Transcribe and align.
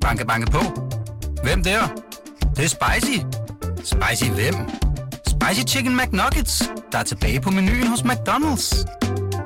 Banke, 0.00 0.26
banke 0.26 0.50
på. 0.50 0.58
Hvem 1.42 1.62
der? 1.62 1.80
Det, 2.40 2.56
det 2.56 2.64
er 2.64 2.68
spicy. 2.68 3.18
Spicy 3.76 4.30
hvem? 4.30 4.54
Spicy 5.26 5.74
Chicken 5.74 5.96
McNuggets, 5.96 6.70
der 6.92 6.98
er 6.98 7.02
tilbage 7.02 7.40
på 7.40 7.50
menuen 7.50 7.86
hos 7.86 8.00
McDonald's. 8.00 8.84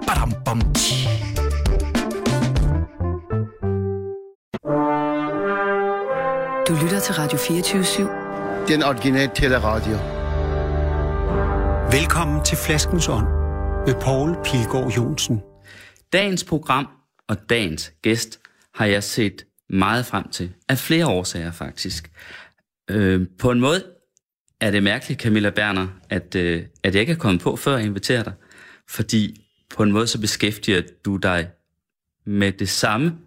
Badum, 0.07 0.33
bom, 0.45 0.61
tji. 0.75 1.09
Du 6.69 6.75
lytter 6.83 7.01
til 7.01 7.15
Radio 7.15 7.39
24 7.39 8.09
Den 8.69 8.83
originale 8.83 9.31
teleradio. 9.35 9.97
Velkommen 11.91 12.45
til 12.45 12.57
Flaskens 12.57 13.09
Ånd 13.09 13.27
med 13.87 13.95
Poul 14.01 14.37
Pilgaard 14.45 14.93
Jonsen. 14.97 15.43
Dagens 16.13 16.45
program 16.45 16.87
og 17.29 17.37
dagens 17.51 17.93
gæst 18.03 18.39
har 18.75 18.87
jeg 18.87 19.03
set 19.03 19.45
meget 19.71 20.07
frem 20.07 20.29
til. 20.29 20.53
Af 20.69 20.79
flere 20.79 21.07
årsager 21.07 21.53
faktisk. 21.53 22.11
Øh, 22.91 23.29
på 23.39 23.51
en 23.51 23.61
måde 23.61 23.85
er 24.61 24.71
det 24.71 24.83
mærkeligt, 24.83 25.21
Camilla 25.21 25.51
Berner, 25.51 25.89
at, 26.11 26.35
øh, 26.35 26.67
at 26.83 26.95
jeg 26.95 27.01
ikke 27.01 27.13
er 27.13 27.17
kommet 27.17 27.43
på, 27.43 27.57
før 27.57 27.77
jeg 27.77 27.87
inviterer 27.87 28.23
dig. 28.23 28.33
Fordi 28.89 29.41
på 29.75 29.83
en 29.83 29.93
måde 29.93 30.07
så 30.07 30.21
beskæftiger 30.21 30.83
du 31.05 31.17
dig 31.17 31.51
med 32.27 32.53
det 32.53 32.69
samme 32.69 33.19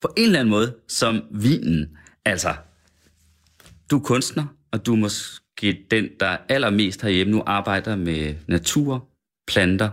på 0.00 0.08
en 0.16 0.24
eller 0.24 0.40
anden 0.40 0.50
måde 0.50 0.76
som 0.88 1.22
vinen. 1.30 1.98
Altså, 2.24 2.54
du 3.90 3.98
er 3.98 4.02
kunstner, 4.02 4.46
og 4.72 4.86
du 4.86 4.92
er 4.92 4.98
måske 4.98 5.86
den, 5.90 6.08
der 6.20 6.36
allermest 6.48 7.02
herhjemme 7.02 7.32
nu 7.32 7.42
arbejder 7.46 7.96
med 7.96 8.34
natur, 8.46 9.08
planter, 9.46 9.90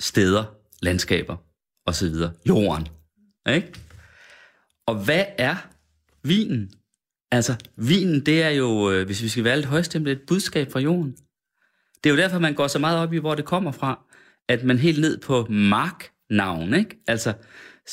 steder, 0.00 0.44
landskaber 0.82 1.36
osv. 1.86 2.14
Jorden. 2.48 2.88
Ikke? 3.54 3.72
Og 4.86 5.04
hvad 5.04 5.24
er 5.38 5.56
vinen? 6.22 6.70
Altså, 7.30 7.56
vinen, 7.76 8.26
det 8.26 8.42
er 8.42 8.50
jo, 8.50 8.90
øh, 8.90 9.06
hvis 9.06 9.22
vi 9.22 9.28
skal 9.28 9.44
være 9.44 9.56
lidt 9.56 9.66
højstemt, 9.66 10.08
et 10.08 10.20
budskab 10.26 10.72
fra 10.72 10.80
jorden. 10.80 11.16
Det 12.04 12.10
er 12.10 12.14
jo 12.14 12.20
derfor, 12.20 12.38
man 12.38 12.54
går 12.54 12.66
så 12.66 12.78
meget 12.78 12.98
op 12.98 13.12
i, 13.12 13.18
hvor 13.18 13.34
det 13.34 13.44
kommer 13.44 13.72
fra, 13.72 14.04
at 14.48 14.64
man 14.64 14.78
helt 14.78 15.00
ned 15.00 15.18
på 15.18 15.46
marknavn, 15.50 16.74
ikke? 16.74 16.96
Altså, 17.06 17.32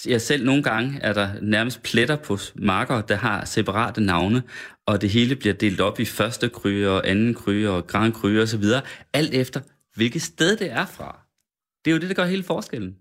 jeg 0.05 0.21
selv 0.21 0.45
nogle 0.45 0.63
gange 0.63 0.99
er 1.01 1.13
der 1.13 1.41
nærmest 1.41 1.83
pletter 1.83 2.15
på 2.15 2.37
marker, 2.55 3.01
der 3.01 3.15
har 3.15 3.45
separate 3.45 4.01
navne, 4.01 4.43
og 4.85 5.01
det 5.01 5.09
hele 5.09 5.35
bliver 5.35 5.53
delt 5.53 5.81
op 5.81 5.99
i 5.99 6.05
første 6.05 6.49
kryge 6.49 6.89
og 6.89 7.09
anden 7.09 7.33
kryge 7.33 7.69
og 7.69 7.87
grand 7.87 8.13
kryge 8.13 8.41
osv., 8.41 8.63
alt 9.13 9.33
efter, 9.33 9.61
hvilket 9.95 10.21
sted 10.21 10.57
det 10.57 10.71
er 10.71 10.85
fra. 10.85 11.25
Det 11.85 11.91
er 11.91 11.95
jo 11.95 12.01
det, 12.01 12.09
der 12.09 12.15
gør 12.15 12.25
hele 12.25 12.43
forskellen. 12.43 12.95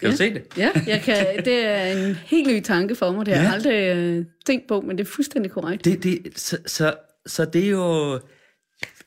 Kan 0.00 0.06
ja. 0.06 0.12
du 0.12 0.16
se 0.16 0.34
det? 0.34 0.42
Ja, 0.56 0.70
jeg 0.86 1.00
kan, 1.02 1.44
det 1.44 1.66
er 1.66 1.82
en 1.84 2.14
helt 2.14 2.48
ny 2.48 2.60
tanke 2.60 2.94
for 2.94 3.12
mig. 3.12 3.26
Det 3.26 3.34
har 3.34 3.42
jeg 3.42 3.48
Ja. 3.50 3.54
aldrig 3.54 3.96
øh, 3.96 4.24
tænkt 4.46 4.68
på, 4.68 4.80
men 4.80 4.98
det 4.98 5.06
er 5.06 5.10
fuldstændig 5.10 5.52
korrekt. 5.52 5.84
Det, 5.84 6.02
det, 6.02 6.32
så, 6.36 6.58
så, 6.66 6.94
så 7.26 7.44
det 7.44 7.64
er 7.64 7.68
jo... 7.70 8.20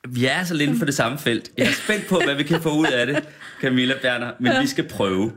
Vi 0.09 0.25
er 0.25 0.43
så 0.43 0.53
lidt 0.53 0.61
inden 0.67 0.77
for 0.79 0.85
det 0.85 0.95
samme 0.95 1.17
felt. 1.17 1.51
Jeg 1.57 1.67
er 1.67 1.71
spændt 1.71 2.05
på, 2.07 2.21
hvad 2.25 2.35
vi 2.35 2.43
kan 2.43 2.61
få 2.61 2.69
ud 2.77 2.85
af 2.85 3.07
det, 3.07 3.27
Camilla 3.61 3.93
Berner, 4.01 4.31
men 4.39 4.51
ja. 4.51 4.61
vi 4.61 4.67
skal 4.67 4.87
prøve. 4.87 5.31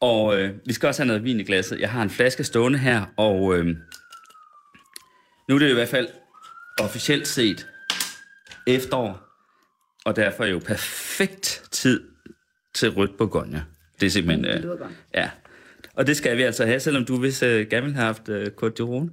Og 0.00 0.40
øh, 0.40 0.54
vi 0.66 0.72
skal 0.72 0.86
også 0.86 1.02
have 1.02 1.06
noget 1.06 1.24
vin 1.24 1.40
i 1.40 1.44
glasset. 1.44 1.80
Jeg 1.80 1.90
har 1.90 2.02
en 2.02 2.10
flaske 2.10 2.44
stående 2.44 2.78
her, 2.78 3.02
og 3.16 3.58
øh, 3.58 3.66
nu 5.48 5.54
er 5.54 5.58
det 5.58 5.70
i 5.70 5.74
hvert 5.74 5.88
fald 5.88 6.08
officielt 6.80 7.28
set 7.28 7.66
efterår, 8.66 9.20
og 10.04 10.16
derfor 10.16 10.44
er 10.44 10.48
jo 10.48 10.58
perfekt 10.58 11.62
tid 11.70 12.00
til 12.74 12.90
rødt 12.90 13.16
Bourgogne. 13.18 13.64
Det 14.00 14.06
er 14.06 14.10
simpelthen... 14.10 14.44
Det 14.44 14.60
lyder 14.60 14.76
godt. 14.76 14.90
ja. 15.14 15.28
Og 15.94 16.06
det 16.06 16.16
skal 16.16 16.36
vi 16.36 16.42
altså 16.42 16.66
have, 16.66 16.80
selvom 16.80 17.04
du 17.04 17.16
vist 17.16 17.42
øh, 17.42 17.66
gerne 17.66 17.82
ville 17.82 17.96
have 17.96 18.06
haft 18.06 18.28
øh, 18.28 18.46
Côte 18.62 18.72
d'Iron. 18.80 19.08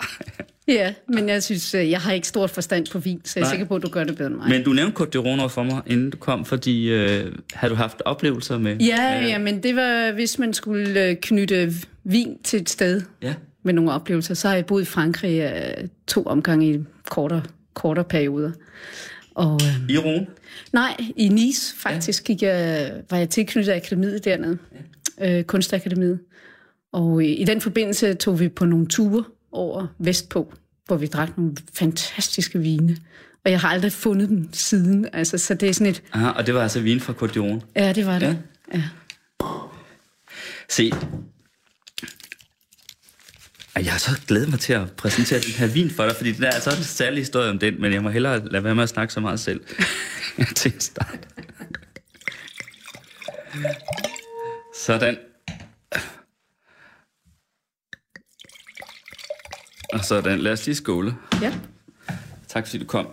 Ja, 0.68 0.94
men 1.08 1.28
jeg 1.28 1.42
synes, 1.42 1.74
øh, 1.74 1.90
jeg 1.90 2.00
har 2.00 2.12
ikke 2.12 2.28
stort 2.28 2.50
forstand 2.50 2.86
på 2.92 2.98
vin, 2.98 3.20
så 3.24 3.32
jeg 3.36 3.42
er 3.42 3.44
Nej. 3.44 3.52
sikker 3.52 3.66
på, 3.66 3.76
at 3.76 3.82
du 3.82 3.88
gør 3.88 4.04
det 4.04 4.16
bedre 4.16 4.30
end 4.30 4.36
mig. 4.36 4.48
Men 4.48 4.64
du 4.64 4.72
nævnte 4.72 5.02
d'Iron 5.02 5.40
over 5.40 5.48
for 5.48 5.62
mig, 5.62 5.82
inden 5.86 6.10
du 6.10 6.16
kom, 6.16 6.44
fordi 6.44 6.90
øh, 6.90 7.32
har 7.54 7.68
du 7.68 7.74
haft 7.74 8.02
oplevelser 8.04 8.58
med... 8.58 8.76
Ja, 8.76 9.20
øh, 9.22 9.28
ja, 9.28 9.38
men 9.38 9.62
det 9.62 9.76
var, 9.76 10.12
hvis 10.12 10.38
man 10.38 10.54
skulle 10.54 11.04
øh, 11.04 11.16
knytte 11.16 11.72
vin 12.04 12.38
til 12.44 12.60
et 12.60 12.70
sted 12.70 13.02
ja. 13.22 13.34
med 13.62 13.72
nogle 13.72 13.92
oplevelser, 13.92 14.34
så 14.34 14.48
har 14.48 14.54
jeg 14.54 14.66
boet 14.66 14.82
i 14.82 14.84
Frankrig 14.84 15.40
øh, 15.40 15.88
to 16.06 16.22
omgange 16.22 16.74
i 16.74 16.78
kortere, 17.08 17.42
kortere 17.74 18.04
perioder. 18.04 18.50
Og, 19.34 19.60
øh, 19.62 19.94
I 19.94 19.98
Rhone? 19.98 20.26
nej, 20.72 20.96
i 21.16 21.28
Nice 21.28 21.76
faktisk 21.76 22.24
gik 22.24 22.42
jeg, 22.42 22.92
var 23.10 23.16
jeg 23.16 23.28
tilknyttet 23.28 23.72
akademiet 23.72 24.24
dernede, 24.24 24.58
ja. 25.18 25.38
øh, 25.38 25.44
kunstakademiet. 25.44 26.18
Og 26.92 27.24
i, 27.24 27.34
i 27.34 27.44
den 27.44 27.60
forbindelse 27.60 28.14
tog 28.14 28.40
vi 28.40 28.48
på 28.48 28.64
nogle 28.64 28.86
ture 28.86 29.24
over 29.52 29.86
vestpå, 29.98 30.52
hvor 30.86 30.96
vi 30.96 31.06
drak 31.06 31.38
nogle 31.38 31.56
fantastiske 31.74 32.58
vine. 32.58 32.96
Og 33.44 33.50
jeg 33.50 33.60
har 33.60 33.68
aldrig 33.68 33.92
fundet 33.92 34.28
dem 34.28 34.48
siden. 34.52 35.06
Altså, 35.12 35.38
så 35.38 35.54
det 35.54 35.68
er 35.68 35.72
sådan 35.72 35.86
et... 35.86 36.02
Aha, 36.12 36.28
og 36.28 36.46
det 36.46 36.54
var 36.54 36.62
altså 36.62 36.80
vin 36.80 37.00
fra 37.00 37.12
Côte. 37.12 37.60
Ja, 37.76 37.92
det 37.92 38.06
var 38.06 38.18
det. 38.18 38.38
Ja. 38.74 38.78
Ja. 38.78 38.82
Se, 40.68 40.92
jeg 43.74 43.92
har 43.92 43.98
så 43.98 44.10
glædet 44.28 44.48
mig 44.50 44.60
til 44.60 44.72
at 44.72 44.92
præsentere 44.92 45.38
den 45.40 45.50
her 45.52 45.66
vin 45.66 45.90
for 45.90 46.04
dig, 46.06 46.16
fordi 46.16 46.32
det 46.32 46.44
er 46.46 46.50
altså 46.50 46.70
en 46.70 46.84
særlig 46.84 47.18
historie 47.18 47.50
om 47.50 47.58
den, 47.58 47.80
men 47.80 47.92
jeg 47.92 48.02
må 48.02 48.08
hellere 48.10 48.48
lade 48.48 48.64
være 48.64 48.74
med 48.74 48.82
at 48.82 48.88
snakke 48.88 49.12
så 49.14 49.20
meget 49.20 49.40
selv 49.40 49.60
til 50.56 50.72
en 50.74 50.80
start. 50.80 51.28
Sådan. 54.76 55.18
Og 59.92 60.04
sådan, 60.04 60.38
lad 60.38 60.52
os 60.52 60.66
lige 60.66 60.76
skåle. 60.76 61.14
ja. 61.42 61.52
Tak 62.48 62.66
fordi 62.66 62.78
du 62.78 62.84
kom 62.86 63.08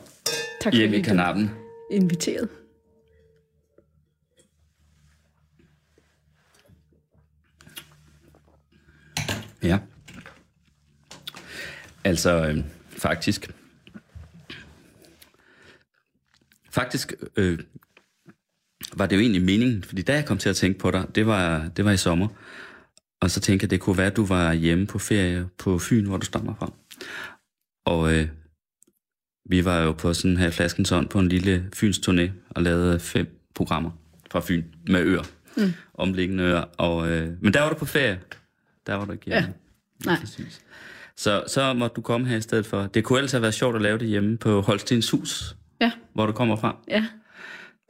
Tak 0.62 0.74
hjem 0.74 0.84
i 0.84 0.88
fordi 0.96 1.02
du 1.02 1.08
kanappen. 1.08 1.52
inviteret. 1.92 2.50
Ja. 9.64 9.80
Altså, 12.08 12.48
øh, 12.48 12.64
faktisk... 12.90 13.52
Faktisk 16.70 17.14
øh, 17.36 17.60
var 18.94 19.06
det 19.06 19.16
jo 19.16 19.22
egentlig 19.22 19.42
meningen, 19.42 19.84
fordi 19.84 20.02
da 20.02 20.14
jeg 20.14 20.26
kom 20.26 20.38
til 20.38 20.50
at 20.50 20.56
tænke 20.56 20.80
på 20.80 20.92
dig, 20.92 21.08
det 21.16 21.28
var, 21.28 21.68
det 21.68 21.86
var 21.86 21.92
i 21.92 21.98
sommer. 21.98 22.28
Og 23.22 23.32
så 23.32 23.40
tænkte 23.40 23.64
jeg, 23.64 23.72
det 23.72 23.80
kunne 23.80 23.98
være, 23.98 24.08
at 24.08 24.16
du 24.16 24.26
var 24.26 24.54
hjemme 24.54 24.88
på 24.88 25.00
ferie 25.00 25.50
på 25.58 25.80
Fyn, 25.80 26.06
hvor 26.06 26.18
du 26.18 26.26
stammer 26.26 26.56
fra. 26.56 26.74
Og 27.86 28.14
øh, 28.14 28.28
vi 29.50 29.66
var 29.66 29.80
jo 29.82 29.92
på 29.92 30.14
sådan 30.14 30.38
her 30.38 30.52
flaskens 30.52 30.92
ånd 30.92 31.10
på 31.10 31.20
en 31.20 31.30
lille 31.30 31.70
Fyns 31.76 32.00
turné 32.00 32.30
og 32.50 32.64
lavede 32.64 33.00
fem 33.00 33.48
programmer 33.56 33.92
fra 34.32 34.42
Fyn 34.44 34.64
med 34.88 35.02
øer. 35.02 35.24
Mm. 35.58 35.74
Omliggende 35.94 36.44
øer. 36.44 36.62
Og, 36.78 37.10
øh, 37.10 37.44
men 37.44 37.54
der 37.54 37.62
var 37.62 37.70
du 37.70 37.76
på 37.76 37.86
ferie. 37.86 38.22
Der 38.88 38.96
var 38.96 39.06
du 39.06 39.12
ikke 39.12 39.26
hjemme. 39.26 39.54
Ja. 40.06 40.06
Nej. 40.06 40.20
Præcis. 40.20 40.62
Så, 41.18 41.44
så 41.48 41.74
måtte 41.74 41.94
du 41.94 42.02
komme 42.02 42.28
her 42.28 42.38
i 42.38 42.42
stedet 42.42 42.66
for. 42.66 42.88
Det 42.88 43.04
kunne 43.04 43.20
ellers 43.20 43.32
have 43.32 43.42
været 43.42 43.54
sjovt 43.54 43.76
at 43.76 43.82
lave 43.82 43.98
det 43.98 44.08
hjemme 44.08 44.38
på 44.38 44.62
Holstens 44.62 45.10
Hus, 45.12 45.56
Ja, 45.82 45.92
hvor 46.14 46.26
du 46.26 46.32
kommer 46.32 46.56
fra, 46.56 46.76
ja. 46.88 47.06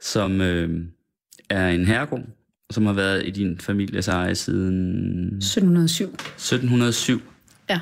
som 0.00 0.40
øh, 0.40 0.84
er 1.50 1.68
en 1.68 1.84
herregård, 1.86 2.22
som 2.70 2.86
har 2.86 2.92
været 2.92 3.26
i 3.26 3.30
din 3.30 3.58
families 3.58 4.08
eje 4.08 4.34
siden 4.34 5.24
1707. 5.36 6.04
1707. 6.04 7.20
Ja. 7.70 7.80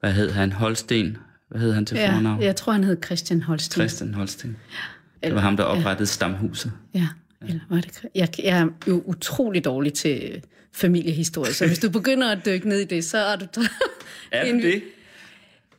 Hvad 0.00 0.12
hed 0.12 0.30
han? 0.30 0.52
Holsten? 0.52 1.16
Hvad 1.48 1.60
hed 1.60 1.72
han 1.72 1.86
til 1.86 1.96
ja. 1.96 2.14
fornavn? 2.16 2.42
Jeg 2.42 2.56
tror, 2.56 2.72
han 2.72 2.84
hed 2.84 2.96
Christian 3.04 3.42
Holsten. 3.42 3.80
Christian 3.80 4.14
Holsten. 4.14 4.56
Det 5.22 5.34
var 5.34 5.40
ham, 5.40 5.56
der 5.56 5.64
oprettede 5.64 6.06
stamhuset. 6.06 6.72
Ja, 6.94 7.08
eller 7.42 7.60
var 7.68 7.80
det... 7.80 8.02
Jeg, 8.14 8.28
jeg 8.38 8.58
er 8.58 8.68
jo 8.88 9.02
utrolig 9.06 9.64
dårlig 9.64 9.92
til 9.94 10.42
familiehistorie, 10.72 11.52
så 11.52 11.66
hvis 11.66 11.78
du 11.78 11.90
begynder 11.90 12.30
at 12.32 12.38
dykke 12.46 12.68
ned 12.68 12.78
i 12.80 12.84
det, 12.84 13.04
så 13.04 13.18
er 13.18 13.36
du... 13.36 13.46
Er 14.32 14.42
En- 14.48 14.60
du 14.60 14.66
det? 14.66 14.82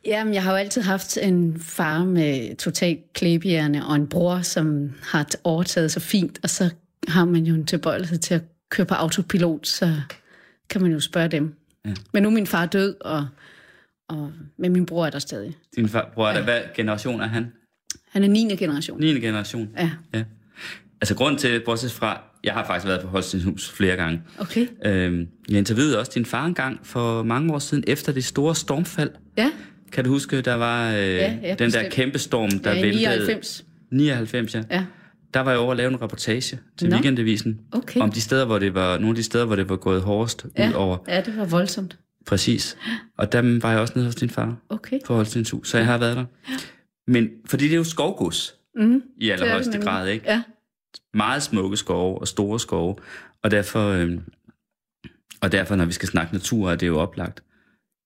Jamen, 0.06 0.34
jeg 0.34 0.42
har 0.42 0.50
jo 0.50 0.56
altid 0.56 0.82
haft 0.82 1.18
en 1.22 1.60
far 1.60 2.04
med 2.04 2.56
totalt 2.56 3.12
klæbehjerne, 3.12 3.86
og 3.86 3.94
en 3.96 4.06
bror, 4.06 4.40
som 4.40 4.92
har 5.02 5.26
overtaget 5.44 5.92
så 5.92 6.00
fint, 6.00 6.38
og 6.42 6.50
så 6.50 6.70
har 7.08 7.24
man 7.24 7.44
jo 7.44 7.54
en 7.54 7.66
tilbøjelighed 7.66 8.18
til 8.18 8.34
at 8.34 8.42
køre 8.70 8.86
på 8.86 8.94
autopilot, 8.94 9.66
så 9.66 10.00
kan 10.70 10.82
man 10.82 10.92
jo 10.92 11.00
spørge 11.00 11.28
dem. 11.28 11.54
Ja. 11.84 11.94
Men 12.12 12.22
nu 12.22 12.28
er 12.28 12.32
min 12.32 12.46
far 12.46 12.66
død, 12.66 12.94
og, 13.00 13.26
og, 14.08 14.32
men 14.56 14.72
min 14.72 14.86
bror 14.86 15.06
er 15.06 15.10
der 15.10 15.18
stadig. 15.18 15.56
Din 15.76 15.88
far, 15.88 16.10
bror, 16.14 16.28
ja. 16.28 16.42
hvad 16.42 16.60
generation 16.74 17.20
er 17.20 17.26
han? 17.26 17.52
Han 18.08 18.24
er 18.24 18.28
9. 18.28 18.56
generation. 18.56 19.00
9. 19.00 19.20
generation? 19.20 19.70
Ja, 19.76 19.90
ja. 20.14 20.24
Altså 21.00 21.14
grunden 21.14 21.38
til, 21.38 21.62
bortset 21.64 21.92
fra, 21.92 22.22
jeg 22.44 22.52
har 22.54 22.66
faktisk 22.66 22.86
været 22.88 23.00
på 23.00 23.06
Holstens 23.08 23.44
Hus 23.44 23.70
flere 23.70 23.96
gange. 23.96 24.22
okay. 24.38 24.66
Øhm, 24.86 25.26
jeg 25.48 25.58
interviewede 25.58 25.98
også 25.98 26.12
din 26.14 26.24
far 26.26 26.46
engang 26.46 26.80
for 26.82 27.22
mange 27.22 27.54
år 27.54 27.58
siden, 27.58 27.84
efter 27.86 28.12
det 28.12 28.24
store 28.24 28.54
stormfald. 28.54 29.10
Ja, 29.38 29.50
Kan 29.92 30.04
du 30.04 30.10
huske, 30.10 30.40
der 30.40 30.54
var 30.54 30.90
øh, 30.92 30.96
ja, 30.98 31.30
den 31.42 31.42
der 31.58 31.64
bestemt. 31.64 31.92
kæmpe 31.92 32.18
storm, 32.18 32.50
der 32.50 32.72
ja 32.72 32.80
væltede... 32.82 33.16
99. 33.16 33.64
99, 33.92 34.54
ja. 34.54 34.62
Ja. 34.70 34.84
der 35.34 35.40
var 35.40 35.50
jeg 35.50 35.60
over 35.60 35.70
at 35.70 35.76
lave 35.76 35.90
en 35.90 36.02
reportage 36.02 36.58
til 36.78 36.88
Nå. 36.88 36.94
Weekendavisen. 36.96 37.60
Okay. 37.72 38.00
Om 38.00 38.10
de 38.12 38.20
steder, 38.20 38.44
hvor 38.44 38.58
det 38.58 38.74
var, 38.74 38.94
nogle 38.98 39.08
af 39.08 39.14
de 39.14 39.22
steder, 39.22 39.44
hvor 39.44 39.56
det 39.56 39.68
var 39.68 39.76
gået 39.76 40.02
hårdest 40.02 40.46
Ja, 40.58 40.68
ud 40.68 40.74
over. 40.74 40.98
ja, 41.08 41.20
det 41.20 41.36
var 41.36 41.44
voldsomt. 41.44 41.98
Præcis. 42.26 42.76
Og 43.18 43.32
der 43.32 43.58
var 43.62 43.70
jeg 43.70 43.80
også 43.80 43.92
nede 43.96 44.06
hos 44.06 44.14
din 44.14 44.30
far 44.30 44.56
Okay. 44.68 44.98
på 45.06 45.14
Holstens 45.14 45.50
Hus, 45.50 45.68
så 45.68 45.76
jeg 45.78 45.86
har 45.86 45.98
været 45.98 46.16
der. 46.16 46.24
Men 47.10 47.28
fordi 47.46 47.64
det 47.64 47.72
er 47.72 47.76
jo 47.76 47.84
skovgods 47.84 48.54
Mm, 48.76 49.02
i 49.20 49.30
allerhøjeste 49.30 49.78
grad, 49.80 50.08
ikke? 50.08 50.24
Ja. 50.28 50.42
Meget 51.14 51.42
smukke 51.42 51.76
skove 51.76 52.18
og 52.18 52.28
store 52.28 52.60
skove. 52.60 52.96
Og 53.42 53.50
derfor, 53.50 53.88
øh, 53.88 54.18
og 55.40 55.52
derfor, 55.52 55.76
når 55.76 55.84
vi 55.84 55.92
skal 55.92 56.08
snakke 56.08 56.32
natur, 56.32 56.70
er 56.70 56.76
det 56.76 56.86
jo 56.86 56.98
oplagt. 56.98 57.42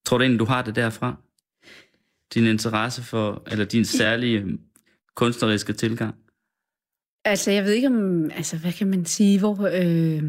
Tror 0.06 0.18
du 0.18 0.22
egentlig, 0.22 0.40
du 0.40 0.44
har 0.44 0.62
det 0.62 0.76
derfra? 0.76 1.16
Din 2.34 2.44
interesse 2.44 3.02
for, 3.02 3.42
eller 3.46 3.64
din 3.64 3.84
særlige 3.84 4.58
kunstneriske 5.14 5.72
tilgang? 5.72 6.14
Altså, 7.24 7.50
jeg 7.50 7.64
ved 7.64 7.72
ikke 7.72 7.88
om... 7.88 8.30
Altså, 8.30 8.56
hvad 8.56 8.72
kan 8.72 8.86
man 8.86 9.04
sige? 9.04 9.38
Hvor... 9.38 9.66
Øh... 9.66 10.22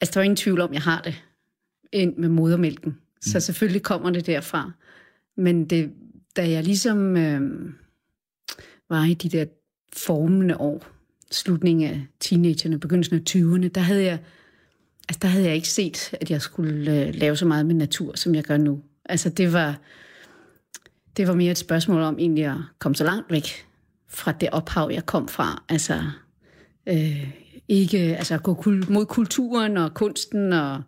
Altså, 0.00 0.14
der 0.14 0.20
er 0.20 0.22
ingen 0.22 0.36
tvivl 0.36 0.60
om, 0.60 0.72
jeg 0.72 0.82
har 0.82 1.00
det 1.00 1.24
ind 1.92 2.16
med 2.16 2.28
modermælken. 2.28 2.98
Så 3.20 3.40
selvfølgelig 3.40 3.82
kommer 3.82 4.10
det 4.10 4.26
derfra. 4.26 4.72
Men 5.36 5.70
det, 5.70 5.92
da 6.36 6.50
jeg 6.50 6.64
ligesom 6.64 7.16
øh, 7.16 7.72
var 8.88 9.04
i 9.04 9.14
de 9.14 9.28
der 9.28 9.44
formende 9.96 10.56
år, 10.60 10.86
slutningen 11.30 11.90
af 11.90 12.02
teenagerne, 12.20 12.78
begyndelsen 12.80 13.16
af 13.16 13.20
20'erne, 13.30 13.68
der 13.68 13.80
havde 13.80 14.04
jeg, 14.04 14.18
altså, 15.08 15.18
der 15.22 15.28
havde 15.28 15.44
jeg 15.46 15.54
ikke 15.54 15.68
set, 15.68 16.14
at 16.20 16.30
jeg 16.30 16.42
skulle 16.42 17.06
øh, 17.06 17.14
lave 17.14 17.36
så 17.36 17.46
meget 17.46 17.66
med 17.66 17.74
natur, 17.74 18.16
som 18.16 18.34
jeg 18.34 18.44
gør 18.44 18.56
nu. 18.56 18.82
Altså, 19.04 19.28
det 19.28 19.52
var, 19.52 19.78
det 21.16 21.28
var 21.28 21.34
mere 21.34 21.50
et 21.50 21.58
spørgsmål 21.58 22.02
om 22.02 22.18
egentlig 22.18 22.44
at 22.44 22.56
komme 22.78 22.94
så 22.96 23.04
langt 23.04 23.30
væk 23.32 23.66
fra 24.08 24.32
det 24.32 24.48
ophav, 24.52 24.90
jeg 24.92 25.06
kom 25.06 25.28
fra. 25.28 25.62
Altså, 25.68 26.02
øh, 26.88 27.30
ikke, 27.68 27.98
altså 27.98 28.38
gå 28.38 28.54
kul- 28.54 28.92
mod 28.92 29.06
kulturen 29.06 29.76
og 29.76 29.94
kunsten, 29.94 30.52
og, 30.52 30.82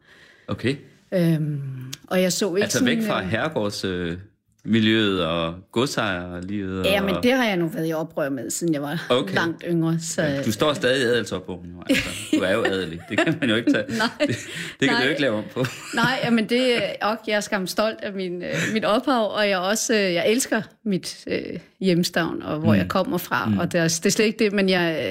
Okay. 0.49 0.77
øhm, 1.13 1.61
og 2.07 2.23
jeg 2.23 2.33
så 2.33 2.55
ikke 2.55 2.63
Altså 2.65 2.79
sådan... 2.79 2.99
væk 2.99 3.07
fra 3.07 3.23
øh, 3.23 3.29
herregårdsmiljøet 3.29 4.13
øh, 4.13 4.19
miljøet 4.67 5.25
og 5.27 5.55
godsejerlivet. 5.73 6.85
Ja, 6.85 7.03
men 7.03 7.15
og, 7.15 7.23
det 7.23 7.33
har 7.33 7.45
jeg 7.45 7.57
nu 7.57 7.69
været 7.69 7.89
i 7.89 7.93
oprør 7.93 8.29
med, 8.29 8.51
siden 8.51 8.75
jeg 8.75 8.83
var 8.83 9.07
Okay. 9.11 9.35
langt 9.35 9.65
yngre. 9.69 9.99
Så, 10.01 10.43
Du 10.47 10.53
står 10.53 10.75
stadig 10.75 11.03
i 11.03 11.05
adelsopbogen 11.05 11.71
nu, 11.71 11.83
altså. 11.91 12.09
Du 12.33 12.41
er 12.41 12.53
jo 12.53 12.65
adelig. 12.65 13.01
Det 13.11 13.19
kan 13.19 13.37
man 13.41 13.51
jo 13.51 13.57
ikke 13.57 13.73
tage. 13.73 13.85
Nej. 13.99 14.27
Det, 14.27 14.37
det 14.81 14.89
kan 14.89 14.89
Nej. 14.89 14.99
du 14.99 15.05
jo 15.05 15.11
ikke 15.11 15.21
lave 15.21 15.37
om 15.37 15.45
på. 15.55 15.65
Nej, 15.95 16.31
men 16.31 16.49
det 16.49 16.77
er 16.77 16.93
og 17.03 17.19
jeg 17.27 17.37
er 17.37 17.41
skam 17.41 17.67
stolt 17.67 18.01
af 18.03 18.13
min, 18.13 18.43
øh, 18.43 18.55
mit 18.73 18.85
ophav, 18.85 19.33
og 19.35 19.49
jeg 19.49 19.59
også 19.59 19.95
øh, 19.95 20.15
jeg 20.15 20.31
elsker 20.31 20.63
mit 20.85 21.25
øh, 21.27 21.59
hjemstavn 21.81 22.43
og 22.43 22.59
hvor 22.59 22.73
mm. 22.73 22.79
jeg 22.79 22.89
kommer 22.89 23.19
fra, 23.19 23.47
mm. 23.47 23.59
og 23.59 23.73
det 23.73 23.81
er, 23.81 23.85
det 23.85 24.07
er 24.07 24.11
slet 24.11 24.25
ikke 24.25 24.45
det, 24.45 24.53
men 24.53 24.69
jeg 24.69 25.05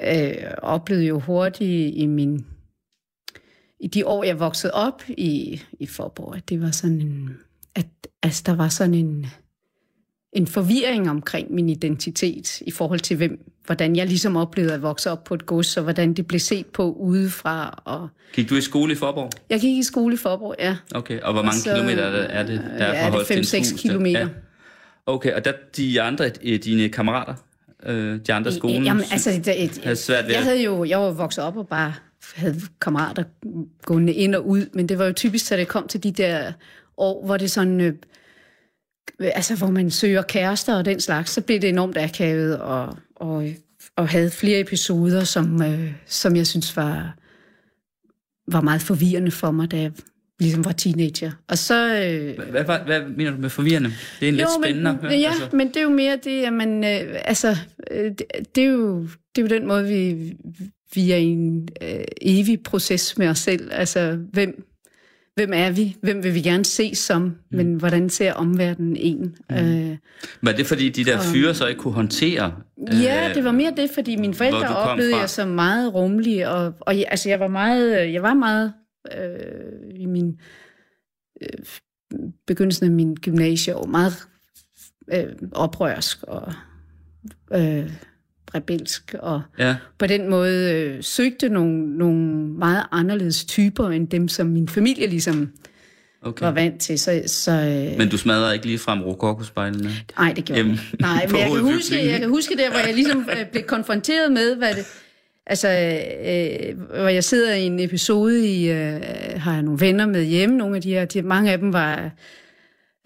øh, 0.00 0.28
øh, 0.28 0.34
oplevede 0.62 1.06
jo 1.06 1.18
hurtigt 1.18 1.94
i 1.96 2.06
min 2.06 2.46
i 3.80 3.86
de 3.86 4.06
år 4.06 4.24
jeg 4.24 4.40
voksede 4.40 4.72
op 4.72 5.02
i 5.08 5.60
i 5.80 5.86
Forborg, 5.86 6.36
at 6.36 6.48
det 6.48 6.60
var 6.60 6.70
sådan 6.70 7.00
en 7.00 7.36
altså 8.22 8.42
der 8.46 8.54
var 8.54 8.68
sådan 8.68 8.94
en 8.94 9.26
en 10.32 10.46
forvirring 10.46 11.10
omkring 11.10 11.52
min 11.54 11.68
identitet 11.68 12.60
i 12.60 12.70
forhold 12.70 13.00
til 13.00 13.16
hvem, 13.16 13.40
hvordan 13.66 13.96
jeg 13.96 14.06
ligesom 14.06 14.36
oplevede 14.36 14.74
at 14.74 14.82
vokse 14.82 15.10
op 15.10 15.24
på 15.24 15.34
et 15.34 15.46
gods, 15.46 15.76
og 15.76 15.82
hvordan 15.82 16.14
det 16.14 16.26
blev 16.26 16.40
set 16.40 16.66
på 16.66 16.92
udefra, 16.92 17.82
og 17.84 18.08
Gik 18.32 18.50
du 18.50 18.56
i 18.56 18.60
skole 18.60 18.92
i 18.92 18.96
Forborg? 18.96 19.30
jeg 19.50 19.60
gik 19.60 19.78
i 19.78 19.82
skole 19.82 20.14
i 20.14 20.16
Forborg, 20.16 20.54
ja. 20.58 20.76
Okay, 20.94 21.20
og 21.20 21.32
hvor 21.32 21.42
mange 21.42 21.58
Så, 21.60 21.70
kilometer 21.74 22.02
er 22.02 22.10
det, 22.12 22.26
er 22.30 22.42
der 22.78 22.86
ja, 22.86 22.92
er 22.94 23.04
det 23.04 23.12
Holstens 23.12 23.54
5-6 23.54 23.58
Hus 23.58 23.66
til- 23.68 23.78
kilometer. 23.78 24.20
Ja. 24.20 24.28
Okay, 25.06 25.32
og 25.34 25.44
der 25.44 25.52
de 25.76 26.02
andre, 26.02 26.30
øh, 26.42 26.58
dine 26.64 26.88
kammerater, 26.88 27.34
øh, 27.86 28.20
de 28.26 28.32
andre 28.32 28.52
skolen, 28.52 28.84
Jamen, 28.84 29.04
altså, 29.12 29.30
det, 29.44 29.64
et, 29.64 29.78
havde 29.84 29.96
svært 29.96 30.24
ved 30.24 30.30
jeg 30.30 30.38
at- 30.40 30.44
havde 30.46 30.62
jo, 30.64 30.84
jeg 30.84 30.98
var 31.00 31.10
vokset 31.10 31.44
op 31.44 31.56
og 31.56 31.68
bare 31.68 31.92
havde 32.34 32.60
kammerater 32.80 33.24
gående 33.82 34.12
ind 34.12 34.34
og 34.34 34.48
ud, 34.48 34.66
men 34.74 34.88
det 34.88 34.98
var 34.98 35.04
jo 35.06 35.12
typisk, 35.12 35.46
så 35.46 35.56
det 35.56 35.68
kom 35.68 35.88
til 35.88 36.02
de 36.02 36.12
der 36.12 36.52
år, 37.02 37.26
hvor 37.26 37.36
det 37.36 37.50
sådan, 37.50 37.80
øh, 37.80 37.94
altså 39.20 39.56
hvor 39.56 39.70
man 39.70 39.90
søger 39.90 40.22
kærester 40.22 40.76
og 40.76 40.84
den 40.84 41.00
slags, 41.00 41.30
så 41.30 41.40
blev 41.40 41.60
det 41.60 41.68
enormt 41.68 41.96
akavet 41.96 42.58
og, 42.58 42.96
og, 43.16 43.48
og 43.96 44.08
havde 44.08 44.30
flere 44.30 44.60
episoder, 44.60 45.24
som, 45.24 45.62
øh, 45.62 45.92
som 46.06 46.36
jeg 46.36 46.46
synes 46.46 46.76
var, 46.76 47.16
var 48.52 48.60
meget 48.60 48.82
forvirrende 48.82 49.30
for 49.30 49.50
mig, 49.50 49.70
da 49.70 49.76
jeg 49.76 49.92
ligesom 50.40 50.64
var 50.64 50.72
teenager. 50.72 51.30
Og 51.48 51.58
så... 51.58 51.94
Øh, 51.94 52.50
Hvad, 52.50 52.64
hvad, 52.64 52.78
hvad 52.86 53.00
mener 53.16 53.30
du 53.30 53.36
med 53.36 53.50
forvirrende? 53.50 53.92
Det 54.20 54.26
er 54.26 54.28
en 54.28 54.34
lidt 54.34 54.48
spændende 54.62 54.98
men, 55.02 55.20
ja, 55.20 55.28
altså. 55.28 55.56
men 55.56 55.68
det 55.68 55.76
er 55.76 55.82
jo 55.82 55.90
mere 55.90 56.18
det, 56.24 56.44
at 56.44 56.52
man, 56.52 56.84
øh, 56.84 57.20
altså, 57.24 57.56
øh, 57.90 58.04
det, 58.04 58.22
det, 58.54 58.64
er 58.64 58.68
jo, 58.68 59.02
det 59.02 59.38
er 59.38 59.42
jo 59.42 59.46
den 59.46 59.66
måde, 59.66 59.88
vi, 59.88 60.32
vi 60.94 61.12
er 61.12 61.16
i 61.16 61.24
en 61.24 61.68
øh, 61.82 62.04
evig 62.22 62.62
proces 62.62 63.18
med 63.18 63.28
os 63.28 63.38
selv. 63.38 63.68
Altså, 63.72 64.18
hvem, 64.32 64.64
hvem 65.34 65.52
er 65.54 65.70
vi? 65.70 65.96
Hvem 66.02 66.24
vil 66.24 66.34
vi 66.34 66.40
gerne 66.40 66.64
se 66.64 66.94
som? 66.94 67.22
Mm. 67.22 67.36
Men 67.50 67.74
hvordan 67.74 68.10
ser 68.10 68.32
omverdenen 68.32 68.96
en? 68.96 69.36
Mm. 69.50 69.56
Øh, 69.56 69.96
Var 70.42 70.52
det 70.52 70.66
fordi, 70.66 70.88
de 70.88 71.04
der 71.04 71.20
fyre 71.20 71.54
så 71.54 71.66
ikke 71.66 71.80
kunne 71.80 71.94
håndtere? 71.94 72.54
ja, 73.02 73.28
øh, 73.28 73.34
det 73.34 73.44
var 73.44 73.52
mere 73.52 73.72
det, 73.76 73.90
fordi 73.94 74.16
mine 74.16 74.34
forældre 74.34 74.76
oplevede 74.76 75.12
fra. 75.12 75.20
jeg 75.20 75.30
som 75.30 75.48
meget 75.48 75.94
rummelig, 75.94 76.48
og, 76.48 76.74
og 76.80 76.98
jeg, 76.98 77.04
altså, 77.08 77.28
jeg 77.28 77.40
var 77.40 77.48
meget, 77.48 78.12
jeg 78.12 78.22
var 78.22 78.34
meget 78.34 78.72
øh, 79.18 80.00
i 80.00 80.06
min 80.06 80.40
øh, 81.42 81.58
begyndelsen 82.46 82.86
af 82.86 82.92
min 82.92 83.14
gymnasieår, 83.14 83.86
meget 83.86 84.12
øh, 85.12 85.48
oprørsk 85.52 86.22
og 86.22 86.52
øh, 87.52 87.90
rebelsk, 88.54 89.14
og 89.18 89.42
Ja, 89.58 89.76
på 89.98 90.06
den 90.06 90.30
måde 90.30 90.72
øh, 90.72 91.02
søgte 91.02 91.48
nogle, 91.48 91.98
nogle 91.98 92.48
meget 92.58 92.82
anderledes 92.92 93.44
typer, 93.44 93.90
end 93.90 94.08
dem, 94.08 94.28
som 94.28 94.46
min 94.46 94.68
familie 94.68 95.06
ligesom 95.06 95.48
okay. 96.22 96.44
var 96.44 96.50
vant 96.50 96.80
til. 96.80 96.98
Så, 96.98 97.22
så 97.26 97.52
øh, 97.52 97.98
Men 97.98 98.08
du 98.08 98.18
smadrede 98.18 98.54
ikke 98.54 98.66
lige 98.66 98.78
frem 98.78 99.02
rokokospejlene? 99.02 99.90
Nej, 100.18 100.32
det 100.32 100.44
gjorde 100.44 100.58
Jamen, 100.60 100.74
jeg 100.74 100.82
ikke. 100.92 101.02
Nej, 101.02 101.26
men 101.30 101.40
jeg 101.40 101.50
kan, 101.50 101.60
huske, 101.60 102.10
jeg 102.10 102.20
kan 102.20 102.28
huske 102.28 102.56
der, 102.56 102.70
hvor 102.70 102.78
jeg 102.78 102.94
ligesom 102.94 103.28
øh, 103.38 103.46
blev 103.52 103.62
konfronteret 103.62 104.32
med, 104.32 104.56
hvad 104.56 104.74
det... 104.74 104.86
Altså, 105.46 105.68
øh, 105.68 106.80
hvor 107.00 107.08
jeg 107.08 107.24
sidder 107.24 107.54
i 107.54 107.62
en 107.62 107.80
episode 107.80 108.48
i... 108.48 108.70
Øh, 108.70 109.00
har 109.36 109.52
jeg 109.52 109.62
nogle 109.62 109.80
venner 109.80 110.06
med 110.06 110.24
hjemme, 110.24 110.56
nogle 110.56 110.76
af 110.76 110.82
de 110.82 110.90
her... 110.90 111.04
De, 111.04 111.22
mange 111.22 111.52
af 111.52 111.58
dem 111.58 111.72
var, 111.72 112.10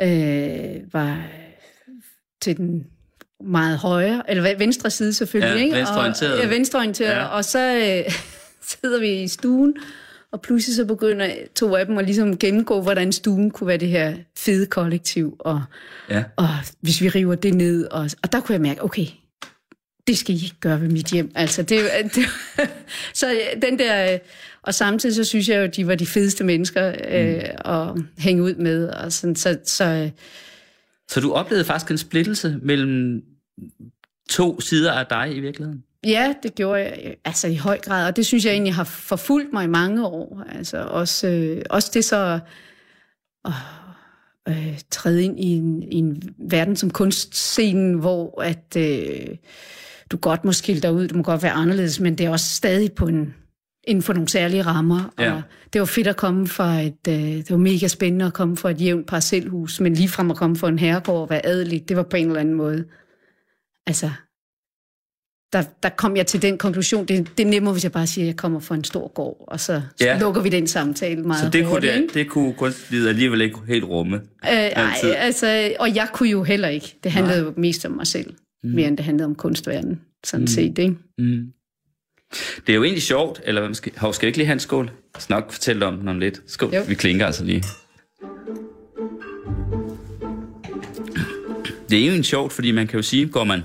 øh, 0.01 0.93
var 0.93 1.27
til 2.41 2.57
den 2.57 2.87
meget 3.45 3.79
højre, 3.79 4.23
eller 4.29 4.57
venstre 4.59 4.91
side 4.91 5.13
selvfølgelig, 5.13 5.57
Ja, 5.59 5.65
ikke? 5.65 5.77
venstreorienteret. 5.77 6.33
Og, 6.33 6.41
ja, 6.43 6.49
venstreorienteret. 6.49 7.17
Ja. 7.17 7.25
Og 7.25 7.45
så 7.45 7.77
øh, 7.77 8.13
sidder 8.83 9.01
vi 9.01 9.23
i 9.23 9.29
stuen, 9.29 9.75
og 10.33 10.41
pludselig 10.41 10.77
så 10.77 10.85
begynder 10.85 11.31
to 11.55 11.75
af 11.77 11.87
dem 11.87 11.99
at 11.99 12.05
ligesom 12.05 12.39
gennemgå, 12.39 12.81
hvordan 12.83 13.13
stuen 13.13 13.51
kunne 13.51 13.67
være 13.69 13.77
det 13.77 13.89
her 13.89 14.17
fede 14.37 14.67
kollektiv, 14.67 15.37
og 15.39 15.63
Ja. 16.11 16.25
og 16.37 16.49
hvis 16.81 17.01
vi 17.03 17.09
river 17.09 17.35
det 17.35 17.55
ned, 17.55 17.85
og, 17.87 18.11
og 18.23 18.33
der 18.33 18.41
kunne 18.41 18.53
jeg 18.53 18.61
mærke, 18.61 18.85
okay, 18.85 19.07
det 20.07 20.19
skal 20.19 20.35
I 20.35 20.39
ikke 20.45 20.61
gøre 20.61 20.81
ved 20.81 20.89
mit 20.89 21.07
hjem. 21.07 21.33
Altså, 21.35 21.63
det, 21.63 21.81
det, 22.15 22.25
så 23.15 23.39
den 23.63 23.79
der, 23.79 24.13
øh, 24.13 24.19
og 24.63 24.75
samtidig 24.75 25.15
så 25.15 25.25
synes 25.25 25.49
jeg 25.49 25.63
jo, 25.63 25.67
de 25.77 25.87
var 25.87 25.95
de 25.95 26.07
fedeste 26.07 26.45
mennesker 26.45 26.89
øh, 26.89 27.75
at 27.75 28.03
hænge 28.19 28.43
ud 28.43 28.55
med, 28.55 28.89
og 28.89 29.13
sådan, 29.13 29.37
så, 29.37 29.59
så 29.65 29.85
øh, 29.85 30.11
Så 31.09 31.21
du 31.21 31.33
oplevede 31.33 31.65
faktisk 31.65 31.91
en 31.91 31.99
splittelse 31.99 32.59
mellem 32.63 33.23
to 34.31 34.61
sider 34.61 34.93
af 34.93 35.07
dig 35.07 35.37
i 35.37 35.41
virkeligheden? 35.41 35.85
ja, 36.07 36.35
det 36.43 36.55
gjorde 36.55 36.81
jeg 36.81 37.01
øh, 37.05 37.13
altså 37.25 37.49
i 37.49 37.55
høj 37.55 37.79
grad, 37.79 38.07
og 38.07 38.17
det 38.17 38.27
synes 38.27 38.45
jeg 38.45 38.53
egentlig 38.53 38.75
har 38.75 38.85
forfulgt 38.85 39.53
mig 39.53 39.65
i 39.65 39.69
mange 39.69 40.07
år. 40.07 40.43
Altså 40.53 40.79
også, 40.79 41.29
øh, 41.29 41.63
også 41.71 41.91
det 41.95 42.05
så 42.05 42.41
at 43.45 43.53
øh, 44.49 44.79
træde 44.91 45.25
ind 45.25 45.41
i 45.41 45.47
en, 45.47 45.83
i 45.83 45.95
en 45.95 46.23
verden 46.39 46.77
som 46.77 46.91
kunstscenen, 46.91 47.95
hvor 47.95 48.43
at 48.43 48.77
øh, 48.77 49.37
du 50.11 50.17
godt 50.17 50.45
må 50.45 50.53
skille 50.53 50.83
dig 50.83 50.93
ud, 50.93 51.09
du 51.09 51.17
må 51.17 51.23
godt 51.23 51.43
være 51.43 51.53
anderledes, 51.53 52.01
men 52.01 52.19
det 52.19 52.27
er 52.27 52.31
også 52.31 52.51
stadig 52.51 52.93
på 52.93 53.07
en, 53.07 53.35
inden 53.85 54.03
for 54.03 54.13
nogle 54.13 54.29
særlige 54.29 54.63
rammer. 54.63 55.13
Ja. 55.19 55.33
Og 55.33 55.43
det 55.73 55.81
var 55.81 55.87
fedt 55.87 56.07
at 56.07 56.17
komme 56.17 56.47
fra 56.47 56.81
et, 56.81 57.09
øh, 57.09 57.15
det 57.15 57.51
var 57.51 57.57
mega 57.57 57.89
spændende 57.89 58.25
at 58.25 58.33
komme 58.33 58.57
fra 58.57 58.71
et 58.71 58.81
jævnt 58.81 59.07
parcelhus, 59.07 59.81
men 59.81 59.95
ligefrem 59.95 60.31
at 60.31 60.37
komme 60.37 60.57
fra 60.57 60.69
en 60.69 60.79
herregård 60.79 61.23
og 61.23 61.31
være 61.31 61.47
adelig, 61.47 61.89
det 61.89 61.97
var 61.97 62.03
på 62.03 62.17
en 62.17 62.27
eller 62.27 62.41
anden 62.41 62.55
måde. 62.55 62.85
Altså, 63.87 64.11
der, 65.53 65.63
der 65.83 65.89
kom 65.89 66.17
jeg 66.17 66.27
til 66.27 66.43
den 66.43 66.59
konklusion, 66.59 67.07
det, 67.07 67.39
det 67.39 67.47
er 67.47 67.51
nemmere, 67.51 67.73
hvis 67.73 67.85
jeg 67.85 67.93
bare 67.93 68.07
siger, 68.07 68.25
at 68.25 68.27
jeg 68.27 68.37
kommer 68.37 68.61
fra 68.61 68.75
en 68.75 68.85
stor 68.85 69.09
gård, 69.09 69.45
og 69.49 69.61
så, 69.61 69.83
Ja. 70.01 70.19
så 70.19 70.25
lukker 70.25 70.43
vi 70.43 70.49
den 70.49 70.67
samtale 70.67 71.23
meget 71.23 71.45
Så 71.45 71.51
det 71.51 71.67
kunne, 71.67 71.87
ikke? 71.87 72.07
det, 72.07 72.15
det 72.15 72.29
kunne 72.29 72.55
kunstlivet 72.55 73.09
alligevel 73.09 73.41
ikke 73.41 73.59
helt 73.69 73.85
rumme. 73.85 74.17
Øh, 74.17 74.51
ej, 74.51 74.73
altid. 74.77 75.11
altså, 75.11 75.73
og 75.81 75.95
jeg 75.95 76.09
kunne 76.13 76.29
jo 76.29 76.43
heller 76.43 76.69
ikke. 76.69 76.97
Det 77.05 77.13
handlede 77.13 77.39
jo 77.41 77.53
mest 77.57 77.85
om 77.87 77.93
mig 77.93 78.07
selv, 78.07 78.35
mm. 78.65 78.71
mere 78.71 78.89
end 78.89 78.97
det 78.97 79.05
handlede 79.05 79.27
om 79.27 79.35
kunstverdenen, 79.35 80.01
sådan 80.25 80.43
mm. 80.43 80.47
set, 80.47 80.79
ikke? 80.79 80.97
Mm. 81.19 81.53
Det 82.67 82.73
er 82.73 82.75
jo 82.77 82.83
egentlig 82.85 83.03
sjovt, 83.03 83.41
eller 83.45 83.61
hvad 83.61 83.69
man 83.69 83.75
skal, 83.75 83.93
hov, 83.97 84.13
skal 84.13 84.27
vi 84.27 84.29
ikke 84.29 84.39
lige 84.39 84.47
have 84.47 84.53
en 84.55 84.61
skål? 84.61 84.91
Nok 85.29 85.53
fortælle 85.53 85.87
om 85.87 85.99
den 85.99 86.09
om 86.09 86.19
lidt. 86.19 86.43
Skål. 86.47 86.75
Jo. 86.75 86.83
Vi 86.89 86.95
klinker 86.95 87.27
altså 87.27 87.45
lige. 87.45 87.65
Det 91.91 91.99
er 91.99 92.05
jo 92.05 92.09
egentlig 92.09 92.25
sjovt, 92.25 92.53
fordi 92.53 92.71
man 92.71 92.87
kan 92.87 92.97
jo 92.97 93.03
sige, 93.03 93.29
går 93.29 93.45
man 93.45 93.61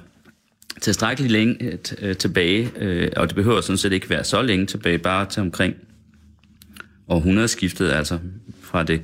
tilstrækkeligt 0.81 1.31
længe 1.31 1.63
øh, 1.63 1.77
øh, 2.01 2.15
tilbage, 2.15 2.71
øh, 2.79 3.09
og 3.17 3.27
det 3.27 3.35
behøver 3.35 3.61
sådan 3.61 3.77
set 3.77 3.93
ikke 3.93 4.09
være 4.09 4.23
så 4.23 4.41
længe 4.41 4.65
tilbage, 4.65 4.97
bare 4.97 5.25
til 5.25 5.41
omkring 5.41 5.75
århundredeskiftet, 7.07 7.91
altså 7.91 8.19
fra 8.61 8.83
det 8.83 9.01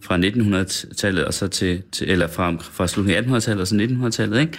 fra 0.00 0.16
1900-tallet 0.18 1.24
og 1.24 1.34
så 1.34 1.48
til, 1.48 1.82
til 1.92 2.10
eller 2.10 2.26
fra, 2.26 2.56
fra 2.60 2.86
slutningen 2.86 3.34
af 3.34 3.38
1800-tallet 3.38 3.60
og 3.60 3.68
så 3.68 3.74
1900-tallet, 3.74 4.40
ikke? 4.40 4.52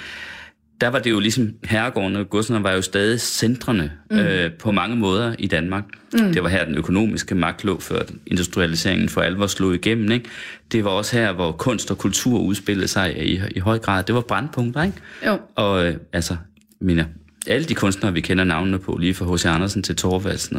Der 0.82 0.88
var 0.88 1.00
det 1.00 1.12
jo 1.12 1.20
ligesom 1.20 1.54
herregården 1.64 2.16
og 2.16 2.30
godserne 2.30 2.64
var 2.64 2.72
jo 2.72 2.82
stadig 2.82 3.22
centrene 3.22 3.92
mm. 4.12 4.18
øh, 4.18 4.52
på 4.54 4.72
mange 4.72 4.96
måder 4.96 5.36
i 5.40 5.48
Danmark. 5.48 5.84
Mm. 6.14 6.34
Det 6.34 6.44
var 6.44 6.50
her 6.50 6.66
den 6.66 6.76
økonomiske 6.76 7.36
magt 7.36 7.64
lå 7.64 7.80
før 7.80 8.02
industrialiseringen 8.28 9.10
for 9.10 9.22
alvor 9.22 9.48
slog 9.48 9.76
igennem, 9.76 10.12
ikke? 10.12 10.30
Det 10.72 10.84
var 10.84 10.90
også 10.90 11.18
her, 11.18 11.34
hvor 11.34 11.52
kunst 11.52 11.92
og 11.92 11.98
kultur 11.98 12.40
udspillede 12.40 12.88
sig 12.88 13.28
i, 13.28 13.42
i 13.56 13.60
høj 13.60 13.78
grad. 13.78 14.04
Det 14.04 14.16
var 14.16 14.22
brandpunkter, 14.22 14.84
ikke? 14.84 14.98
Jo. 15.26 15.40
Og 15.56 15.88
øh, 15.88 15.96
altså, 16.14 16.36
mener, 16.82 17.06
alle 17.48 17.68
de 17.68 17.76
kunstnere, 17.76 18.14
vi 18.14 18.22
kender 18.22 18.44
navnene 18.44 18.80
på, 18.80 18.98
lige 18.98 19.14
fra 19.14 19.34
H.C. 19.36 19.46
Andersen 19.46 19.84
til 19.84 19.96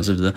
så 0.04 0.14
videre, 0.14 0.32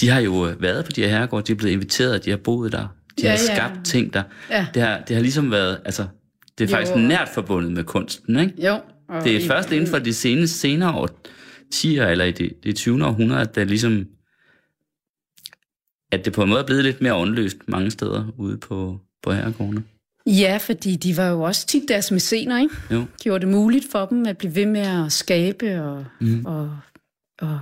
de 0.00 0.08
har 0.08 0.20
jo 0.20 0.46
øh, 0.48 0.62
været 0.62 0.84
på 0.84 0.92
de 0.92 1.00
her 1.02 1.08
herregårde, 1.08 1.46
de 1.46 1.52
er 1.52 1.56
blevet 1.56 1.72
inviteret, 1.72 2.24
de 2.24 2.30
har 2.30 2.36
boet 2.36 2.72
der, 2.72 2.78
de 3.18 3.22
Ja, 3.22 3.28
har 3.30 3.38
ja. 3.48 3.54
skabt 3.54 3.84
ting 3.86 4.14
der. 4.14 4.22
Ja. 4.50 4.66
Det, 4.74 4.82
har, 4.82 4.98
det 5.08 5.16
har 5.16 5.20
ligesom 5.22 5.50
været, 5.50 5.80
altså, 5.84 6.06
det 6.58 6.64
er 6.64 6.68
Jo. 6.68 6.76
faktisk 6.76 6.96
nært 7.08 7.28
forbundet 7.34 7.72
med 7.72 7.84
kunsten, 7.84 8.38
ikke? 8.38 8.66
Jo. 8.66 8.80
og 9.08 9.24
Det 9.24 9.36
er 9.36 9.40
i- 9.40 9.46
først 9.46 9.72
inden 9.72 9.88
for 9.88 9.98
de 9.98 10.12
seneste, 10.14 10.58
senere 10.58 10.92
årtier, 10.94 12.06
eller 12.06 12.24
i 12.24 12.32
det, 12.32 12.52
det 12.64 12.76
20. 12.76 13.04
århundrede, 13.06 13.40
at 13.40 13.54
det 13.54 13.66
ligesom, 13.68 14.04
at 16.12 16.24
det 16.24 16.32
på 16.32 16.42
en 16.42 16.48
måde 16.48 16.60
er 16.60 16.66
blevet 16.66 16.84
lidt 16.84 17.00
mere 17.00 17.14
åndløst 17.14 17.56
mange 17.66 17.90
steder 17.90 18.32
ude 18.38 18.58
på, 18.58 19.00
på 19.22 19.32
herregårdene. 19.32 19.82
Ja, 20.26 20.58
fordi 20.60 20.96
de 20.96 21.16
var 21.16 21.26
jo 21.26 21.42
også 21.42 21.66
tit 21.66 21.88
deres 21.88 22.10
mæscener, 22.10 22.60
ikke? 22.60 22.74
Jo. 22.90 23.04
Gjorde 23.22 23.46
det 23.46 23.54
muligt 23.54 23.90
for 23.92 24.06
dem 24.06 24.26
at 24.26 24.38
blive 24.38 24.54
ved 24.54 24.66
med 24.66 24.80
at 24.80 25.12
skabe 25.12 25.82
og, 25.82 26.04
mm. 26.20 26.44
og, 26.46 26.78
og, 27.40 27.60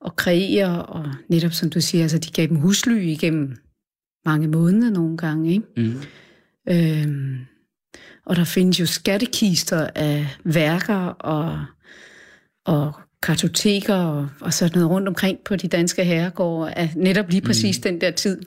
og 0.00 0.16
kreere, 0.16 0.86
og 0.86 1.06
netop 1.28 1.52
som 1.52 1.70
du 1.70 1.80
siger, 1.80 2.02
altså 2.02 2.18
de 2.18 2.30
gav 2.30 2.46
dem 2.46 2.56
husly 2.56 3.00
igennem 3.00 3.56
mange 4.24 4.48
måneder 4.48 4.90
nogle 4.90 5.16
gange, 5.16 5.52
ikke? 5.52 5.66
Mm. 5.76 6.00
Øhm, 6.68 7.38
og 8.26 8.36
der 8.36 8.44
findes 8.44 8.80
jo 8.80 8.86
skattekister 8.86 9.90
af 9.94 10.36
værker 10.44 11.06
og, 11.06 11.64
og 12.66 12.92
kartoteker 13.22 13.94
og, 13.94 14.28
og 14.40 14.52
sådan 14.52 14.78
noget 14.78 14.90
rundt 14.90 15.08
omkring 15.08 15.38
på 15.44 15.56
de 15.56 15.68
danske 15.68 16.04
herregårde 16.04 16.72
af 16.72 16.92
netop 16.96 17.28
lige 17.30 17.40
præcis 17.40 17.78
mm. 17.78 17.82
den 17.82 18.00
der 18.00 18.10
tid. 18.10 18.40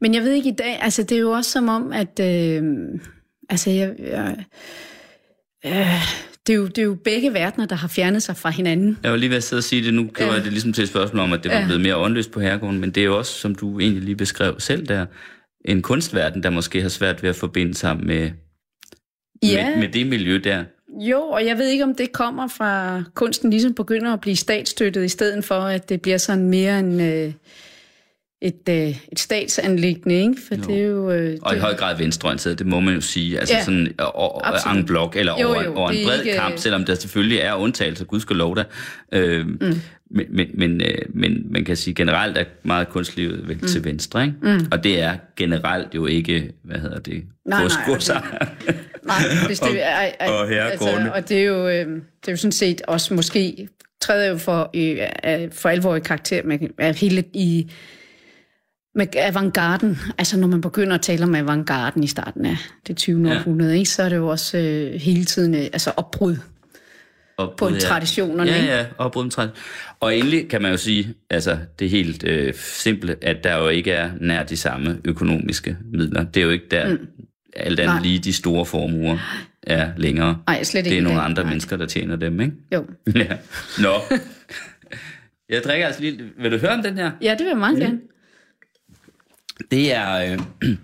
Men 0.00 0.14
jeg 0.14 0.22
ved 0.22 0.32
ikke 0.32 0.48
i 0.48 0.54
dag, 0.58 0.78
altså 0.82 1.02
det 1.02 1.12
er 1.16 1.20
jo 1.20 1.30
også 1.30 1.50
som 1.50 1.68
om, 1.68 1.92
at 1.92 2.20
øh, 2.20 2.62
altså 3.48 3.70
jeg, 3.70 3.94
jeg, 3.98 4.44
øh, 5.66 6.02
det, 6.46 6.52
er 6.52 6.56
jo, 6.56 6.66
det 6.66 6.78
er 6.78 6.82
jo 6.82 6.94
begge 7.04 7.32
verdener, 7.34 7.66
der 7.66 7.76
har 7.76 7.88
fjernet 7.88 8.22
sig 8.22 8.36
fra 8.36 8.50
hinanden. 8.50 8.98
Jeg 9.02 9.10
var 9.10 9.16
lige 9.16 9.30
ved 9.30 9.36
at 9.36 9.42
sidde 9.44 9.60
og 9.60 9.64
sige 9.64 9.84
det, 9.84 9.94
nu 9.94 10.02
gjorde 10.04 10.30
Ja. 10.30 10.36
jeg 10.36 10.44
det 10.44 10.52
ligesom 10.52 10.72
til 10.72 10.82
et 10.82 10.88
spørgsmål 10.88 11.20
om, 11.20 11.32
at 11.32 11.42
det 11.44 11.52
var 11.52 11.58
Ja. 11.58 11.64
blevet 11.64 11.80
mere 11.80 11.96
åndløst 11.96 12.30
på 12.30 12.40
herregården, 12.40 12.80
men 12.80 12.90
det 12.90 13.00
er 13.00 13.04
jo 13.04 13.18
også, 13.18 13.32
som 13.32 13.54
du 13.54 13.80
egentlig 13.80 14.02
lige 14.02 14.16
beskrev 14.16 14.60
selv 14.60 14.86
der, 14.86 15.06
en 15.64 15.82
kunstverden, 15.82 16.42
der 16.42 16.50
måske 16.50 16.82
har 16.82 16.88
svært 16.88 17.22
ved 17.22 17.30
at 17.30 17.36
forbinde 17.36 17.74
sig 17.74 17.96
med, 17.96 18.30
Ja. 19.42 19.70
med, 19.70 19.76
med 19.78 19.88
det 19.88 20.06
miljø 20.06 20.40
der. 20.44 20.64
Jo, 21.10 21.20
og 21.20 21.46
jeg 21.46 21.58
ved 21.58 21.68
ikke, 21.68 21.84
om 21.84 21.94
det 21.94 22.12
kommer 22.12 22.48
fra 22.48 23.02
kunsten 23.14 23.50
ligesom 23.50 23.74
begynder 23.74 24.12
at 24.12 24.20
blive 24.20 24.36
statsstøttet, 24.36 25.04
i 25.04 25.08
stedet 25.08 25.44
for, 25.44 25.54
at 25.54 25.88
det 25.88 26.02
bliver 26.02 26.18
sådan 26.18 26.48
mere 26.48 26.78
en, 26.78 27.00
øh, 27.00 27.32
et, 28.42 28.68
øh, 28.68 28.96
et 29.12 29.18
statsanlæggende, 29.18 30.14
ikke? 30.16 30.34
For 30.48 30.54
Jo. 30.54 30.62
det 30.62 30.80
er 30.80 30.86
jo... 30.86 31.10
Øh, 31.10 31.38
Og 31.42 31.52
i 31.52 31.54
det, 31.54 31.62
høj 31.62 31.74
grad 31.74 31.96
venstreorienteret, 31.96 32.58
det 32.58 32.66
må 32.66 32.80
man 32.80 32.94
jo 32.94 33.00
sige. 33.00 33.38
Altså 33.38 33.54
Ja, 33.54 33.64
sådan 33.64 33.88
over, 33.98 34.68
en 34.76 34.86
blok, 34.86 35.16
eller 35.16 35.40
Jo, 35.40 35.48
over, 35.48 35.62
jo, 35.64 35.74
over 35.74 35.90
det 35.90 36.00
en 36.00 36.06
bred 36.06 36.22
ikke- 36.24 36.36
kamp, 36.38 36.58
selvom 36.58 36.84
der 36.84 36.94
selvfølgelig 36.94 37.38
er 37.38 37.54
undtagelser, 37.54 38.04
gud 38.04 38.20
skal 38.20 38.36
lov 38.36 38.56
der. 38.56 38.64
Øh, 39.12 39.46
mm. 39.46 39.56
men, 40.10 40.26
men, 40.30 40.46
men, 40.54 40.80
øh, 40.80 40.98
men 41.14 41.46
man 41.52 41.64
kan 41.64 41.76
sige, 41.76 41.94
generelt 41.94 42.38
er 42.38 42.44
meget 42.62 42.88
kunstlivet 42.88 43.48
vel 43.48 43.58
mm. 43.62 43.68
til 43.68 43.84
venstre, 43.84 44.22
ikke? 44.24 44.36
Mm. 44.42 44.66
Og 44.72 44.84
det 44.84 45.00
er 45.00 45.14
generelt 45.36 45.94
jo 45.94 46.06
ikke, 46.06 46.50
hvad 46.64 46.78
hedder 46.80 46.98
det, 46.98 47.14
Nej, 47.14 47.22
nej, 47.58 47.62
godsgodser. 47.62 48.20
nej, 49.06 49.16
hvis 49.46 49.60
det 49.60 49.82
er... 50.20 50.30
og 50.32 50.48
herregårdene. 50.48 51.12
og 51.14 51.28
det 51.28 51.38
er, 51.38 51.44
jo, 51.44 51.68
øh, 51.68 51.86
det 51.86 52.28
er 52.28 52.32
jo 52.32 52.36
sådan 52.36 52.52
set 52.52 52.82
også 52.86 53.14
måske 53.14 53.68
træder 54.00 54.28
jo 54.30 54.36
for, 54.36 54.70
øh, 54.74 54.98
øh, 55.42 55.48
for 55.52 55.68
alvor 55.68 55.96
i 55.96 56.00
karakter 56.00 56.42
med, 56.44 56.58
med 56.78 56.94
hele 56.94 57.24
i 57.34 57.70
med 58.94 59.06
avantgarden, 59.16 59.98
altså 60.18 60.38
når 60.38 60.46
man 60.48 60.60
begynder 60.60 60.94
at 60.94 61.02
tale 61.02 61.24
om 61.24 61.34
avantgarden 61.34 62.04
i 62.04 62.06
starten 62.06 62.46
af 62.46 62.56
det 62.86 62.96
20. 62.96 63.22
Ja. 63.28 63.32
Ja. 63.32 63.38
århundrede, 63.38 63.78
ikke, 63.78 63.90
så 63.90 64.02
er 64.02 64.08
det 64.08 64.16
jo 64.16 64.28
også 64.28 64.58
øh, 64.58 65.00
hele 65.00 65.24
tiden 65.24 65.54
øh, 65.54 65.60
altså 65.60 65.90
opbrud 65.96 66.36
Opbrud, 67.38 67.70
på 67.72 67.76
traditionerne, 67.80 68.50
Ja, 68.50 68.56
ikke? 68.56 68.68
ja, 68.72 68.86
opbrud 68.98 69.22
med 69.24 69.30
tradition. 69.30 69.62
Og 70.00 70.16
endelig 70.16 70.48
kan 70.48 70.62
man 70.62 70.70
jo 70.70 70.76
sige, 70.76 71.14
altså 71.30 71.58
det 71.78 71.84
er 71.84 71.88
helt 71.90 72.24
øh, 72.26 72.54
simple, 72.54 73.16
at 73.22 73.44
der 73.44 73.56
jo 73.58 73.68
ikke 73.68 73.90
er 73.92 74.10
nær 74.20 74.42
de 74.42 74.56
samme 74.56 74.98
økonomiske 75.04 75.76
midler. 75.92 76.24
Det 76.24 76.40
er 76.40 76.44
jo 76.44 76.50
ikke 76.50 76.66
der, 76.70 76.88
mm. 76.90 76.98
alt 77.56 77.80
andet 77.80 77.94
Nej. 77.94 78.02
lige 78.02 78.18
de 78.18 78.32
store 78.32 78.66
formuer 78.66 79.18
er 79.62 79.90
længere. 79.96 80.38
Nej, 80.46 80.62
slet 80.62 80.84
Det 80.84 80.90
er 80.90 80.94
ikke 80.94 81.04
nogle 81.04 81.18
det. 81.18 81.24
andre 81.24 81.42
Nej. 81.42 81.50
mennesker, 81.50 81.76
der 81.76 81.86
tjener 81.86 82.16
dem, 82.16 82.40
ikke? 82.40 82.52
Jo. 82.74 82.84
Ja. 83.14 83.36
Nå. 83.82 84.16
Jeg 85.48 85.62
drikker 85.64 85.86
altså 85.86 86.00
lige... 86.00 86.20
Vil 86.42 86.52
du 86.52 86.56
høre 86.58 86.70
om 86.70 86.82
den 86.82 86.94
her? 86.96 87.10
Ja, 87.22 87.30
det 87.30 87.38
vil 87.40 87.46
jeg 87.48 87.58
meget 87.58 87.78
gerne. 87.78 87.98
Det 89.70 89.94
er, 89.94 90.32
øh, 90.32 90.38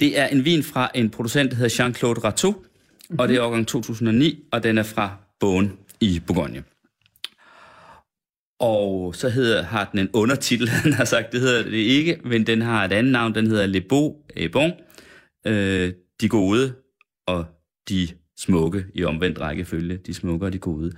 det 0.00 0.18
er 0.18 0.26
en 0.26 0.44
vin 0.44 0.62
fra 0.62 0.90
en 0.94 1.10
producent, 1.10 1.50
der 1.50 1.56
hedder 1.56 1.84
Jean-Claude 1.84 2.24
Rateau, 2.24 2.52
mm-hmm. 2.52 3.18
og 3.18 3.28
det 3.28 3.36
er 3.36 3.42
årgang 3.42 3.66
2009, 3.66 4.44
og 4.52 4.62
den 4.62 4.78
er 4.78 4.82
fra 4.82 5.16
Bogen 5.40 5.78
i 6.00 6.22
Bourgogne. 6.26 6.64
Og 8.60 9.14
så 9.14 9.28
hedder, 9.28 9.62
har 9.62 9.88
den 9.92 9.98
en 9.98 10.10
undertitel, 10.12 10.68
han 10.82 10.92
har 10.92 11.04
sagt, 11.04 11.32
det 11.32 11.40
hedder 11.40 11.62
det 11.62 11.72
ikke, 11.72 12.20
men 12.24 12.46
den 12.46 12.62
har 12.62 12.84
et 12.84 12.92
andet 12.92 13.12
navn, 13.12 13.34
den 13.34 13.46
hedder 13.46 13.66
Le 13.66 13.80
Beau 13.80 14.16
et 14.36 14.52
Bon, 14.52 14.72
øh, 15.46 15.92
de 16.20 16.28
gode 16.28 16.74
og 17.26 17.46
de 17.88 18.08
smukke 18.38 18.86
i 18.94 19.04
omvendt 19.04 19.40
rækkefølge, 19.40 19.96
de 19.96 20.14
smukke 20.14 20.46
og 20.46 20.52
de 20.52 20.58
gode. 20.58 20.92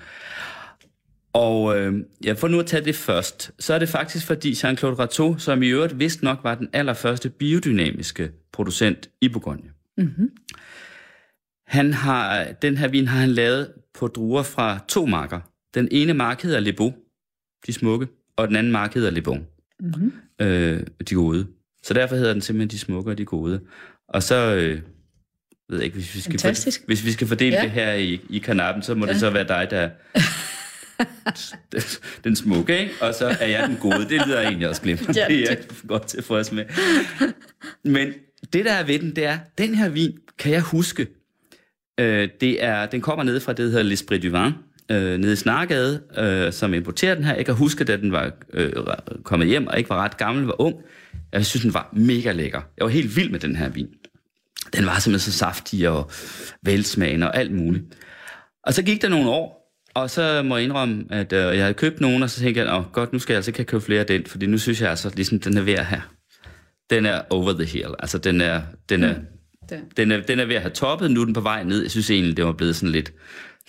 Og 1.37 1.79
øh, 1.79 1.95
ja, 2.25 2.33
for 2.33 2.49
nu 2.49 2.59
at 2.61 2.67
tage 2.67 2.85
det 2.85 2.95
først, 2.95 3.51
så 3.59 3.75
er 3.75 3.79
det 3.79 3.89
faktisk 3.89 4.27
fordi 4.27 4.53
Jean-Claude 4.53 4.85
Rateau, 4.99 5.39
som 5.39 5.63
i 5.63 5.69
øvrigt 5.69 5.99
vist 5.99 6.23
nok 6.23 6.39
var 6.43 6.55
den 6.55 6.69
allerførste 6.73 7.31
biodynamiske 7.31 8.31
producent 8.53 9.11
i 9.21 9.29
Bourgogne. 9.29 9.71
Mm-hmm. 9.99 10.31
Han 11.67 11.93
har, 11.95 12.45
den 12.63 12.77
her 12.77 12.89
vin 12.89 13.09
har 13.09 13.21
han 13.21 13.29
lavet 13.31 13.73
på 13.99 14.07
druer 14.07 14.43
fra 14.43 14.79
to 14.89 15.07
marker. 15.07 15.41
Den 15.75 15.89
ene 15.91 16.15
mark 16.15 16.43
hedder 16.43 16.61
Le 16.61 16.73
Beau, 16.73 16.95
de 17.67 17.73
smukke, 17.73 18.07
og 18.37 18.49
den 18.49 18.57
anden 18.57 18.73
mark 18.73 18.95
hedder 18.95 19.11
Le 19.11 19.23
Bon, 19.23 19.47
Mm-hmm. 19.81 20.13
øh, 20.41 20.83
de 21.09 21.15
gode. 21.15 21.47
Så 21.83 21.95
derfor 21.95 22.17
hedder 22.17 22.33
den 22.33 22.43
simpelthen 22.43 22.71
de 22.71 22.79
smukke 22.79 23.11
og 23.11 23.19
de 23.19 23.25
gode. 23.25 23.61
Og 24.09 24.23
så, 24.23 24.55
øh, 24.55 24.81
ved 25.69 25.79
jeg 25.79 25.85
ikke, 25.85 25.97
hvis 25.97 26.15
vi 26.15 26.21
skal, 26.21 26.33
Fantastisk. 26.41 26.83
hvis 26.87 27.05
vi 27.05 27.13
skal 27.13 27.27
fordele 27.27 27.57
Ja. 27.57 27.63
det 27.63 27.71
her 27.71 27.93
i, 27.93 28.21
i 28.31 28.39
kanappen, 28.39 28.83
så 28.83 28.95
må 28.95 29.07
ja. 29.07 29.13
det 29.13 29.21
så 29.21 29.31
være 29.31 29.49
dig, 29.49 29.67
der 29.71 29.91
den 32.25 32.37
smukke, 32.37 32.79
ikke? 32.79 32.93
Og 33.01 33.15
så 33.15 33.37
er 33.41 33.47
jeg 33.47 33.69
den 33.69 33.77
gode. 33.77 34.09
Det 34.09 34.27
lyder 34.27 34.41
egentlig 34.41 34.69
også 34.69 34.83
glemt. 34.83 35.17
Ja, 35.17 35.25
det 35.29 35.43
er 35.43 35.47
jeg 35.49 35.59
godt 35.89 36.07
tilfreds 36.07 36.53
med. 36.53 36.65
Men 37.85 38.13
det, 38.53 38.65
der 38.65 38.73
er 38.73 38.85
ved 38.85 38.99
den, 38.99 39.17
det 39.17 39.25
er, 39.25 39.39
den 39.59 39.75
her 39.75 39.89
vin, 39.89 40.19
kan 40.39 40.53
jeg 40.53 40.61
huske, 40.61 41.07
øh, 42.01 42.29
det 42.41 42.65
er, 42.65 42.87
den 42.87 43.01
kommer 43.01 43.25
ned 43.25 43.41
fra 43.41 43.53
det, 43.53 43.73
der 43.73 43.83
hedder 43.83 43.97
L'Esprit 43.97 44.29
du 44.29 44.31
Vin, 44.31 44.53
øh, 44.91 45.19
nede 45.19 45.33
i 45.33 45.37
Snargade, 45.37 46.03
øh, 46.19 46.53
som 46.53 46.75
importerer 46.75 47.15
den 47.15 47.25
her. 47.25 47.35
Jeg 47.35 47.45
kan 47.47 47.55
huske, 47.55 47.85
da 47.85 47.97
den 47.97 48.13
var 48.13 48.33
øh, 48.53 48.73
kommet 49.25 49.49
hjem, 49.49 49.67
og 49.67 49.79
ikke 49.79 49.91
var 49.91 50.05
ret 50.05 50.17
gammel, 50.17 50.45
var 50.45 50.61
ung. 50.61 50.77
Jeg 51.33 51.47
synes, 51.47 51.63
den 51.63 51.75
var 51.75 51.89
mega 51.93 52.33
lækker. 52.33 52.61
Jeg 52.77 52.85
var 52.85 52.91
helt 52.91 53.17
vild 53.17 53.31
med 53.31 53.41
den 53.41 53.57
her 53.57 53.69
vin. 53.69 53.89
Den 54.73 54.87
var 54.87 54.99
simpelthen 54.99 55.33
så 55.33 55.39
saftig 55.39 55.89
og 55.89 56.11
velsmagende 56.63 57.27
og 57.27 57.37
alt 57.37 57.53
muligt. 57.53 57.85
Og 58.63 58.75
så 58.75 58.83
gik 58.83 59.03
der 59.03 59.09
nogle 59.09 59.31
år, 59.31 59.66
og 59.97 60.11
så 60.11 60.43
må 60.43 60.57
jeg 60.57 60.65
indrømme, 60.65 61.05
at 61.11 61.33
øh, 61.33 61.39
jeg 61.39 61.61
havde 61.65 61.75
købt 61.75 62.01
nogen, 62.01 62.23
og 62.23 62.31
så 62.31 62.41
tænkte 62.41 62.61
jeg, 62.61 62.79
Åh, 62.79 62.85
godt, 62.93 63.13
nu 63.13 63.19
skal 63.19 63.33
jeg 63.33 63.37
altså 63.39 63.49
ikke 63.51 63.59
have 63.59 63.65
købt 63.65 63.83
flere 63.85 64.01
af 64.01 64.07
den, 64.07 64.27
fordi 64.27 64.47
nu 64.47 64.59
synes 64.59 64.81
jeg 64.81 64.91
altså, 64.91 65.13
ligesom 65.17 65.41
den 65.41 65.57
er 65.57 65.63
ved 65.63 65.73
at 65.75 65.85
have, 65.87 66.03
den 66.91 67.07
er 67.07 67.23
over 67.31 67.53
the 67.53 67.65
hill. 67.65 67.95
Altså, 67.99 68.19
den 68.19 68.41
er, 68.41 68.63
den 68.89 69.03
er, 69.03 69.15
Det. 69.69 69.81
den 69.97 70.11
er, 70.13 70.21
den 70.21 70.41
er 70.41 70.45
ved 70.45 70.55
at 70.55 70.61
have 70.63 70.73
toppet, 70.73 71.11
nu 71.11 71.21
er 71.21 71.25
den 71.25 71.35
på 71.35 71.41
vej 71.41 71.63
ned. 71.65 71.83
Jeg 71.83 71.91
synes 71.91 72.11
egentlig, 72.11 72.37
det 72.37 72.45
var 72.45 72.53
blevet 72.53 72.77
sådan 72.77 72.93
lidt 72.93 73.13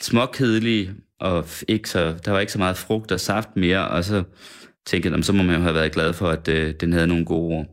småkedelig, 0.01 0.91
og 1.19 1.46
ikke 1.67 1.89
så, 1.89 2.15
der 2.25 2.31
var 2.31 2.39
ikke 2.39 2.51
så 2.51 2.57
meget 2.60 2.77
frugt 2.77 3.12
og 3.12 3.19
saft 3.19 3.50
mere, 3.55 3.88
og 3.88 4.03
så 4.03 4.24
tænkte 4.86 5.07
jeg, 5.07 5.12
"Nå, 5.12 5.17
men 5.17 5.24
så 5.24 5.34
må 5.34 5.43
man 5.43 5.55
jo 5.55 5.62
have 5.62 5.74
været 5.74 5.91
glad 5.91 6.13
for, 6.13 6.29
at 6.29 6.48
øh, 6.48 6.74
den 6.79 6.93
havde 6.93 7.07
nogle 7.07 7.25
gode 7.25 7.55
ord. 7.55 7.65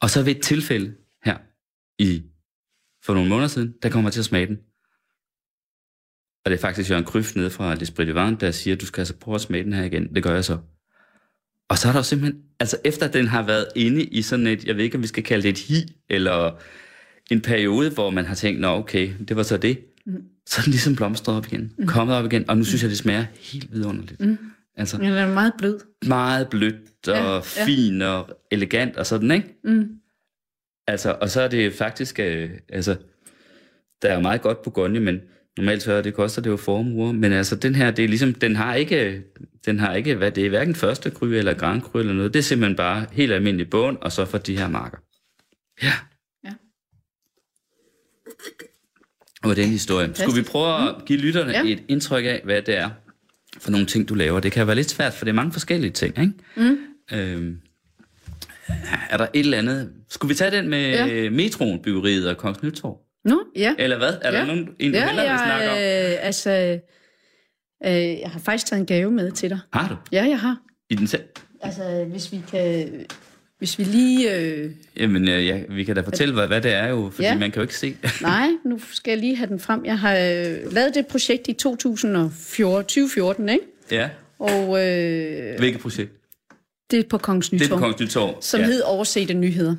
Og 0.00 0.10
så 0.10 0.22
ved 0.22 0.36
et 0.36 0.42
tilfælde 0.42 0.94
her, 1.24 1.36
i, 1.98 2.22
for 3.04 3.14
nogle 3.14 3.28
måneder 3.28 3.48
siden, 3.48 3.74
der 3.82 3.88
kommer 3.88 4.08
jeg 4.08 4.12
til 4.12 4.20
at 4.20 4.24
smage 4.24 4.46
den. 4.46 4.58
Og 6.44 6.50
det 6.50 6.56
er 6.56 6.60
faktisk 6.60 6.90
Jørgen 6.90 7.04
Kryf 7.04 7.36
nede 7.36 7.50
fra 7.50 7.74
L'Esprit 7.74 8.04
du 8.04 8.24
Vin, 8.24 8.34
der 8.40 8.50
siger, 8.50 8.76
du 8.76 8.86
skal 8.86 9.00
altså 9.00 9.14
prøve 9.16 9.34
at 9.34 9.40
smage 9.40 9.64
den 9.64 9.72
her 9.72 9.84
igen. 9.84 10.14
Det 10.14 10.22
gør 10.22 10.34
jeg 10.34 10.44
så. 10.44 10.58
Og 11.68 11.78
så 11.78 11.88
er 11.88 11.92
der 11.92 11.98
jo 11.98 12.02
simpelthen, 12.02 12.42
altså 12.60 12.76
efter 12.84 13.08
den 13.08 13.26
har 13.26 13.42
været 13.42 13.66
inde 13.76 14.02
i 14.04 14.22
sådan 14.22 14.46
et, 14.46 14.64
jeg 14.64 14.76
ved 14.76 14.84
ikke, 14.84 14.96
om 14.96 15.02
vi 15.02 15.06
skal 15.06 15.22
kalde 15.22 15.42
det 15.42 15.48
et 15.48 15.58
hi, 15.58 15.96
eller 16.10 16.56
en 17.30 17.40
periode, 17.40 17.90
hvor 17.90 18.10
man 18.10 18.24
har 18.24 18.34
tænkt, 18.34 18.60
nå 18.60 18.68
okay, 18.68 19.10
det 19.28 19.36
var 19.36 19.42
så 19.42 19.56
det. 19.56 19.78
Mm. 20.06 20.22
så 20.46 20.60
er 20.60 20.62
den 20.62 20.70
ligesom 20.70 20.96
blomstret 20.96 21.36
op 21.36 21.46
igen. 21.46 21.72
Mm. 21.78 21.86
Kommet 21.86 22.16
op 22.16 22.24
igen, 22.24 22.50
og 22.50 22.56
nu 22.56 22.64
synes 22.64 22.82
jeg, 22.82 22.90
det 22.90 22.98
smager 22.98 23.24
helt 23.38 23.72
vidunderligt. 23.72 24.20
Mm. 24.20 24.38
Altså, 24.76 24.96
Den 24.96 25.06
er 25.06 25.34
meget 25.34 25.52
blød. 25.58 25.78
meget 26.06 26.48
blødt 26.48 27.08
og 27.08 27.14
Ja, 27.14 27.28
ja, 27.34 27.34
ja. 27.34 27.64
fin 27.66 28.02
og 28.02 28.28
elegant 28.50 28.96
og 28.96 29.06
sådan, 29.06 29.30
ikke? 29.30 29.54
Mm. 29.64 29.88
Altså, 30.86 31.16
og 31.20 31.30
så 31.30 31.40
er 31.40 31.48
det 31.48 31.72
faktisk, 31.72 32.20
øh, 32.20 32.50
altså, 32.68 32.96
der 34.02 34.08
er 34.08 34.14
jo 34.14 34.20
meget 34.20 34.42
godt 34.42 34.62
Bourgogne, 34.62 35.00
men 35.00 35.20
normalt 35.56 35.82
så 35.82 36.02
det 36.02 36.14
koster 36.14 36.42
det 36.42 36.50
jo 36.50 36.56
formuer, 36.56 37.12
men 37.12 37.32
altså 37.32 37.56
den 37.56 37.74
her, 37.74 37.90
det 37.90 38.04
er 38.04 38.08
ligesom, 38.08 38.34
den 38.34 38.56
har 38.56 38.74
ikke, 38.74 39.22
den 39.66 39.78
har 39.78 39.94
ikke, 39.94 40.14
hvad 40.14 40.30
det 40.30 40.46
er, 40.46 40.48
hverken 40.48 40.74
første 40.74 41.10
kry 41.10 41.26
eller 41.26 41.54
grand 41.54 41.82
kry 41.82 41.98
eller 41.98 42.12
noget, 42.12 42.32
det 42.34 42.38
er 42.38 42.42
simpelthen 42.42 42.76
bare 42.76 43.06
helt 43.12 43.32
almindelig 43.32 43.70
bund, 43.70 43.96
og 44.00 44.12
så 44.12 44.24
for 44.24 44.38
de 44.38 44.58
her 44.58 44.68
marker. 44.68 44.98
Ja. 45.82 45.92
Ja. 46.44 46.52
Og 49.42 49.56
den 49.56 49.68
historie. 49.68 50.14
Skulle 50.14 50.36
vi 50.42 50.42
prøve 50.42 50.88
at 50.88 51.04
give 51.06 51.18
lytterne 51.18 51.52
Ja. 51.52 51.62
et 51.66 51.82
indtryk 51.88 52.24
af, 52.24 52.40
hvad 52.44 52.62
det 52.62 52.76
er 52.76 52.90
for 53.58 53.70
nogle 53.70 53.86
ting, 53.86 54.08
du 54.08 54.14
laver? 54.14 54.40
Det 54.40 54.52
kan 54.52 54.66
være 54.66 54.76
lidt 54.76 54.90
svært, 54.90 55.14
for 55.14 55.24
det 55.24 55.30
er 55.30 55.34
mange 55.34 55.52
forskellige 55.52 55.90
ting, 55.90 56.18
ikke? 56.18 56.32
Mm. 56.56 56.78
Øhm, 57.12 57.60
er 59.10 59.16
der 59.16 59.26
et 59.34 59.40
eller 59.40 59.58
andet... 59.58 59.92
Skulle 60.08 60.28
vi 60.28 60.34
tage 60.34 60.50
den 60.50 60.68
med 60.68 60.90
ja. 60.90 61.30
metroen, 61.30 61.82
byggeriet 61.82 62.28
og 62.28 62.36
Kongens 62.36 62.62
Nytorv? 62.62 63.00
Nå, 63.24 63.40
ja. 63.56 63.74
Eller 63.78 63.98
hvad? 63.98 64.12
Er 64.22 64.32
Ja. 64.32 64.38
der 64.38 64.46
nogen, 64.46 64.68
en, 64.78 64.92
du 64.92 64.98
ja, 64.98 65.06
hellere 65.06 65.28
vil 65.30 65.38
snakke 65.38 65.70
om? 65.70 65.76
jeg, 65.76 66.12
øh, 66.12 66.26
altså, 66.26 66.50
øh, 67.86 67.92
jeg 68.20 68.30
har 68.30 68.40
faktisk 68.40 68.66
taget 68.66 68.80
en 68.80 68.86
gave 68.86 69.10
med 69.10 69.30
til 69.32 69.50
dig. 69.50 69.58
Har 69.72 69.88
du? 69.88 69.96
Ja, 70.12 70.24
jeg 70.28 70.40
har. 70.40 70.56
I 70.90 70.94
den 70.94 71.06
selv? 71.06 71.22
Altså, 71.60 72.04
hvis 72.10 72.32
vi 72.32 72.40
kan... 72.50 72.88
Hvis 73.58 73.78
vi 73.78 73.84
lige... 73.84 74.34
Øh, 74.36 74.70
Jamen, 74.96 75.28
øh, 75.28 75.46
ja, 75.46 75.60
vi 75.68 75.84
kan 75.84 75.96
da 75.96 76.00
fortælle, 76.02 76.34
hvad, 76.34 76.46
hvad 76.46 76.60
det 76.60 76.72
er 76.72 76.86
jo, 76.88 77.10
fordi 77.12 77.26
Ja. 77.26 77.38
man 77.38 77.50
kan 77.50 77.60
jo 77.60 77.62
ikke 77.62 77.76
se. 77.78 77.96
nej, 78.22 78.48
nu 78.64 78.78
skal 78.92 79.10
jeg 79.10 79.18
lige 79.18 79.36
have 79.36 79.48
den 79.48 79.60
frem. 79.60 79.84
Jeg 79.84 79.98
har 79.98 80.12
øh, 80.16 80.72
lavet 80.72 80.94
det 80.94 81.06
projekt 81.06 81.48
i 81.48 81.52
2014, 81.52 82.84
2014, 82.84 83.48
ikke? 83.48 83.64
ja. 83.90 84.10
Og 84.38 84.86
øh, 84.86 85.58
Hvilket 85.58 85.80
projekt? 85.80 86.12
det 86.90 86.98
er 86.98 87.08
på 87.08 87.18
Kongens 87.18 87.48
Det 87.50 87.56
er 87.56 87.58
på 87.58 87.64
Nytorv. 87.74 87.78
Kongens 87.80 88.00
Nytorv. 88.00 88.42
som 88.42 88.60
ja. 88.60 88.66
hed 88.66 88.82
Oversete 88.82 89.34
Nyheder. 89.34 89.76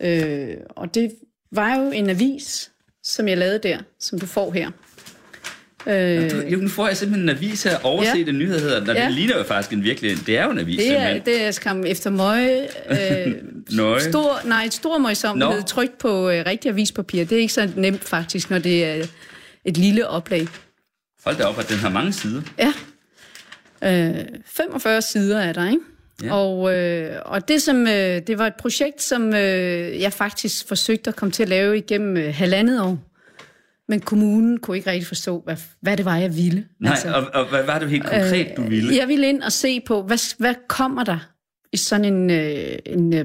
Øh, 0.00 0.48
og 0.70 0.94
det 0.94 1.12
var 1.52 1.76
jo 1.76 1.90
en 1.90 2.10
avis, 2.10 2.70
som 3.02 3.28
jeg 3.28 3.38
lavede 3.38 3.58
der, 3.58 3.78
som 4.00 4.18
du 4.18 4.26
får 4.26 4.52
her. 4.52 4.70
Øh, 5.86 6.30
Du, 6.30 6.36
jo, 6.36 6.58
nu 6.58 6.68
får 6.68 6.86
jeg 6.88 6.96
simpelthen 6.96 7.28
en 7.30 7.36
avis 7.36 7.62
her, 7.62 7.78
overset 7.82 8.24
Ja. 8.26 8.30
en 8.32 8.38
nyhed 8.38 8.60
hedder 8.60 8.80
den, 8.80 8.90
og 8.90 8.96
Ja. 8.96 9.04
det 9.04 9.12
ligner 9.14 9.38
jo 9.38 9.42
faktisk 9.44 9.72
en 9.72 9.82
virkelig, 9.82 10.26
det 10.26 10.38
er 10.38 10.44
jo 10.44 10.50
en 10.50 10.58
avis 10.58 10.76
det, 10.76 10.86
er, 10.86 10.90
simpelthen. 11.08 11.24
det 11.34 11.42
er 11.46 11.50
skam 11.50 11.84
efter 11.86 12.10
møje. 12.10 12.68
Øh, 12.90 13.34
Nøje. 13.76 14.00
stor, 14.00 14.40
nej, 14.44 14.64
et 14.64 14.74
stor 14.74 14.98
møjsomhed 14.98 15.48
Nå. 15.56 15.62
trykt 15.66 15.98
på 15.98 16.30
øh, 16.30 16.42
rigtig 16.46 16.68
avispapir. 16.68 17.24
Det 17.24 17.36
er 17.36 17.40
ikke 17.40 17.52
så 17.52 17.70
nemt 17.76 18.04
faktisk, 18.04 18.50
når 18.50 18.58
det 18.58 18.84
er 18.84 19.06
et 19.64 19.76
lille 19.76 20.08
oplag. 20.08 20.48
Hold 21.24 21.36
da 21.36 21.44
op, 21.44 21.58
at 21.58 21.68
den 21.68 21.76
har 21.78 21.88
mange 21.90 22.12
sider. 22.12 22.42
Ja. 22.58 22.72
Øh, 24.18 24.24
45 24.46 25.02
sider 25.02 25.40
er 25.40 25.52
der, 25.52 25.68
ikke? 25.70 25.82
Ja. 26.22 26.34
Og, 26.34 26.74
øh, 26.74 27.16
og 27.24 27.48
det, 27.48 27.62
som, 27.62 27.86
øh, 27.86 28.22
det 28.26 28.38
var 28.38 28.46
et 28.46 28.54
projekt, 28.58 29.02
som 29.02 29.34
øh, 29.34 30.00
jeg 30.00 30.12
faktisk 30.12 30.68
forsøgte 30.68 31.08
at 31.08 31.16
komme 31.16 31.32
til 31.32 31.42
at 31.42 31.48
lave 31.48 31.78
igennem 31.78 32.16
øh, 32.16 32.34
halvandet 32.34 32.82
år. 32.82 32.98
Men 33.88 34.00
kommunen 34.00 34.58
kunne 34.60 34.76
ikke 34.76 34.90
rigtig 34.90 35.06
forstå, 35.06 35.40
hvad, 35.44 35.56
hvad 35.80 35.96
det 35.96 36.04
var, 36.04 36.16
jeg 36.16 36.36
ville. 36.36 36.66
Nej, 36.80 36.90
altså, 36.90 37.08
og, 37.14 37.26
og 37.34 37.48
hvad 37.48 37.62
var 37.64 37.78
det 37.78 37.90
helt 37.90 38.02
konkret, 38.02 38.52
du 38.56 38.62
ville? 38.62 38.96
Jeg 38.96 39.08
ville 39.08 39.28
ind 39.28 39.42
og 39.42 39.52
se 39.52 39.80
på, 39.80 40.02
hvad, 40.02 40.36
hvad 40.38 40.54
kommer 40.68 41.04
der 41.04 41.18
i 41.72 41.76
sådan 41.76 42.04
en, 42.04 42.30
øh, 42.30 42.78
en 42.86 43.14
øh, 43.14 43.24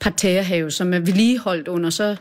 parterrehave, 0.00 0.70
som 0.70 0.92
er 0.92 0.98
vedligeholdt 0.98 1.68
under 1.68 1.90
så 1.90 2.16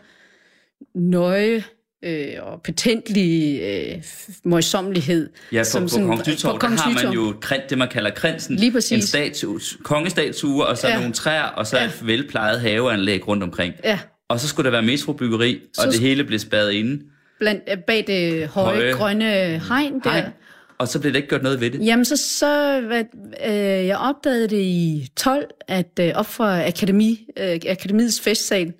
nøje 0.95 1.63
øh, 2.05 2.27
og 2.41 2.61
patentlig 2.61 3.61
øh, 3.61 4.03
møjsommelighed. 4.43 5.29
Ja, 5.51 5.59
på, 5.59 5.63
som 5.63 5.81
på 5.83 5.87
sådan- 5.87 6.07
Kongens 6.07 6.27
Nytorv, 6.27 6.51
på 6.51 6.53
der 6.53 6.59
Kongens 6.59 6.81
har 6.81 7.03
man 7.03 7.13
jo 7.13 7.33
det, 7.69 7.77
man 7.77 7.87
kalder 7.89 8.09
krinsen. 8.11 8.55
Lige 8.55 8.71
præcis. 8.71 8.91
En 8.91 9.01
statue, 9.01 9.59
kongestatue, 9.83 10.65
og 10.65 10.77
så 10.77 10.87
Ja. 10.87 10.97
nogle 10.97 11.13
træer, 11.13 11.41
og 11.43 11.67
så 11.67 11.77
Ja. 11.77 11.85
et 11.85 12.07
velplejet 12.07 12.61
haveanlæg 12.61 13.27
rundt 13.27 13.43
omkring. 13.43 13.73
Ja, 13.83 13.99
Og 14.29 14.39
så 14.39 14.47
skulle 14.47 14.65
der 14.65 14.71
være 14.71 14.81
metrobyggeri, 14.81 15.55
og 15.77 15.83
Så- 15.83 15.89
det 15.91 15.99
hele 15.99 16.23
blev 16.23 16.39
spadet 16.39 16.71
inde. 16.71 17.01
blandt, 17.39 17.63
øh, 17.71 17.77
bag 17.87 18.03
det 18.07 18.47
høje, 18.47 18.75
Høje. 18.75 18.91
grønne 18.93 19.61
hegn 19.67 19.99
der. 20.03 20.09
Hej. 20.11 20.29
Og 20.77 20.87
så 20.87 20.99
blev 20.99 21.11
der 21.13 21.17
ikke 21.17 21.29
gjort 21.29 21.43
noget 21.43 21.61
ved 21.61 21.71
det. 21.71 21.85
Jamen, 21.85 22.05
så, 22.05 22.17
så 22.17 22.81
hvad, 22.87 23.03
øh, 23.47 23.87
jeg 23.87 23.97
opdagede 23.97 24.47
det 24.47 24.61
i 24.61 25.07
12, 25.17 25.45
at 25.67 25.99
øh, 25.99 26.11
op 26.15 26.25
fra 26.25 26.67
akademi, 26.67 27.27
øh, 27.37 27.59
akademiets 27.69 28.19
festsal, 28.21 28.73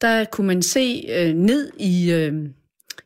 der 0.00 0.24
kunne 0.24 0.46
man 0.46 0.62
se 0.62 1.04
øh, 1.16 1.34
ned 1.34 1.70
i, 1.78 2.10
øh, 2.12 2.32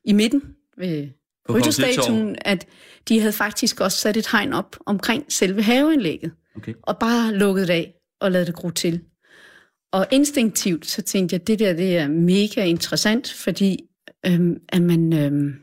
i 0.05 0.12
midten 0.12 0.43
ved 0.77 1.09
rytterstatuen, 1.51 2.37
at 2.40 2.67
de 3.09 3.21
havde 3.21 3.33
faktisk 3.33 3.81
også 3.81 3.99
sat 3.99 4.17
et 4.17 4.31
hegn 4.31 4.53
op 4.53 4.77
omkring 4.87 5.33
selve 5.33 5.62
haveanlægget, 5.62 6.33
Okay. 6.57 6.75
og 6.83 6.99
bare 6.99 7.35
lukket 7.35 7.69
det 7.69 7.75
af 7.75 7.95
og 8.21 8.33
lavet 8.33 8.47
det 8.47 8.55
gro 8.55 8.71
til. 8.71 9.01
Og 9.93 10.07
instinktivt, 10.11 10.87
så 10.87 11.03
tænkte 11.03 11.35
jeg, 11.35 11.40
at 11.40 11.47
det 11.47 11.59
der 11.59 11.73
det 11.73 11.97
er 11.97 12.09
mega 12.09 12.64
interessant, 12.64 13.33
fordi 13.33 13.85
øhm, 14.27 14.57
at 14.69 14.83
man... 14.83 15.12
Øhm, 15.12 15.55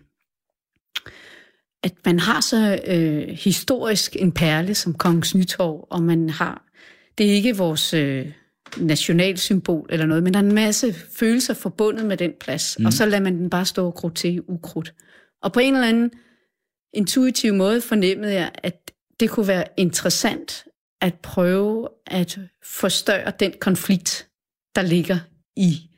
at 1.84 1.94
man 2.06 2.20
har 2.20 2.42
så 2.42 2.80
øh, 2.88 3.28
historisk 3.28 4.16
en 4.20 4.32
perle 4.32 4.76
som 4.76 4.94
Kongens 4.94 5.36
Nytorv, 5.36 5.88
og 5.90 6.04
man 6.04 6.30
har, 6.30 6.66
det 7.18 7.26
er 7.26 7.32
ikke 7.32 7.58
vores 7.58 7.94
øh, 7.94 8.32
nationalsymbol 8.78 9.88
eller 9.90 10.06
noget, 10.06 10.24
men 10.24 10.34
der 10.34 10.40
er 10.40 10.44
en 10.44 10.56
masse 10.56 10.94
følelser 10.94 11.54
forbundet 11.54 12.06
med 12.06 12.18
den 12.18 12.32
plads, 12.40 12.80
mm. 12.80 12.86
og 12.86 12.94
så 12.94 13.06
lader 13.06 13.24
man 13.24 13.38
den 13.38 13.50
bare 13.50 13.66
stå 13.66 13.86
og 13.86 13.94
gro 13.94 14.10
til 14.10 14.42
ukrudt. 14.48 14.94
Og 15.42 15.54
på 15.54 15.60
en 15.60 15.74
eller 15.74 15.88
anden 15.88 16.12
intuitiv 16.94 17.54
måde 17.54 17.82
fornemmede 17.82 18.34
jeg, 18.34 18.52
at 18.54 18.92
det 19.20 19.30
kunne 19.30 19.48
være 19.48 19.64
interessant 19.78 20.66
at 21.02 21.16
prøve 21.16 21.88
at 22.08 22.40
forstørre 22.64 23.32
den 23.40 23.54
konflikt, 23.60 24.28
der 24.76 24.82
ligger 24.82 25.20
i, 25.56 25.90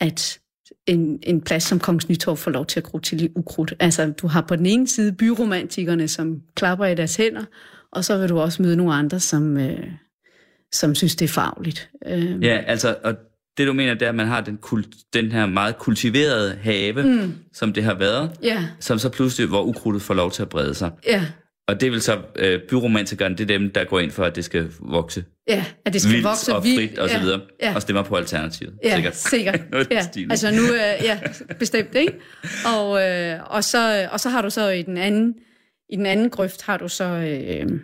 at 0.00 0.38
en, 0.86 1.18
en 1.22 1.40
plads 1.40 1.62
som 1.62 1.80
Kongens 1.80 2.08
Nytorv 2.08 2.36
får 2.36 2.50
lov 2.50 2.66
til 2.66 2.80
at 2.80 2.84
gro 2.84 2.98
til 2.98 3.24
i 3.24 3.28
ukrudt. 3.36 3.74
Altså, 3.80 4.12
du 4.22 4.26
har 4.26 4.40
på 4.40 4.56
den 4.56 4.66
ene 4.66 4.88
side 4.88 5.12
byromantikerne, 5.12 6.08
som 6.08 6.42
klapper 6.54 6.86
i 6.86 6.94
deres 6.94 7.16
hænder, 7.16 7.44
og 7.90 8.04
så 8.04 8.18
vil 8.18 8.28
du 8.28 8.40
også 8.40 8.62
møde 8.62 8.76
nogle 8.76 8.94
andre, 8.94 9.20
som, 9.20 9.56
øh, 9.56 9.92
som 10.72 10.94
synes, 10.94 11.16
det 11.16 11.24
er 11.24 11.28
farligt. 11.32 11.90
Øh, 12.06 12.44
Ja, 12.44 12.58
altså, 12.66 12.96
og 13.04 13.14
det 13.58 13.66
du 13.66 13.72
mener, 13.72 13.94
det 13.94 14.02
er, 14.02 14.08
at 14.08 14.14
man 14.14 14.26
har 14.26 14.40
den, 14.40 14.56
kult, 14.56 14.88
den 15.14 15.32
her 15.32 15.46
meget 15.46 15.78
kultiverede 15.78 16.58
have, 16.62 17.02
mm. 17.02 17.34
som 17.52 17.72
det 17.72 17.84
har 17.84 17.94
været, 17.94 18.30
ja, 18.42 18.64
som 18.80 18.98
så 18.98 19.08
pludselig, 19.08 19.48
hvor 19.48 19.62
ukrudtet 19.62 20.02
får 20.02 20.14
lov 20.14 20.30
til 20.30 20.42
at 20.42 20.48
brede 20.48 20.74
sig. 20.74 20.90
ja, 21.06 21.24
Og 21.68 21.80
det 21.80 21.92
vil 21.92 22.02
så, 22.02 22.18
øh, 22.36 22.60
byromantikeren, 22.68 23.32
det 23.32 23.40
er 23.40 23.58
dem, 23.58 23.70
der 23.70 23.84
går 23.84 24.00
ind 24.00 24.10
for, 24.10 24.24
at 24.24 24.36
det 24.36 24.44
skal 24.44 24.68
vokse 24.80 25.24
ja, 25.48 25.64
at 25.84 25.92
det 25.92 26.00
skal 26.02 26.12
vildt 26.12 26.24
vokse 26.24 26.54
og 26.54 26.62
frit 26.62 26.98
og 26.98 27.08
så 27.08 27.16
ja, 27.16 27.22
videre, 27.22 27.40
Ja, 27.62 27.74
og 27.74 27.82
stemmer 27.82 28.02
på 28.02 28.16
Alternativet. 28.16 28.74
Ja, 28.84 28.94
sikkert. 28.94 29.16
sikkert. 29.16 29.60
Ja. 29.90 30.06
Altså 30.30 30.50
nu, 30.50 30.62
øh, 30.62 31.04
ja, 31.04 31.18
bestemt, 31.58 31.94
ikke? 31.94 32.12
Og, 32.76 33.02
øh, 33.02 33.38
og, 33.46 33.64
så, 33.64 34.08
og 34.12 34.20
så 34.20 34.28
har 34.28 34.42
du 34.42 34.50
så 34.50 34.68
i 34.68 34.82
den 34.82 34.96
anden, 34.96 35.34
i 35.92 35.96
den 35.96 36.06
anden 36.06 36.30
grøft 36.30 36.62
har 36.62 36.76
du 36.76 36.88
så 36.88 37.04
øh, 37.04 37.80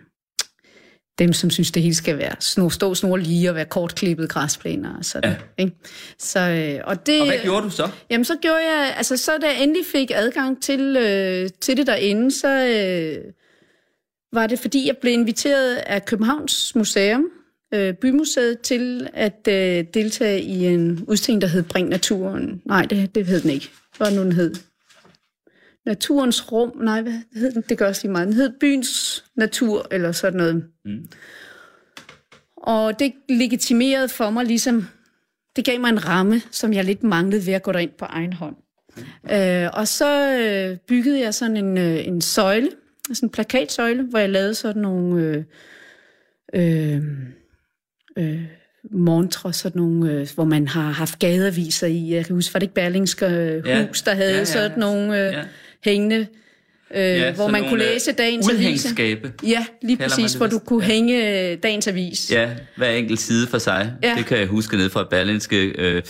dem, 1.19 1.33
som 1.33 1.49
synes, 1.49 1.71
det 1.71 1.83
hele 1.83 1.95
skal 1.95 2.17
være 2.17 2.35
snor, 2.39 2.69
stå 2.69 2.95
snor 2.95 3.17
lige 3.17 3.49
og 3.49 3.55
være 3.55 3.65
kortklippet 3.65 4.29
græsplæner 4.29 4.97
og 4.97 5.05
sådan. 5.05 5.31
Ja. 5.31 5.63
Ikke? 5.63 5.75
Så, 6.19 6.39
øh, 6.39 6.81
og, 6.83 7.05
det, 7.05 7.21
Og 7.21 7.27
hvad 7.27 7.37
gjorde 7.43 7.65
du 7.65 7.69
så? 7.69 7.89
Jamen, 8.09 8.25
så 8.25 8.35
gjorde 8.41 8.57
jeg, 8.57 8.93
altså 8.97 9.17
så 9.17 9.31
da 9.41 9.47
jeg 9.47 9.63
endelig 9.63 9.85
fik 9.91 10.11
adgang 10.15 10.61
til, 10.61 10.97
øh, 10.97 11.49
til 11.61 11.77
det 11.77 11.87
derinde, 11.87 12.31
så 12.31 12.47
øh, 12.47 13.33
var 14.33 14.47
det, 14.47 14.59
fordi 14.59 14.87
jeg 14.87 14.97
blev 14.97 15.13
inviteret 15.13 15.75
af 15.75 16.05
Københavns 16.05 16.75
Museum, 16.75 17.25
øh, 17.73 17.93
Bymuseet, 17.93 18.59
til 18.59 19.07
at 19.13 19.47
øh, 19.47 19.85
deltage 19.93 20.41
i 20.41 20.65
en 20.65 21.03
udstilling, 21.07 21.41
der 21.41 21.47
hed 21.47 21.63
Bring 21.63 21.89
Naturen. 21.89 22.61
Nej, 22.65 22.85
det, 22.85 23.15
det 23.15 23.25
hed 23.25 23.41
den 23.41 23.49
ikke. 23.49 23.69
Hvad 23.97 24.11
nu, 24.11 24.23
den 24.23 24.31
hed? 24.31 24.55
Naturens 25.85 26.51
Rum. 26.51 26.77
Nej, 26.77 27.01
hvad 27.01 27.13
hed 27.35 27.51
den? 27.51 27.63
Det 27.69 27.77
gør 27.77 27.87
også 27.87 28.01
lige 28.03 28.11
meget. 28.11 28.27
Den 28.27 28.35
hed 28.35 28.49
Byens 28.59 29.23
Natur, 29.35 29.87
eller 29.91 30.11
sådan 30.11 30.37
noget. 30.37 30.63
Mm. 30.85 31.05
Og 32.57 32.99
det 32.99 33.13
legitimerede 33.29 34.09
for 34.09 34.29
mig 34.29 34.45
ligesom, 34.45 34.87
det 35.55 35.65
gav 35.65 35.79
mig 35.79 35.89
en 35.89 36.07
ramme, 36.07 36.41
som 36.51 36.73
jeg 36.73 36.85
lidt 36.85 37.03
manglede 37.03 37.45
ved 37.45 37.53
at 37.53 37.63
gå 37.63 37.71
derind 37.71 37.91
på 37.99 38.05
egen 38.05 38.33
hånd. 38.33 38.55
Øh, 39.31 39.69
og 39.73 39.87
så 39.87 40.37
øh, 40.39 40.77
byggede 40.77 41.19
jeg 41.19 41.33
sådan 41.33 41.57
en, 41.57 41.77
øh, 41.77 42.07
en 42.07 42.21
søjle, 42.21 42.69
sådan 43.13 43.27
en 43.27 43.31
plakatsøjle, 43.31 44.03
hvor 44.03 44.19
jeg 44.19 44.29
lavede 44.29 44.55
sådan 44.55 44.81
nogle 44.81 45.21
øh, 45.21 45.43
øh, 46.55 47.01
øh, 48.17 48.43
montre, 48.91 49.53
sådan 49.53 49.81
nogle, 49.81 50.11
øh, 50.11 50.27
hvor 50.35 50.43
man 50.43 50.67
har 50.67 50.91
haft 50.91 51.19
gadeaviser 51.19 51.87
i. 51.87 52.13
Jeg 52.13 52.25
kan 52.25 52.35
huske, 52.35 52.53
var 52.53 52.59
det 52.59 52.63
ikke 52.63 52.75
Berlingske 52.75 53.25
øh, 53.25 53.67
Ja. 53.67 53.87
hus, 53.87 54.01
der 54.01 54.13
havde 54.13 54.29
Ja, 54.29 54.33
ja, 54.33 54.39
ja, 54.39 54.45
sådan 54.45 54.79
nogle 54.79 55.27
øh, 55.27 55.33
Ja. 55.33 55.43
Hængende, 55.85 56.27
øh, 56.95 57.01
Ja, 57.01 57.31
hvor 57.31 57.47
man 57.47 57.69
kunne 57.69 57.83
øh, 57.83 57.89
læse 57.91 58.11
dagens. 58.11 58.49
Udhængsskabe. 58.51 59.33
Ja, 59.47 59.65
lige 59.81 59.97
præcis, 59.97 60.33
hvor 60.33 60.47
du 60.47 60.59
kunne 60.59 60.83
Ja. 60.85 60.91
hænge 60.91 61.49
øh, 61.51 61.57
dagens 61.63 61.87
avis. 61.87 62.31
Ja, 62.31 62.49
hver 62.77 62.89
enkelt 62.89 63.19
side 63.19 63.47
for 63.47 63.57
sig. 63.57 63.93
Ja. 64.03 64.15
Det 64.17 64.25
kan 64.25 64.37
jeg 64.37 64.47
huske 64.47 64.77
ned 64.77 64.89
fra 64.89 65.07
Berlinske. 65.09 65.65
Øh, 65.65 66.01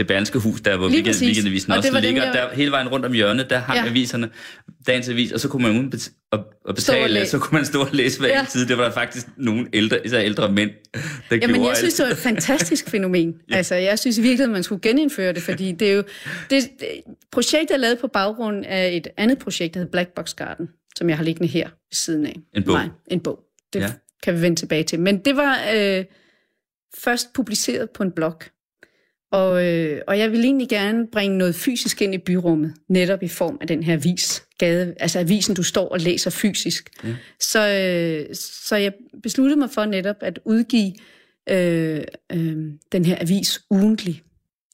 det 0.00 0.06
Berlingske 0.08 0.38
hus, 0.38 0.60
der 0.60 0.76
hvor 0.76 0.88
Lige 0.88 0.96
weekend, 1.04 1.24
weekendavisen 1.26 1.72
Og 1.72 1.78
også 1.78 1.90
det 1.92 2.02
ligger, 2.02 2.24
jeg- 2.24 2.34
der 2.34 2.54
hele 2.54 2.70
vejen 2.70 2.88
rundt 2.88 3.06
om 3.06 3.12
hjørnet, 3.12 3.50
der 3.50 3.58
hang 3.58 3.78
ja. 3.78 3.86
Aviserne, 3.86 4.30
dagens 4.86 5.08
avis, 5.08 5.32
og 5.32 5.40
så 5.40 5.48
kunne 5.48 5.62
man 5.62 5.72
uden 5.76 5.90
bet- 5.90 6.10
og, 6.30 6.44
og 6.64 6.74
betale, 6.74 7.26
så 7.26 7.38
kunne 7.38 7.56
man 7.58 7.64
stå 7.66 7.80
og 7.80 7.88
læse 7.92 8.20
hver 8.20 8.28
Ja. 8.28 8.44
side. 8.48 8.68
Det 8.68 8.78
var 8.78 8.84
der 8.84 8.90
faktisk 8.92 9.26
nogle 9.36 9.66
ældre, 9.72 10.06
især 10.06 10.20
ældre 10.20 10.52
mænd, 10.52 10.70
der 10.94 11.00
Jamen, 11.30 11.54
gjorde 11.54 11.68
jeg 11.68 11.76
synes, 11.76 11.94
det 11.94 12.04
var 12.06 12.10
et 12.10 12.16
fantastisk 12.18 12.90
fænomen. 12.90 13.34
ja. 13.50 13.56
Altså, 13.56 13.74
jeg 13.74 13.98
synes 13.98 14.22
virkelig, 14.22 14.44
at 14.44 14.50
man 14.50 14.62
skulle 14.62 14.80
genindføre 14.82 15.32
det, 15.32 15.42
fordi 15.42 15.72
det 15.72 15.90
er 15.90 15.94
jo... 15.94 16.02
Det, 16.50 16.68
det, 16.80 16.88
projektet 17.32 17.74
er 17.74 17.78
lavet 17.78 17.98
på 17.98 18.06
baggrund 18.06 18.64
af 18.66 18.88
et 18.96 19.08
andet 19.16 19.38
projekt, 19.38 19.74
der 19.74 19.80
hedder 19.80 19.90
Black 19.90 20.08
Box 20.14 20.34
Garden, 20.34 20.68
som 20.96 21.08
jeg 21.08 21.16
har 21.16 21.24
liggende 21.24 21.48
her 21.48 21.64
ved 21.68 21.92
siden 21.92 22.26
af. 22.26 22.36
En 22.56 22.62
bog. 22.64 22.74
Nej, 22.74 22.88
en 23.10 23.20
bog. 23.20 23.40
Det 23.72 23.80
ja. 23.80 23.92
kan 24.22 24.34
vi 24.36 24.42
vende 24.42 24.56
tilbage 24.60 24.84
til. 24.84 25.00
Men 25.00 25.18
det 25.18 25.36
var 25.36 25.58
øh, 25.76 26.04
først 26.98 27.32
publiceret 27.32 27.90
på 27.90 28.02
en 28.02 28.12
blog. 28.12 28.42
Og, 29.32 29.66
øh, 29.66 30.00
og 30.06 30.18
jeg 30.18 30.32
vil 30.32 30.44
egentlig 30.44 30.68
gerne 30.68 31.06
bringe 31.12 31.38
noget 31.38 31.54
fysisk 31.54 32.02
ind 32.02 32.14
i 32.14 32.18
byrummet, 32.18 32.74
netop 32.88 33.22
i 33.22 33.28
form 33.28 33.58
af 33.60 33.66
den 33.66 33.82
her 33.82 33.92
avis, 33.92 34.44
gade, 34.58 34.94
altså 35.00 35.18
avisen, 35.18 35.54
du 35.54 35.62
står 35.62 35.88
og 35.88 36.00
læser 36.00 36.30
fysisk. 36.30 36.90
Ja. 37.04 37.14
Så, 37.40 37.68
øh, 37.68 38.34
så 38.34 38.76
jeg 38.76 38.92
besluttede 39.22 39.58
mig 39.58 39.70
for 39.70 39.84
netop 39.84 40.16
at 40.20 40.38
udgive 40.44 40.92
øh, 41.50 42.00
øh, 42.32 42.56
den 42.92 43.04
her 43.04 43.16
avis 43.20 43.60
ugentlig. 43.70 44.22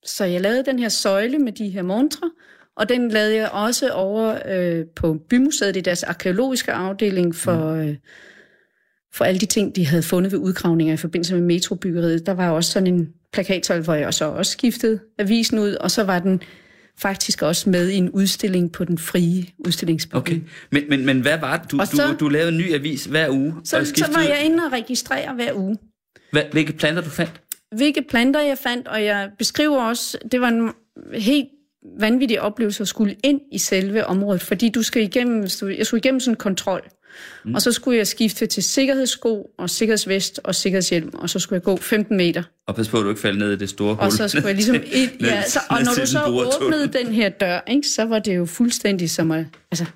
Så 0.05 0.25
jeg 0.25 0.41
lavede 0.41 0.65
den 0.65 0.79
her 0.79 0.89
søjle 0.89 1.39
med 1.39 1.53
de 1.53 1.69
her 1.69 1.83
montre, 1.83 2.31
og 2.77 2.89
den 2.89 3.11
lavede 3.11 3.35
jeg 3.35 3.49
også 3.49 3.91
over 3.91 4.39
øh, 4.47 4.85
på 4.97 5.19
Bymuseet 5.29 5.77
i 5.77 5.81
deres 5.81 6.03
arkeologiske 6.03 6.73
afdeling 6.73 7.35
for, 7.35 7.73
øh, 7.73 7.97
for 9.15 9.25
alle 9.25 9.41
de 9.41 9.47
ting, 9.47 9.77
de 9.77 9.87
havde 9.87 10.03
fundet 10.03 10.33
ved 10.33 10.39
udgravninger 10.39 10.95
i 10.95 10.97
forbindelse 10.97 11.35
med 11.35 11.43
metrobyggeriet. 11.43 12.27
Der 12.27 12.33
var 12.33 12.51
også 12.51 12.73
sådan 12.73 12.95
en 12.95 13.09
plakatsøjle, 13.37 13.85
hvor 13.85 13.95
jeg 13.95 14.15
så 14.15 14.25
også 14.25 14.53
skiftede 14.53 14.99
avisen 15.19 15.59
ud, 15.59 15.73
og 15.75 15.91
så 15.91 16.05
var 16.05 16.19
den 16.19 16.43
faktisk 16.99 17.43
også 17.43 17.71
med 17.71 17.89
i 17.89 17.95
en 17.97 18.11
udstilling 18.11 18.73
på 18.73 18.85
den 18.85 18.99
frie 18.99 19.45
udstillingsbygning. 19.67 20.23
Okay, 20.23 20.41
men, 20.73 20.83
men, 20.89 21.07
men 21.07 21.21
hvad 21.21 21.39
var 21.39 21.57
det? 21.57 21.71
Du, 21.71 21.81
Og 21.81 21.87
så- 21.89 22.07
du, 22.07 22.25
du 22.25 22.29
lavede 22.29 22.49
en 22.53 22.59
ny 22.59 22.75
avis 22.75 23.05
hver 23.05 23.31
uge, 23.31 23.55
Så, 23.65 23.79
og 23.79 23.87
så 23.87 24.07
var 24.15 24.23
ud. 24.23 24.29
jeg 24.29 24.43
inde 24.45 24.65
og 24.67 24.73
registrere 24.73 25.35
hver 25.35 25.53
uge. 25.55 25.77
Hvad, 26.33 26.43
hvilke 26.53 26.73
planter 26.73 27.03
du 27.03 27.11
fandt? 27.11 27.33
hvilke 27.77 28.03
planter 28.11 28.41
jeg 28.41 28.59
fandt, 28.59 28.89
og 28.89 29.05
jeg 29.05 29.31
beskriver 29.39 29.83
også, 29.83 30.19
det 30.33 30.41
var 30.41 30.49
en 30.49 30.71
helt 31.15 31.49
vanvittig 32.01 32.41
oplevelse 32.41 32.83
at 32.83 32.89
skulle 32.89 33.17
ind 33.25 33.41
i 33.53 33.59
selve 33.59 34.05
området, 34.07 34.43
fordi 34.43 34.69
du 34.69 34.83
skal 34.83 35.03
igennem, 35.03 35.41
jeg 35.43 35.51
skulle 35.87 35.99
igennem 36.01 36.21
sådan 36.21 36.33
en 36.33 36.37
kontrol, 36.37 36.83
mm. 37.45 37.55
og 37.55 37.63
så 37.63 37.73
skulle 37.73 37.99
jeg 37.99 38.07
skifte 38.07 38.47
til 38.47 38.63
sikkerhedssko 38.63 39.51
og 39.59 39.71
sikkerhedsvest 39.71 40.41
og 40.45 40.55
sikkerhedshjelm, 40.55 41.11
og 41.15 41.31
så 41.31 41.39
skulle 41.39 41.57
jeg 41.57 41.63
gå 41.63 41.77
15 41.77 42.17
meter, 42.17 42.43
Og 42.67 42.75
pas 42.75 42.89
på, 42.89 42.99
at 42.99 43.05
du 43.05 43.09
ikke 43.09 43.21
falder 43.21 43.39
ned 43.39 43.53
i 43.53 43.57
det 43.57 43.69
store 43.69 43.95
hul. 43.95 44.05
og 44.05 44.13
så 44.13 44.29
skulle 44.29 44.47
jeg 44.47 44.55
ligesom 44.55 44.77
ind, 44.77 45.11
ja, 45.21 45.43
så, 45.43 45.61
og 45.71 45.79
når 45.83 45.93
du 46.01 46.07
så 46.07 46.49
åbnede 46.63 46.87
den 46.89 47.07
her 47.07 47.29
dør, 47.29 47.61
ikke, 47.69 47.89
så 47.89 48.05
var 48.05 48.19
det 48.19 48.37
jo 48.37 48.47
fuldstændig 48.47 49.11
som 49.11 49.31
at 49.31 49.47
altså, 49.71 49.87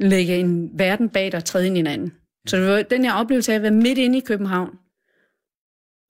lægge 0.00 0.36
en 0.36 0.70
verden 0.74 1.08
bag 1.08 1.32
dig 1.32 1.38
og 1.38 1.44
træde 1.44 1.66
ind 1.66 1.76
i 1.76 1.80
en 1.80 1.86
anden. 1.86 2.12
Så 2.46 2.56
det 2.56 2.66
var 2.66 2.82
den 2.82 3.04
her 3.04 3.12
oplevelse 3.12 3.52
af 3.52 3.56
at 3.56 3.62
være 3.62 3.70
midt 3.70 3.98
inde 3.98 4.18
i 4.18 4.20
København, 4.20 4.70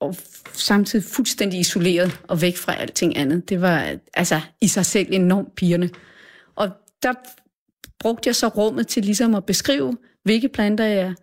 og 0.00 0.16
samtidig 0.52 1.04
fuldstændig 1.04 1.60
isoleret 1.60 2.20
og 2.28 2.42
væk 2.42 2.56
fra 2.56 2.74
alting 2.74 3.16
andet. 3.16 3.48
Det 3.48 3.60
var 3.60 3.96
altså 4.14 4.40
i 4.60 4.68
sig 4.68 4.86
selv 4.86 5.08
enormt 5.10 5.54
pigerne. 5.54 5.90
Og 6.56 6.70
der 7.02 7.12
brugte 8.00 8.28
jeg 8.28 8.36
så 8.36 8.48
rummet 8.48 8.86
til 8.86 9.04
ligesom 9.04 9.34
at 9.34 9.44
beskrive, 9.44 9.96
hvilke 10.24 10.48
planter 10.48 10.84
jeg 10.84 11.14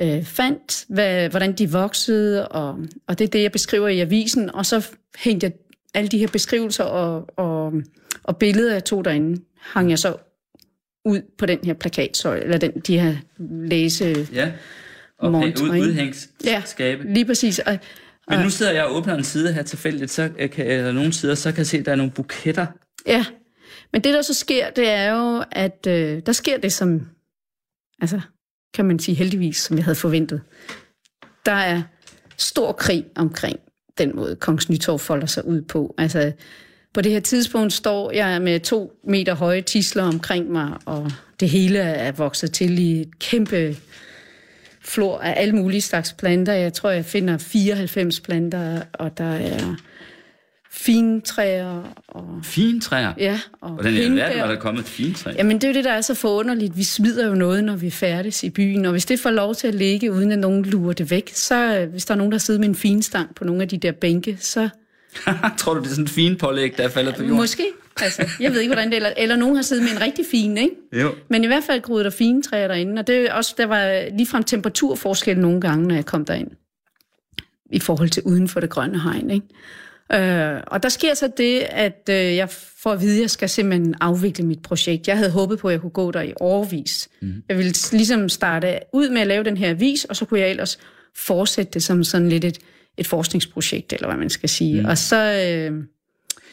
øh, 0.00 0.24
fandt, 0.24 0.84
hvad, 0.88 1.28
hvordan 1.28 1.52
de 1.52 1.70
voksede, 1.70 2.48
og, 2.48 2.78
og 3.06 3.18
det 3.18 3.24
er 3.24 3.28
det, 3.28 3.42
jeg 3.42 3.52
beskriver 3.52 3.88
i 3.88 4.00
avisen, 4.00 4.54
og 4.54 4.66
så 4.66 4.88
hængte 5.18 5.44
jeg 5.44 5.52
alle 5.94 6.08
de 6.08 6.18
her 6.18 6.28
beskrivelser 6.28 6.84
og, 6.84 7.26
og, 7.36 7.72
og 8.22 8.36
billeder, 8.36 8.72
jeg 8.72 8.84
tog 8.84 9.04
derinde, 9.04 9.42
hang 9.60 9.90
jeg 9.90 9.98
så 9.98 10.16
ud 11.04 11.20
på 11.38 11.46
den 11.46 11.58
her 11.64 11.74
plakatsøjle, 11.74 12.44
eller 12.44 12.58
den, 12.58 12.70
de 12.70 12.98
her 12.98 13.16
læse... 13.68 14.28
Ja, 14.32 14.52
og 15.18 15.32
ud, 15.32 15.80
udhængsskabe. 15.80 17.12
lige 17.12 17.24
præcis. 17.24 17.58
Og, 17.58 17.78
Men 18.30 18.40
nu 18.40 18.50
sidder 18.50 18.72
jeg 18.72 18.84
og 18.84 18.96
åbner 18.96 19.14
en 19.14 19.24
side 19.24 19.52
her 19.52 19.62
tilfældigt, 19.62 20.10
så 20.10 20.30
øh, 20.38 20.50
kan, 20.50 20.66
eller 20.66 20.92
nogle 20.92 21.12
sider, 21.12 21.34
så 21.34 21.50
kan 21.50 21.58
jeg 21.58 21.66
se, 21.66 21.78
at 21.78 21.86
der 21.86 21.92
er 21.92 21.96
nogle 21.96 22.12
buketter. 22.12 22.66
Ja, 23.06 23.24
men 23.92 24.04
det 24.04 24.14
der 24.14 24.22
så 24.22 24.34
sker, 24.34 24.70
det 24.70 24.88
er 24.88 25.12
jo, 25.12 25.44
at 25.50 25.86
øh, 25.88 26.22
der 26.26 26.32
sker 26.32 26.58
det, 26.58 26.72
som, 26.72 27.00
altså, 28.00 28.20
kan 28.74 28.84
man 28.84 28.98
sige 28.98 29.14
heldigvis, 29.14 29.56
som 29.56 29.76
jeg 29.76 29.84
havde 29.84 29.94
forventet. 29.94 30.42
Der 31.46 31.52
er 31.52 31.82
stor 32.36 32.72
krig 32.72 33.04
omkring 33.16 33.58
den 33.98 34.16
måde, 34.16 34.36
Kongens 34.36 34.70
Nytorv 34.70 34.98
folder 34.98 35.26
sig 35.26 35.46
ud 35.46 35.62
på. 35.62 35.94
Altså, 35.98 36.32
på 36.94 37.00
det 37.00 37.12
her 37.12 37.20
tidspunkt 37.20 37.72
står 37.72 38.10
jeg 38.10 38.42
med 38.42 38.60
to 38.60 38.92
meter 39.04 39.34
høje 39.34 39.60
tisler 39.60 40.02
omkring 40.02 40.52
mig, 40.52 40.76
og 40.84 41.10
det 41.40 41.48
hele 41.48 41.78
er 41.78 42.12
vokset 42.12 42.52
til 42.52 42.78
i 42.78 43.00
et 43.00 43.18
kæmpe 43.18 43.76
flor 44.80 45.18
af 45.18 45.34
alle 45.36 45.56
mulige 45.56 45.80
slags 45.80 46.12
planter. 46.12 46.52
Jeg 46.52 46.72
tror, 46.72 46.90
jeg 46.90 47.04
finder 47.04 47.38
94 47.38 48.20
planter, 48.20 48.82
og 48.92 49.18
der 49.18 49.24
er 49.24 49.76
fine 50.72 51.20
træer, 51.20 51.82
og 52.08 52.40
Fine 52.42 52.80
træer. 52.80 53.12
Ja, 53.18 53.40
og 53.60 53.70
Hvordan 53.70 53.94
i 53.94 53.98
alverden 54.00 54.40
var 54.40 54.46
der 54.46 54.56
kommet 54.56 54.80
et 54.82 54.88
fint 54.88 55.16
træ? 55.16 55.32
Jamen, 55.36 55.56
det 55.56 55.64
er 55.64 55.68
jo 55.68 55.74
det, 55.74 55.84
der 55.84 55.92
er 55.92 56.00
så 56.00 56.14
forunderligt. 56.14 56.76
Vi 56.76 56.84
smider 56.84 57.28
jo 57.28 57.34
noget, 57.34 57.64
når 57.64 57.76
vi 57.76 57.90
færdes 57.90 58.44
i 58.44 58.50
byen, 58.50 58.84
og 58.84 58.90
hvis 58.90 59.06
det 59.06 59.20
får 59.20 59.30
lov 59.30 59.54
til 59.54 59.66
at 59.68 59.74
ligge, 59.74 60.12
uden 60.12 60.32
at 60.32 60.38
nogen 60.38 60.64
lurer 60.64 60.92
det 60.92 61.10
væk, 61.10 61.30
så 61.34 61.78
øh, 61.78 61.90
hvis 61.90 62.04
der 62.04 62.14
er 62.14 62.18
nogen, 62.18 62.32
der 62.32 62.38
sidder 62.38 62.60
med 62.60 62.68
en 62.68 62.74
finstang 62.74 63.34
på 63.34 63.44
nogle 63.44 63.62
af 63.62 63.68
de 63.68 63.78
der 63.78 63.92
bænke, 63.92 64.36
så 64.40 64.68
Tror 65.58 65.74
du, 65.74 65.80
det 65.80 65.86
er 65.86 65.90
sådan 65.90 66.04
en 66.04 66.08
fin 66.08 66.36
pålæg, 66.36 66.76
der 66.76 66.84
er 66.84 66.88
faldet 66.88 67.14
på 67.14 67.22
jorden? 67.22 67.36
måske. 67.36 67.64
Altså, 68.02 68.28
jeg 68.40 68.52
ved 68.52 68.60
ikke, 68.60 68.74
hvordan 68.74 68.88
det 68.90 68.94
er. 68.94 68.96
Eller, 68.96 69.12
eller 69.16 69.36
nogen 69.36 69.56
har 69.56 69.62
siddet 69.62 69.84
med 69.84 69.92
en 69.92 70.00
rigtig 70.00 70.24
fin, 70.30 70.58
ikke? 70.58 70.74
Jo. 70.92 71.14
Men 71.28 71.44
i 71.44 71.46
hvert 71.46 71.64
fald 71.64 71.82
groede 71.82 72.04
der 72.04 72.10
fine 72.10 72.42
træer 72.42 72.68
derinde, 72.68 73.00
og 73.00 73.06
det 73.06 73.16
er 73.16 73.32
også, 73.32 73.54
der 73.58 73.66
var 73.66 74.08
ligefrem 74.16 74.42
temperaturforskel 74.42 75.38
nogle 75.38 75.60
gange, 75.60 75.88
når 75.88 75.94
jeg 75.94 76.06
kom 76.06 76.24
derind, 76.24 76.50
i 77.72 77.80
forhold 77.80 78.08
til 78.08 78.22
uden 78.22 78.48
for 78.48 78.60
det 78.60 78.70
grønne 78.70 79.00
hegn, 79.00 79.30
ikke? 79.30 79.46
Øh, 80.12 80.60
og 80.66 80.82
der 80.82 80.88
sker 80.88 81.14
så 81.14 81.30
det, 81.36 81.60
at 81.60 82.08
øh, 82.10 82.16
jeg 82.36 82.48
får 82.82 82.92
at 82.92 83.00
vide, 83.00 83.16
at 83.16 83.20
jeg 83.22 83.30
skal 83.30 83.48
simpelthen 83.48 83.94
afvikle 84.00 84.44
mit 84.46 84.62
projekt. 84.62 85.08
Jeg 85.08 85.16
havde 85.16 85.30
håbet 85.30 85.58
på, 85.58 85.68
at 85.68 85.72
jeg 85.72 85.80
kunne 85.80 85.90
gå 85.90 86.10
der 86.10 86.20
i 86.22 86.32
overvis. 86.40 87.08
Mm. 87.22 87.32
Jeg 87.48 87.56
ville 87.58 87.72
ligesom 87.92 88.28
starte 88.28 88.78
ud 88.92 89.08
med 89.10 89.20
at 89.20 89.26
lave 89.26 89.44
den 89.44 89.56
her 89.56 89.70
avis, 89.70 90.04
og 90.04 90.16
så 90.16 90.24
kunne 90.24 90.40
jeg 90.40 90.50
ellers 90.50 90.78
fortsætte 91.16 91.72
det 91.72 91.82
som 91.82 92.04
sådan 92.04 92.28
lidt 92.28 92.44
et, 92.44 92.58
et 92.96 93.06
forskningsprojekt, 93.06 93.92
eller 93.92 94.06
hvad 94.08 94.16
man 94.16 94.30
skal 94.30 94.48
sige. 94.48 94.80
Mm. 94.80 94.86
Og 94.88 94.98
så, 94.98 95.16
øh, 95.16 95.84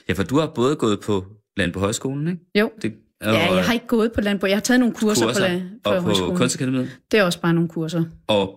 Ja, 0.09 0.13
for 0.13 0.23
du 0.23 0.39
har 0.39 0.47
både 0.55 0.75
gået 0.75 0.99
på 0.99 1.25
land 1.57 1.73
på 1.73 1.79
højskolen, 1.79 2.27
ikke? 2.27 2.41
jo, 2.59 2.71
Det, 2.81 2.93
og, 3.21 3.33
ja, 3.33 3.53
jeg 3.55 3.63
har 3.65 3.73
ikke 3.73 3.87
gået 3.87 4.11
på 4.11 4.21
landbrug. 4.21 4.47
Jeg 4.49 4.55
har 4.57 4.61
taget 4.61 4.79
nogle 4.79 4.95
kurser, 4.95 5.25
kurser, 5.25 5.47
på, 5.49 5.53
la- 5.55 5.79
på, 5.83 5.89
og 5.89 5.95
på 5.95 6.01
højskolen. 6.01 6.37
kunstakademiet. 6.37 6.89
Det 7.11 7.19
er 7.19 7.23
også 7.23 7.41
bare 7.41 7.53
nogle 7.53 7.69
kurser. 7.69 8.03
Og 8.27 8.55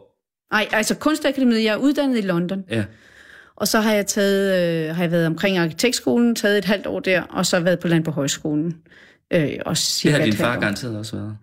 Nej, 0.53 0.69
altså 0.73 0.95
kunstakademiet, 0.95 1.65
jeg 1.65 1.73
er 1.73 1.77
uddannet 1.77 2.19
i 2.19 2.21
London, 2.21 2.65
ja, 2.71 2.85
og 3.63 3.69
så 3.69 3.81
har 3.81 3.93
jeg 3.93 4.07
taget, 4.07 4.89
øh, 4.89 4.97
har 4.97 5.03
jeg 5.03 5.11
været 5.13 5.27
omkring 5.27 5.59
arkitektskolen, 5.59 6.35
taget 6.35 6.59
et 6.59 6.65
halvt 6.65 6.87
år 6.87 7.01
der, 7.01 7.23
og 7.23 7.47
så 7.47 7.61
været 7.61 7.79
på 7.79 7.89
land 7.89 8.05
på 8.05 8.11
højskolen. 8.11 8.77
Øh, 9.33 9.53
også 9.67 10.01
det 10.03 10.13
har 10.13 10.25
din 10.25 10.33
far 10.33 10.61
garanteret 10.61 10.99
også 10.99 11.17
været. 11.17 11.37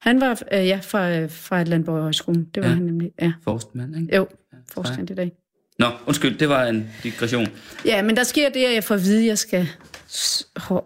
Han 0.00 0.20
var, 0.20 0.42
øh, 0.52 0.66
ja, 0.66 0.80
fra, 0.82 1.26
fra 1.26 1.60
et 1.60 1.68
landbrug 1.68 1.98
højskolen. 1.98 2.46
Det 2.54 2.62
var 2.62 2.68
Ja. 2.68 2.70
ja. 2.70 2.74
han 2.74 2.84
nemlig, 2.84 3.10
ja. 3.22 3.32
Forstmand, 3.44 3.96
ikke? 3.96 4.16
Jo, 4.16 4.26
forstand 4.72 5.10
i 5.10 5.14
dag. 5.14 5.32
Nå, 5.78 5.86
undskyld, 6.06 6.38
det 6.38 6.48
var 6.48 6.64
en 6.64 6.90
digression. 7.02 7.46
Ja, 7.84 8.02
men 8.02 8.16
der 8.16 8.24
sker 8.24 8.48
det, 8.48 8.64
at 8.64 8.74
jeg 8.74 8.84
får 8.84 8.94
at 8.94 9.04
vide, 9.04 9.20
at 9.20 9.26
jeg 9.26 9.38
skal 9.38 9.68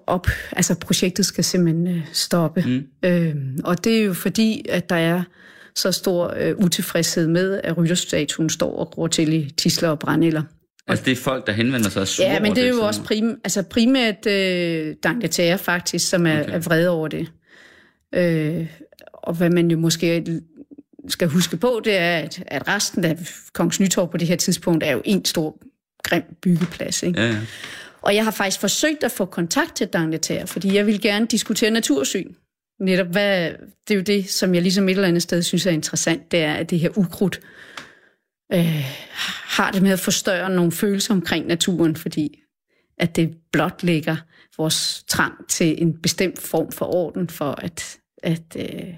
op. 0.07 0.27
Altså, 0.53 0.75
projektet 0.75 1.27
skal 1.27 1.45
simpelthen 1.45 1.87
øh, 1.97 2.07
stoppe. 2.13 2.65
Mm. 2.67 3.09
Øhm, 3.09 3.59
og 3.65 3.85
det 3.85 4.01
er 4.01 4.05
jo 4.05 4.15
fordi, 4.15 4.67
at 4.69 4.91
der 4.91 4.97
er 4.97 5.23
så 5.77 5.93
stor 5.93 6.35
øh, 6.37 6.57
utilfredshed 6.57 7.27
med, 7.27 7.61
at 7.65 7.77
rytterstatuen 7.77 8.51
står 8.51 8.79
og 8.79 8.91
gror 8.91 9.07
til 9.07 9.33
i 9.33 9.51
tisler 9.51 9.89
og 9.89 9.99
brændeller. 9.99 10.43
Altså, 10.91 11.05
det 11.05 11.13
er 11.13 11.17
folk, 11.17 11.47
der 11.47 11.53
henvender 11.53 11.91
sig 11.91 12.03
og 12.03 12.09
sure 12.09 12.29
Ja, 12.29 12.41
men 12.41 12.57
det 12.57 12.65
er 12.65 12.69
jo 12.69 12.75
sådan 12.75 12.87
også 12.87 13.03
prim, 13.03 13.41
altså 13.45 13.63
primært 13.63 14.27
øh, 14.27 14.95
Dangletære 15.03 15.59
faktisk, 15.59 16.09
som 16.09 16.27
er, 16.27 16.43
okay. 16.43 16.55
er 16.55 16.59
vrede 16.59 16.89
over 16.89 17.09
det. 17.09 17.33
Øh, 18.15 18.67
og 19.13 19.35
hvad 19.35 19.51
man 19.51 19.71
jo 19.71 19.79
måske 19.79 20.41
skal 21.09 21.29
huske 21.29 21.57
på, 21.57 21.81
det 21.85 21.97
er, 21.97 22.19
at, 22.19 22.43
at 22.47 22.69
resten 22.69 23.05
af 23.05 23.19
Kongens 23.53 23.81
Nytorv 23.81 24.11
på 24.11 24.17
det 24.17 24.29
her 24.29 24.37
tidspunkt 24.37 24.85
er 24.85 24.93
jo 24.93 25.03
en 25.05 25.25
stor 25.25 25.59
grim 26.03 26.23
byggeplads. 26.43 27.03
Ikke? 27.03 27.21
Ja, 27.21 27.27
ja. 27.27 27.37
Og 28.03 28.15
jeg 28.15 28.25
har 28.25 28.31
faktisk 28.31 28.61
forsøgt 28.61 29.05
at 29.05 29.11
få 29.11 29.25
kontakt 29.25 29.77
til 29.77 29.87
Dangletære, 29.87 30.47
fordi 30.47 30.75
jeg 30.75 30.87
vil 30.87 31.01
gerne 31.01 31.27
diskutere 31.27 31.71
natursyn. 31.71 32.33
Netop 32.81 33.07
hvad, 33.07 33.51
det 33.89 33.95
er 33.95 33.99
jo 33.99 34.01
det, 34.01 34.31
som 34.31 34.55
jeg 34.55 34.63
ligesom 34.63 34.89
et 34.89 34.91
eller 34.91 35.09
andet 35.09 35.23
sted 35.23 35.43
synes 35.43 35.67
er 35.67 35.71
interessant, 35.71 36.33
det 36.33 36.41
er, 36.41 36.55
at 36.55 36.71
det 36.71 36.79
her 36.79 36.99
ukrudt 36.99 37.41
øh, 38.53 38.85
har 39.45 39.71
det 39.71 39.83
med 39.83 39.91
at 39.91 40.01
forstørre 40.01 40.51
nogle 40.51 40.73
følelser 40.73 41.15
omkring 41.15 41.47
naturen, 41.47 41.97
fordi 41.97 42.43
at 42.99 43.17
det 43.17 43.37
blot 43.53 43.83
lægger 43.83 44.17
vores 44.59 45.05
trang 45.09 45.49
til 45.49 45.83
en 45.83 46.03
bestemt 46.03 46.39
form 46.39 46.73
for 46.73 46.95
orden, 46.95 47.29
for 47.29 47.51
at, 47.51 47.99
at, 48.23 48.57
øh, 48.57 48.95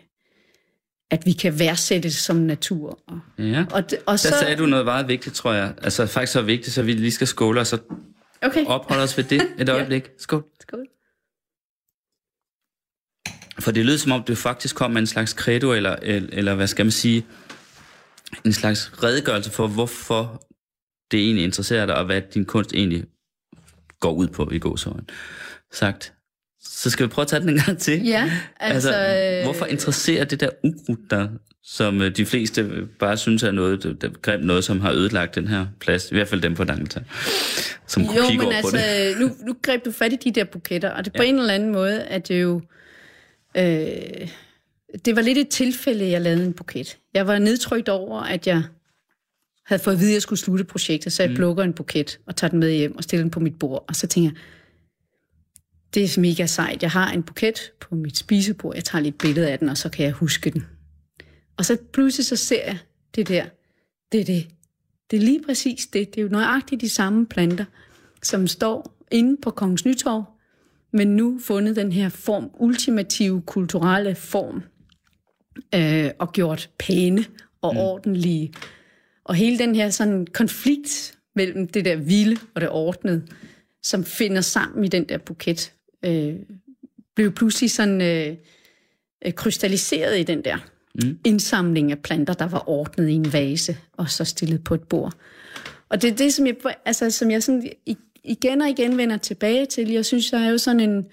at 1.11 1.27
vi 1.27 1.33
kan 1.33 1.59
værdsætte 1.59 2.09
det 2.09 2.17
som 2.17 2.37
natur. 2.37 2.99
Og, 3.07 3.21
ja. 3.38 3.65
og, 3.71 3.83
og 4.07 4.12
Der 4.12 4.17
så, 4.17 4.37
sagde 4.41 4.57
du 4.57 4.67
noget 4.67 4.85
meget 4.85 5.09
vigtigt, 5.09 5.35
tror 5.35 5.53
jeg. 5.53 5.75
Altså 5.83 6.07
faktisk 6.07 6.33
så 6.33 6.43
vigtigt, 6.43 6.75
så 6.75 6.83
vi 6.83 6.93
lige 6.93 7.12
skal 7.12 7.27
skåle, 7.27 7.61
og 7.61 7.67
så 7.67 7.79
Okay. 8.43 8.65
opholde 8.67 9.03
os 9.03 9.17
ved 9.19 9.25
det 9.25 9.43
et 9.59 9.69
øjeblik. 9.69 10.11
Skål. 10.19 10.45
Skål. 10.61 10.87
For 13.61 13.71
det 13.71 13.87
lød 13.87 13.99
som 13.99 14.12
om, 14.12 14.23
det 14.23 14.38
faktisk 14.38 14.77
kom 14.77 14.91
med 14.91 15.01
en 15.01 15.07
slags 15.07 15.31
credo, 15.31 15.73
eller, 15.73 15.97
eller 16.03 16.55
hvad 16.55 16.67
skal 16.67 16.87
man 16.87 16.91
sige, 16.91 17.27
en 18.45 18.53
slags 18.53 18.92
redegørelse 19.03 19.51
for, 19.51 19.66
hvorfor 19.66 20.42
det 21.11 21.21
egentlig 21.21 21.45
interesserer 21.45 21.87
dig, 21.87 21.95
og 21.97 22.05
hvad 22.05 22.23
din 22.35 22.45
kunst 22.45 22.73
egentlig 22.75 23.05
går 24.01 24.12
ud 24.12 24.29
på 24.29 24.51
i 24.53 24.59
gåsøjen. 24.59 25.09
Sagt. 25.73 26.12
Så 26.64 26.90
skal 26.90 27.07
vi 27.07 27.09
prøve 27.11 27.23
at 27.23 27.29
tage 27.29 27.40
den 27.40 27.49
en 27.49 27.59
gang 27.66 27.79
til. 27.79 28.03
Ja, 28.05 28.31
altså... 28.61 28.92
altså 28.92 29.38
øh, 29.38 29.45
hvorfor 29.45 29.66
interesserer 29.66 30.25
det 30.25 30.40
der 30.40 30.49
ukrudt 30.64 31.11
der, 31.11 31.29
som 31.62 32.03
øh, 32.03 32.16
de 32.16 32.27
fleste 32.27 32.71
bare 32.99 33.16
synes 33.16 33.42
er 33.42 33.51
noget, 33.51 33.83
det, 33.83 34.03
det, 34.03 34.23
grimt 34.23 34.45
noget, 34.47 34.64
som 34.64 34.81
har 34.81 34.92
ødelagt 34.92 35.35
den 35.35 35.49
her 35.49 35.66
plads, 35.81 36.11
i 36.11 36.14
hvert 36.14 36.29
fald 36.29 36.40
dem 36.40 36.55
på 36.55 36.64
Dangelta, 36.64 37.01
som 37.87 38.03
Jo, 38.03 38.09
kigge 38.29 38.45
men 38.45 38.47
på 38.47 38.51
altså, 38.51 38.77
det. 38.77 39.21
nu, 39.21 39.31
nu 39.47 39.57
greb 39.62 39.85
du 39.85 39.92
fat 39.92 40.12
i 40.12 40.16
de 40.16 40.31
der 40.31 40.45
buketter, 40.45 40.90
og 40.90 41.05
det 41.05 41.12
på 41.12 41.23
Ja. 41.23 41.29
en 41.29 41.38
eller 41.38 41.55
anden 41.55 41.73
måde, 41.73 42.03
at 42.03 42.29
det 42.29 42.42
jo... 42.42 42.61
Øh, 43.57 44.29
det 45.05 45.16
var 45.16 45.22
lidt 45.22 45.38
et 45.38 45.48
tilfælde, 45.48 46.11
jeg 46.11 46.20
lavede 46.20 46.46
en 46.46 46.52
buket. 46.52 46.98
Jeg 47.14 47.26
var 47.26 47.38
nedtrykt 47.38 47.88
over, 47.88 48.20
at 48.20 48.46
jeg 48.46 48.62
havde 49.66 49.83
fået 49.83 49.94
at 49.94 50.00
vide, 50.00 50.11
at 50.11 50.14
jeg 50.14 50.22
skulle 50.22 50.38
slutte 50.38 50.64
projektet, 50.64 51.12
så 51.12 51.22
jeg 51.22 51.31
mm. 51.31 51.37
plukker 51.37 51.64
en 51.64 51.72
buket 51.72 52.20
og 52.26 52.37
tager 52.37 52.50
den 52.50 52.61
med 52.61 52.72
hjem 52.72 52.96
og 52.96 53.02
stiller 53.02 53.24
den 53.24 53.31
på 53.31 53.40
mit 53.40 53.59
bord. 53.59 53.85
Og 53.88 53.96
så 53.96 54.07
tænker 54.07 54.31
jeg, 54.31 54.38
det 55.94 56.05
er 56.05 56.20
mega 56.20 56.46
sejt. 56.46 56.83
Jeg 56.83 56.90
har 56.90 57.12
en 57.12 57.22
buket 57.22 57.72
på 57.81 57.94
mit 57.94 58.16
spisebord. 58.16 58.74
Jeg 58.74 58.85
tager 58.85 59.02
lidt 59.02 59.18
billede 59.18 59.50
af 59.50 59.59
den, 59.59 59.68
og 59.68 59.76
så 59.76 59.88
kan 59.88 60.05
jeg 60.05 60.12
huske 60.12 60.50
den. 60.50 60.66
Og 61.57 61.64
så 61.64 61.76
pludselig 61.92 62.26
så 62.26 62.37
ser 62.37 62.64
jeg 62.64 62.78
det 63.14 63.28
der. 63.28 63.44
Det 64.12 64.20
er 64.20 64.24
det. 64.24 64.46
Det 65.11 65.16
er 65.16 65.20
lige 65.20 65.42
præcis 65.46 65.87
det. 65.87 66.14
Det 66.14 66.20
er 66.20 66.22
jo 66.22 66.28
nøjagtigt 66.28 66.81
de 66.81 66.88
samme 66.88 67.26
planter, 67.26 67.64
som 68.22 68.46
står 68.46 68.98
inde 69.11 69.37
på 69.42 69.50
Kongens 69.50 69.85
Nytorv, 69.85 70.24
men 70.92 71.16
nu 71.16 71.38
fundet 71.42 71.76
den 71.76 71.92
her 71.92 72.09
form, 72.09 72.50
ultimative 72.59 73.42
kulturelle 73.42 74.14
form, 74.14 74.62
øh, 75.75 76.11
og 76.19 76.33
gjort 76.33 76.71
pæne 76.79 77.25
og 77.62 77.75
mm. 77.75 77.81
ordentlige. 77.81 78.53
Og 79.25 79.35
hele 79.35 79.59
den 79.59 79.75
her 79.75 79.91
sådan 79.91 80.27
konflikt 80.27 81.19
mellem 81.35 81.69
det 81.69 81.85
der 81.85 81.97
vilde 81.97 82.41
og 82.55 82.61
det 82.61 82.69
ordnede, 82.71 83.27
som 83.83 84.05
finder 84.05 84.41
sammen 84.41 84.85
i 84.85 84.88
den 84.88 85.05
der 85.05 85.19
buket, 85.19 85.73
øh, 86.05 86.35
blev 87.15 87.33
pludselig 87.33 87.71
sådan 87.71 88.01
øh, 88.01 88.37
øh, 89.25 89.33
krystalliseret 89.33 90.21
i 90.21 90.23
den 90.23 90.45
der 90.45 90.57
mm. 90.95 91.19
indsamling 91.25 91.93
af 91.93 91.99
planter, 91.99 92.35
der 92.35 92.49
var 92.49 92.69
ordnet 92.69 93.09
i 93.09 93.12
en 93.12 93.33
vase, 93.33 93.77
og 93.93 94.11
så 94.11 94.25
stillet 94.25 94.65
på 94.65 94.75
et 94.75 94.83
bord. 94.83 95.12
Og 95.88 96.03
det 96.03 96.11
er 96.11 96.15
det, 96.15 96.35
som 96.35 96.47
jeg, 96.47 96.57
altså, 96.85 97.11
som 97.11 97.31
jeg 97.31 97.43
sådan 97.43 97.73
igen 98.25 98.61
og 98.61 98.69
igen 98.69 98.99
vender 98.99 99.17
tilbage 99.17 99.67
til. 99.67 99.91
Jeg 99.91 100.05
synes, 100.05 100.31
der 100.31 100.38
er 100.38 100.51
jo 100.51 100.59
sådan 100.59 100.81
en, 100.81 101.07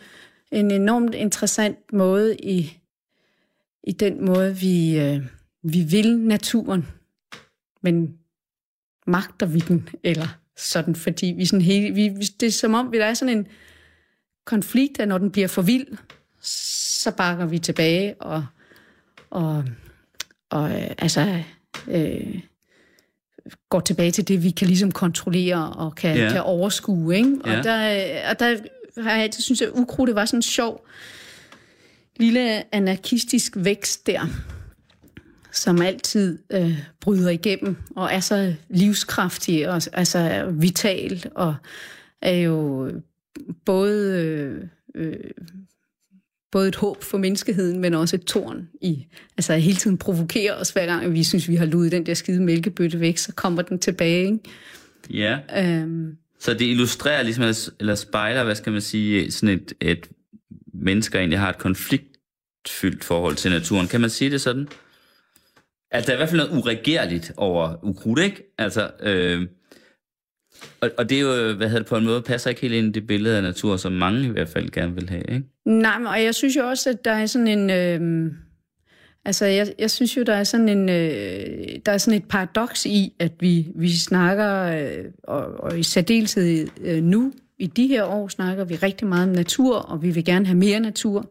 en 0.52 0.72
enormt 0.72 1.16
interessant 1.16 1.94
måde 1.94 2.36
i, 2.36 2.79
i 3.84 3.92
den 3.92 4.26
måde, 4.26 4.58
vi, 4.58 5.00
øh, 5.00 5.22
vi 5.64 5.82
vil 5.82 6.18
naturen, 6.20 6.88
men 7.82 8.18
magter 9.08 9.46
vi 9.46 9.60
den, 9.60 9.90
eller 10.04 10.28
sådan, 10.58 10.96
fordi 10.96 11.26
vi 11.38 11.46
sådan 11.46 11.62
hele, 11.66 11.94
vi, 11.96 12.08
vi- 12.10 12.26
det 12.40 12.48
er 12.48 12.52
som 12.52 12.74
om, 12.74 12.92
der 12.92 13.06
er 13.06 13.14
sådan 13.14 13.38
en 13.38 13.48
konflikt, 14.46 15.00
at 15.00 15.08
når 15.08 15.18
den 15.18 15.32
bliver 15.32 15.48
for 15.48 15.62
vild, 15.62 15.88
så 16.42 17.12
bakker 17.12 17.46
vi 17.46 17.60
tilbage, 17.60 18.16
og, 18.22 18.46
og, 19.30 19.64
og 20.50 20.70
øh, 20.72 20.92
altså, 20.98 21.44
øh, 21.88 22.40
går 23.70 23.80
tilbage 23.80 24.12
til 24.12 24.28
det, 24.28 24.44
vi 24.44 24.50
kan 24.50 24.68
ligesom 24.68 24.92
kontrollere 24.92 25.70
og 25.74 25.96
kan, 25.96 26.18
ja. 26.18 26.32
kan 26.32 26.42
overskue. 26.42 27.16
Ikke? 27.18 27.38
Og, 27.44 27.50
Ja. 27.50 27.62
der, 27.62 28.30
og 28.30 28.40
der 28.40 28.58
har 29.04 29.12
jeg 29.12 29.24
altid 29.24 29.44
synes, 29.44 29.62
at 29.62 29.70
ukrudtet 29.74 30.16
var 30.16 30.26
sådan 30.26 30.38
en 30.38 30.42
sjov 30.42 30.86
lille 32.20 32.76
anarkistisk 32.76 33.54
vækst 33.56 34.08
der, 34.08 34.22
som 35.52 35.82
altid 35.82 36.40
øh, 36.52 36.78
bryder 37.02 37.30
igennem 37.30 37.76
og 37.96 38.10
er 38.14 38.20
så 38.20 38.54
livskraftig 38.70 39.70
og 39.70 39.82
altså 39.94 40.18
er 40.18 40.52
vital 40.52 41.26
og 41.36 41.56
er 42.22 42.36
jo 42.38 42.92
både 43.66 44.24
øh, 44.24 44.64
øh, 44.96 45.18
både 46.52 46.68
et 46.68 46.76
håb 46.76 47.04
for 47.04 47.18
menneskeheden, 47.18 47.80
men 47.80 47.94
også 47.94 48.16
et 48.16 48.24
tårn 48.24 48.68
i, 48.82 49.06
altså 49.38 49.54
hele 49.54 49.78
tiden 49.78 49.98
provokerer 49.98 50.56
os, 50.56 50.70
hver 50.70 50.86
gang 50.86 51.14
vi 51.14 51.24
synes, 51.24 51.50
vi 51.50 51.56
har 51.56 51.66
luet 51.66 51.92
den 51.92 52.06
der 52.06 52.14
skide 52.14 52.42
mælkebøtte 52.42 53.00
væk, 53.00 53.18
så 53.18 53.34
kommer 53.36 53.62
den 53.62 53.80
tilbage. 53.80 54.26
Ikke? 54.26 54.40
Ja. 55.10 55.40
Øhm, 55.58 56.18
Så 56.40 56.54
det 56.54 56.62
illustrerer 56.66 57.24
ligesom, 57.24 57.44
eller- 57.80 57.96
spejler, 57.96 58.44
hvad 58.44 58.56
skal 58.56 58.72
man 58.72 58.82
sige, 58.82 59.32
sådan 59.32 59.56
et, 59.56 59.74
et 59.82 60.10
mennesker 60.74 61.20
egentlig 61.20 61.40
har 61.40 61.50
et 61.50 61.58
konfliktfyldt 62.70 63.04
forhold 63.04 63.36
til 63.36 63.52
naturen. 63.52 63.88
Kan 63.88 64.02
man 64.02 64.10
sige 64.10 64.32
det 64.32 64.42
sådan? 64.42 64.68
At 65.92 66.06
der 66.06 66.10
er 66.10 66.16
i 66.16 66.18
hvert 66.18 66.30
fald 66.30 66.42
noget 66.42 66.62
uregerligt 66.62 67.32
over 67.38 67.84
ukrudt, 67.84 68.20
ikke? 68.20 68.54
Altså, 68.58 68.92
øh, 69.00 69.48
og, 70.82 70.90
og 70.98 71.10
det 71.10 71.18
er 71.18 71.22
jo, 71.22 71.54
hvad 71.54 71.68
hedder 71.68 71.80
det, 71.80 71.88
på 71.88 71.98
en 71.98 72.06
måde, 72.06 72.22
passer 72.22 72.50
ikke 72.50 72.62
helt 72.62 72.74
ind 72.74 72.88
i 72.88 73.00
det 73.00 73.08
billede 73.08 73.38
af 73.38 73.44
natur, 73.44 73.78
som 73.78 73.92
mange 73.92 74.26
i 74.26 74.30
hvert 74.30 74.50
fald 74.50 74.70
gerne 74.70 74.96
vil 74.96 75.10
have, 75.10 75.24
ikke? 75.30 75.44
Nej, 75.66 75.98
men, 75.98 76.08
og 76.08 76.24
jeg 76.24 76.36
synes 76.36 76.56
jo 76.56 76.68
også, 76.68 76.90
at 76.90 77.06
der 77.06 77.12
er 77.12 77.26
sådan 77.26 77.48
en... 77.48 77.70
Øh, 77.70 78.32
altså, 79.26 79.46
jeg, 79.46 79.74
jeg 79.80 79.92
synes 79.92 80.18
jo, 80.18 80.24
der 80.24 80.34
er 80.34 80.44
sådan 80.44 80.70
en... 80.70 80.90
Øh, 80.90 81.80
der 81.86 81.92
er 81.92 81.98
sådan 81.98 82.20
et 82.20 82.28
paradoks 82.30 82.86
i, 82.86 83.14
at 83.20 83.32
vi, 83.40 83.68
vi 83.76 83.90
snakker, 83.98 84.64
øh, 84.64 85.06
og, 85.24 85.46
og 85.64 85.80
i 85.80 85.84
særdeleshed 85.84 86.68
øh, 86.82 87.04
nu, 87.04 87.34
i 87.58 87.68
de 87.68 87.88
her 87.88 88.04
år, 88.04 88.28
snakker 88.28 88.64
vi 88.64 88.76
rigtig 88.76 89.08
meget 89.08 89.30
om 89.30 89.36
natur, 89.36 89.76
og 89.76 90.04
vi 90.04 90.12
vil 90.12 90.26
gerne 90.26 90.46
have 90.46 90.58
mere 90.58 90.80
natur. 90.80 91.30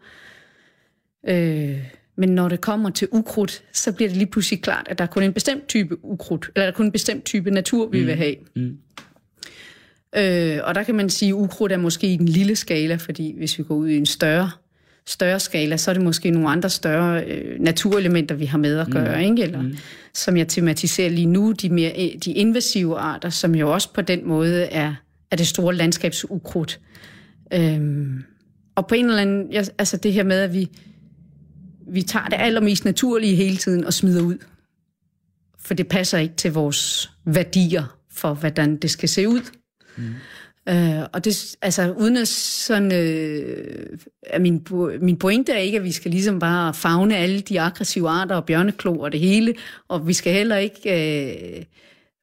Øh, 1.29 1.79
men 2.17 2.29
når 2.29 2.49
det 2.49 2.61
kommer 2.61 2.91
til 2.91 3.09
ukrudt, 3.11 3.63
så 3.73 3.93
bliver 3.93 4.09
det 4.09 4.17
lige 4.17 4.31
pludselig 4.31 4.63
klart, 4.63 4.87
at 4.91 4.99
der 4.99 5.05
er 5.05 5.09
kun 5.09 5.23
en 5.23 5.33
bestemt 5.33 5.69
type 5.69 6.05
ukrudt, 6.05 6.51
eller 6.55 6.65
der 6.65 6.73
er 6.73 6.77
kun 6.77 6.87
en 6.87 6.93
bestemt 6.93 7.25
type 7.25 7.51
natur, 7.51 7.89
vi 7.89 8.01
mm. 8.01 8.07
vil 8.07 8.15
have. 8.15 8.35
Mm. 8.57 8.77
Øh, 10.17 10.59
og 10.65 10.75
der 10.75 10.83
kan 10.83 10.95
man 10.95 11.11
sige, 11.11 11.29
at 11.29 11.33
ukrudt 11.33 11.73
er 11.73 11.77
måske 11.77 12.13
i 12.13 12.17
den 12.17 12.29
lille 12.29 12.57
skala, 12.57 12.95
fordi 12.95 13.35
hvis 13.39 13.59
vi 13.59 13.65
går 13.65 13.75
ud 13.75 13.89
i 13.89 13.97
en 13.97 14.07
større, 14.07 14.51
større 15.07 15.41
skala, 15.41 15.77
så 15.77 15.91
er 15.91 15.95
det 15.95 16.03
måske 16.03 16.31
nogle 16.31 16.49
andre 16.49 16.71
større 16.71 17.25
øh, 17.25 17.61
naturelementer, 17.61 18.35
vi 18.35 18.45
har 18.45 18.59
med 18.59 18.79
at 18.79 18.91
gøre. 18.91 19.17
Mm. 19.17 19.31
Ikke? 19.31 19.43
Eller, 19.43 19.63
mm. 19.63 19.77
Som 20.15 20.37
jeg 20.37 20.49
tematiserer 20.49 21.11
lige 21.11 21.27
nu, 21.27 21.53
de, 21.53 21.69
mere, 21.69 22.17
de 22.25 22.33
invasive 22.33 22.99
arter, 22.99 23.31
som 23.31 23.55
jo 23.55 23.73
også 23.73 23.93
på 23.93 24.03
den 24.03 24.29
måde 24.29 24.65
er, 24.65 24.95
er 25.31 25.37
det 25.37 25.47
store 25.47 25.75
landskabsukrudt. 25.75 26.81
Øhm, 27.55 28.25
og 28.75 28.87
på 28.87 28.95
en 28.95 29.07
eller 29.07 29.23
anden, 29.23 29.55
altså 29.79 29.97
det 29.97 30.13
her 30.13 30.23
med, 30.23 30.41
at 30.41 30.55
vi, 30.55 30.69
vi 31.89 32.03
tager 32.03 32.27
det 32.27 32.37
allermest 32.39 32.85
naturlige 32.85 33.35
hele 33.35 33.57
tiden 33.57 33.85
og 33.85 33.95
smider 33.95 34.23
ud. 34.23 34.39
For 35.59 35.75
det 35.75 35.89
passer 35.89 36.19
ikke 36.19 36.35
til 36.35 36.53
vores 36.53 37.11
værdier 37.25 37.99
for, 38.13 38.35
hvordan 38.35 38.77
det 38.77 38.91
skal 38.91 39.09
se 39.09 39.29
ud. 39.29 39.41
Mm. 39.97 40.15
Øh, 40.69 41.03
og 41.13 41.25
det, 41.25 41.57
altså 41.63 41.93
uden 41.93 42.17
at 42.17 42.29
sådan, 42.29 42.93
øh, 42.93 43.99
er 44.23 44.39
min, 44.39 44.67
min 45.01 45.17
pointe 45.17 45.53
er 45.53 45.59
ikke, 45.59 45.79
at 45.79 45.85
vi 45.85 45.93
skal 45.93 46.11
ligesom 46.11 46.39
bare 46.39 46.75
fagne 46.75 47.17
alle 47.17 47.41
de 47.41 47.61
aggressive 47.61 48.09
arter 48.09 48.37
og 48.37 48.45
bjørneklo 48.45 48.99
og 48.99 49.13
det 49.13 49.21
hele, 49.21 49.55
og 49.89 50.09
vi 50.09 50.13
skal 50.13 50.33
heller 50.33 50.57
ikke 50.57 51.59
øh, 51.59 51.65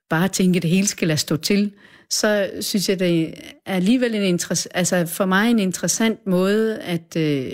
bare 0.10 0.28
tænke, 0.28 0.58
at 0.58 0.64
det 0.64 0.70
hele 0.70 0.88
skal 0.88 1.08
lade 1.08 1.18
stå 1.18 1.38
til. 1.38 1.72
Så 2.10 2.50
synes 2.62 2.90
jeg, 2.90 3.00
det 3.00 3.34
er 3.66 3.76
alligevel 3.76 4.16
en 4.16 4.40
interess- 4.40 4.68
altså 4.72 5.06
for 5.06 5.26
mig 5.26 5.52
en 5.52 5.60
interessant 5.60 6.28
måde 6.28 6.80
at, 6.80 7.16
øh, 7.18 7.52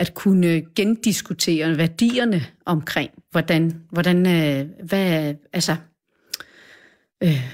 at 0.00 0.14
kunne 0.14 0.62
gendiskutere 0.74 1.76
værdierne 1.76 2.46
omkring, 2.66 3.10
hvordan, 3.30 3.82
hvordan 3.90 4.26
øh, 4.26 4.86
hvad, 4.88 5.34
altså, 5.52 5.76
øh, 7.22 7.50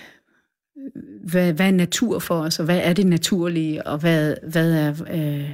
hvad, 1.30 1.52
hvad 1.52 1.66
er 1.66 1.70
natur 1.70 2.18
for 2.18 2.40
os, 2.40 2.58
og 2.58 2.64
hvad 2.64 2.80
er 2.84 2.92
det 2.92 3.06
naturlige, 3.06 3.86
og 3.86 3.98
hvad, 3.98 4.36
hvad 4.50 4.72
er, 4.72 4.94
øh, 5.10 5.50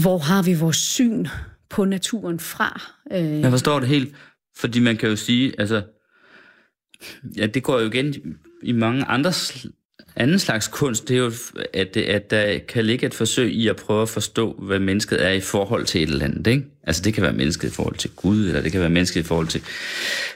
hvor 0.00 0.18
har 0.18 0.42
vi 0.42 0.54
vores 0.54 0.76
syn 0.76 1.26
på 1.70 1.84
naturen 1.84 2.40
fra? 2.40 2.80
Øh, 3.12 3.40
Jeg 3.40 3.50
forstår 3.50 3.80
det 3.80 3.88
helt, 3.88 4.14
fordi 4.56 4.80
man 4.80 4.96
kan 4.96 5.08
jo 5.08 5.16
sige, 5.16 5.60
altså, 5.60 5.82
ja, 7.36 7.46
det 7.46 7.62
går 7.62 7.80
jo 7.80 7.86
igen 7.86 8.14
i 8.62 8.72
mange 8.72 9.04
andre 9.04 9.32
anden 10.16 10.38
slags 10.38 10.68
kunst, 10.68 11.08
det 11.08 11.16
er 11.16 11.20
jo, 11.20 11.32
at, 11.72 11.94
det, 11.94 12.02
at 12.02 12.30
der 12.30 12.58
kan 12.58 12.84
ligge 12.84 13.06
et 13.06 13.14
forsøg 13.14 13.52
i 13.52 13.68
at 13.68 13.76
prøve 13.76 14.02
at 14.02 14.08
forstå, 14.08 14.52
hvad 14.52 14.78
mennesket 14.78 15.24
er 15.24 15.30
i 15.30 15.40
forhold 15.40 15.86
til 15.86 16.02
et 16.02 16.08
eller 16.08 16.24
andet. 16.24 16.46
Ikke? 16.46 16.64
Altså 16.82 17.02
det 17.02 17.14
kan 17.14 17.22
være 17.22 17.32
mennesket 17.32 17.68
i 17.68 17.72
forhold 17.72 17.96
til 17.96 18.10
Gud, 18.10 18.46
eller 18.46 18.60
det 18.60 18.72
kan 18.72 18.80
være 18.80 18.90
mennesket 18.90 19.20
i 19.20 19.24
forhold 19.24 19.46
til, 19.46 19.62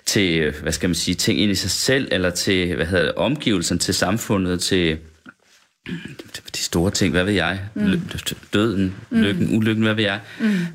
til 0.06 0.50
hvad 0.62 0.72
skal 0.72 0.88
man 0.88 0.94
sige, 0.94 1.14
ting 1.14 1.40
ind 1.40 1.52
i 1.52 1.54
sig 1.54 1.70
selv, 1.70 2.08
eller 2.10 2.30
til 2.30 2.76
hvad 2.76 2.86
hedder 2.86 3.04
det, 3.04 3.14
omgivelserne, 3.14 3.78
til 3.78 3.94
samfundet, 3.94 4.60
til 4.60 4.98
de 6.54 6.58
store 6.58 6.90
ting, 6.90 7.12
hvad 7.12 7.24
ved 7.24 7.32
jeg, 7.32 7.60
mm. 7.74 8.00
døden, 8.52 8.94
lykken, 9.10 9.56
ulykken, 9.56 9.84
hvad 9.84 9.94
ved 9.94 10.04
jeg. 10.04 10.20
Mm. 10.40 10.66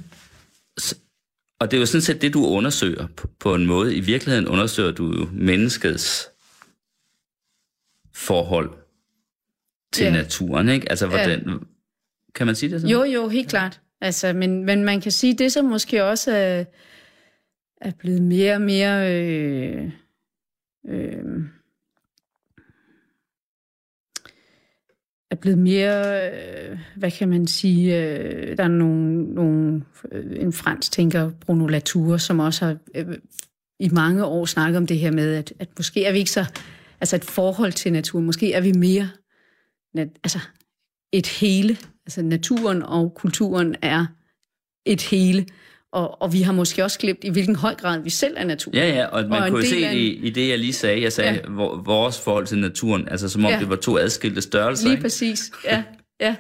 Og 1.60 1.72
det 1.72 1.78
er 1.78 1.82
jo 1.82 1.86
sådan 1.86 2.02
set 2.02 2.22
det, 2.22 2.34
du 2.34 2.46
undersøger 2.46 3.08
på, 3.16 3.30
på 3.40 3.56
en 3.56 3.66
måde. 3.66 3.96
I 3.96 4.00
virkeligheden 4.00 4.48
undersøger 4.48 4.92
du 4.92 5.20
jo 5.20 5.30
menneskets 5.34 6.28
forhold 8.14 8.70
til 9.96 10.06
Ja. 10.06 10.12
naturen, 10.12 10.70
ikke? 10.70 10.90
Altså, 10.90 11.08
hvordan... 11.08 11.60
Kan 12.36 12.46
man 12.46 12.56
sige 12.56 12.72
det 12.72 12.82
sådan? 12.82 12.92
Jo, 12.94 13.04
jo, 13.04 13.28
helt 13.28 13.50
klart. 13.50 13.82
Altså, 14.02 14.34
men, 14.34 14.66
men 14.66 14.84
man 14.84 15.02
kan 15.02 15.12
sige, 15.12 15.38
det 15.38 15.52
som 15.52 15.66
måske 15.66 16.04
også 16.04 16.32
er, 16.32 16.64
er 17.82 17.92
blevet 18.00 18.22
mere 18.22 18.54
og 18.56 18.62
mere... 18.62 19.14
Øh, 19.14 19.92
øh, 20.88 21.24
er 25.32 25.36
blevet 25.36 25.60
mere, 25.60 26.30
øh, 26.32 26.80
hvad 26.96 27.12
kan 27.12 27.30
man 27.30 27.48
sige, 27.48 28.04
øh, 28.04 28.58
der 28.58 28.64
er 28.64 28.68
nogle, 28.68 29.24
nogle, 29.34 29.84
øh, 30.12 30.26
en 30.40 30.54
fransk 30.54 30.92
tænker, 30.92 31.32
Bruno 31.46 31.68
Latour, 31.68 32.18
som 32.18 32.40
også 32.40 32.66
har 32.66 32.78
øh, 32.96 33.18
i 33.80 33.90
mange 33.90 34.26
år 34.26 34.46
snakket 34.46 34.78
om 34.78 34.88
det 34.88 35.00
her 35.00 35.12
med, 35.12 35.36
at, 35.36 35.54
at 35.60 35.70
måske 35.78 36.06
er 36.06 36.12
vi 36.12 36.18
ikke 36.18 36.32
så, 36.32 36.46
altså 37.02 37.16
et 37.16 37.26
forhold 37.26 37.72
til 37.72 37.94
naturen, 37.94 38.26
måske 38.26 38.54
er 38.54 38.62
vi 38.62 38.72
mere, 38.72 39.10
altså 40.02 40.40
et 41.14 41.28
hele, 41.28 41.78
altså 42.06 42.22
naturen 42.22 42.84
og 42.84 43.14
kulturen 43.16 43.76
er 43.82 44.06
et 44.86 45.02
hele, 45.02 45.46
og, 45.92 46.22
og 46.22 46.34
vi 46.34 46.42
har 46.42 46.52
måske 46.54 46.84
også 46.84 47.00
glemt, 47.00 47.24
i 47.24 47.30
hvilken 47.30 47.56
høj 47.56 47.76
grad 47.76 48.00
vi 48.02 48.10
selv 48.10 48.34
er 48.38 48.44
natur. 48.46 48.72
Ja, 48.76 48.90
ja, 48.90 49.06
og 49.06 49.30
man 49.30 49.44
Og 49.44 49.50
kunne 49.50 49.60
jo 49.64 49.70
se 49.70 49.76
det 49.76 49.92
en- 49.92 49.98
i, 49.98 50.08
i 50.08 50.30
det, 50.30 50.50
jeg 50.50 50.60
lige 50.60 50.74
sagde. 50.74 51.02
Jeg 51.02 51.14
sagde, 51.14 51.34
Ja. 51.34 51.42
vores 51.86 52.22
forhold 52.22 52.48
til 52.48 52.58
naturen, 52.58 53.08
altså 53.10 53.30
som 53.30 53.46
om 53.46 53.52
ja. 53.52 53.60
det 53.60 53.70
var 53.70 53.76
to 53.76 53.98
adskilte 53.98 54.42
størrelser. 54.42 54.84
Lige 54.86 54.94
Ikke? 54.94 55.02
præcis, 55.02 55.52
ja. 55.66 55.84
ja. 56.22 56.36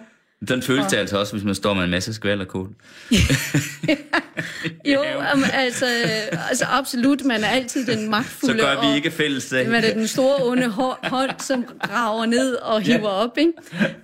Den 0.48 0.62
føles 0.62 0.86
det 0.86 0.98
altså 0.98 1.18
også, 1.20 1.34
hvis 1.34 1.44
man 1.44 1.56
står 1.56 1.74
med 1.74 1.84
en 1.84 1.90
masse 1.90 2.14
skvalderkål. 2.14 2.70
Jo, 4.86 5.02
altså, 5.54 5.86
øh, 5.86 6.50
altså 6.50 6.66
absolut, 6.70 7.24
man 7.26 7.44
er 7.44 7.48
altid 7.48 7.86
den 7.86 8.04
Så 8.04 8.10
magtfulde. 8.10 8.60
gør 8.60 8.90
vi 8.90 8.96
ikke 8.96 9.12
fælles 9.12 9.44
sag. 9.44 9.70
Man 9.70 9.84
er 9.84 9.94
den 9.94 10.08
store 10.08 10.36
onde 10.46 10.66
hå- 10.68 11.08
hånd, 11.10 11.32
som 11.40 11.66
graver 11.82 12.26
ned 12.26 12.56
og 12.56 12.82
hiver 12.82 12.98
ja. 12.98 13.08
op, 13.08 13.38
ikke? 13.38 13.52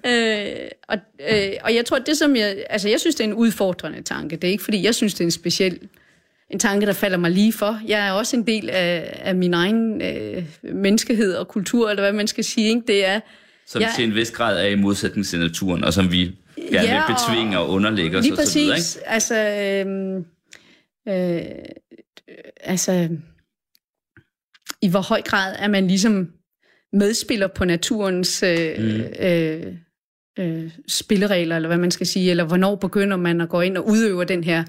Øh, 0.08 0.68
og, 0.88 0.98
øh, 1.32 1.52
og 1.64 1.76
jeg 1.76 1.86
tror, 1.86 2.00
det 2.00 2.18
som 2.18 2.36
jeg... 2.36 2.66
Altså, 2.70 2.90
jeg 2.90 3.00
synes, 3.00 3.16
det 3.16 3.24
er 3.24 3.28
en 3.28 3.34
udfordrende 3.34 4.02
tanke. 4.02 4.36
Det 4.36 4.48
er 4.48 4.52
ikke, 4.52 4.64
fordi 4.64 4.84
jeg 4.86 4.96
synes, 4.96 5.14
det 5.14 5.22
er 5.22 5.26
en 5.26 5.32
speciel 5.32 5.80
en 6.50 6.60
tanke, 6.60 6.86
der 6.86 6.94
falder 6.94 7.18
mig 7.18 7.32
lige 7.32 7.54
for. 7.54 7.80
Jeg 7.88 8.08
er 8.08 8.12
også 8.12 8.36
en 8.36 8.48
del 8.48 8.70
af, 8.70 9.20
af 9.24 9.36
min 9.36 9.54
egen 9.54 10.02
øh, 10.02 10.44
menneskehed 10.64 11.36
og 11.36 11.48
kultur, 11.48 11.90
eller 11.90 12.04
hvad 12.04 12.14
man 12.14 12.28
skal 12.28 12.44
sige, 12.44 12.68
ikke? 12.70 12.82
Det 12.88 13.06
er... 13.06 13.20
Som 13.72 13.82
Ja. 13.82 13.90
til 13.96 14.04
en 14.04 14.16
vis 14.16 14.32
grad 14.32 14.62
er 14.62 14.68
i 14.68 14.76
modsætning 14.76 15.26
til 15.28 15.40
naturen, 15.40 15.84
og 15.84 15.94
som 15.94 16.12
vi 16.12 16.18
gerne 16.58 16.88
Ja, 16.88 17.04
vil 17.08 17.16
betvinge 17.16 17.60
og 17.60 17.70
underlægge 17.70 18.18
os 18.18 18.24
Lige 18.24 18.34
og 18.34 18.38
så 18.48 18.60
videre. 18.60 18.76
præcis. 18.76 19.00
Altså, 19.06 19.36
øhm, 19.86 20.26
øh, 21.08 21.42
altså, 22.62 23.10
i 24.82 24.88
hvor 24.90 25.02
høj 25.02 25.22
grad 25.22 25.56
er 25.60 25.68
man 25.68 25.88
ligesom 25.88 26.32
medspiller 26.94 27.48
på 27.48 27.66
naturens 27.66 28.44
øh, 28.44 28.78
mm. 28.80 29.02
øh, 29.26 29.74
øh, 30.40 30.72
spilleregler, 30.88 31.56
eller 31.56 31.68
hvad 31.70 31.78
man 31.78 31.92
skal 31.92 32.08
sige, 32.08 32.32
eller 32.32 32.44
hvornår 32.44 32.76
begynder 32.76 33.18
man 33.18 33.42
at 33.42 33.50
gå 33.50 33.62
ind 33.62 33.78
og 33.78 33.88
udøve 33.88 34.26
den 34.26 34.44
her 34.44 34.64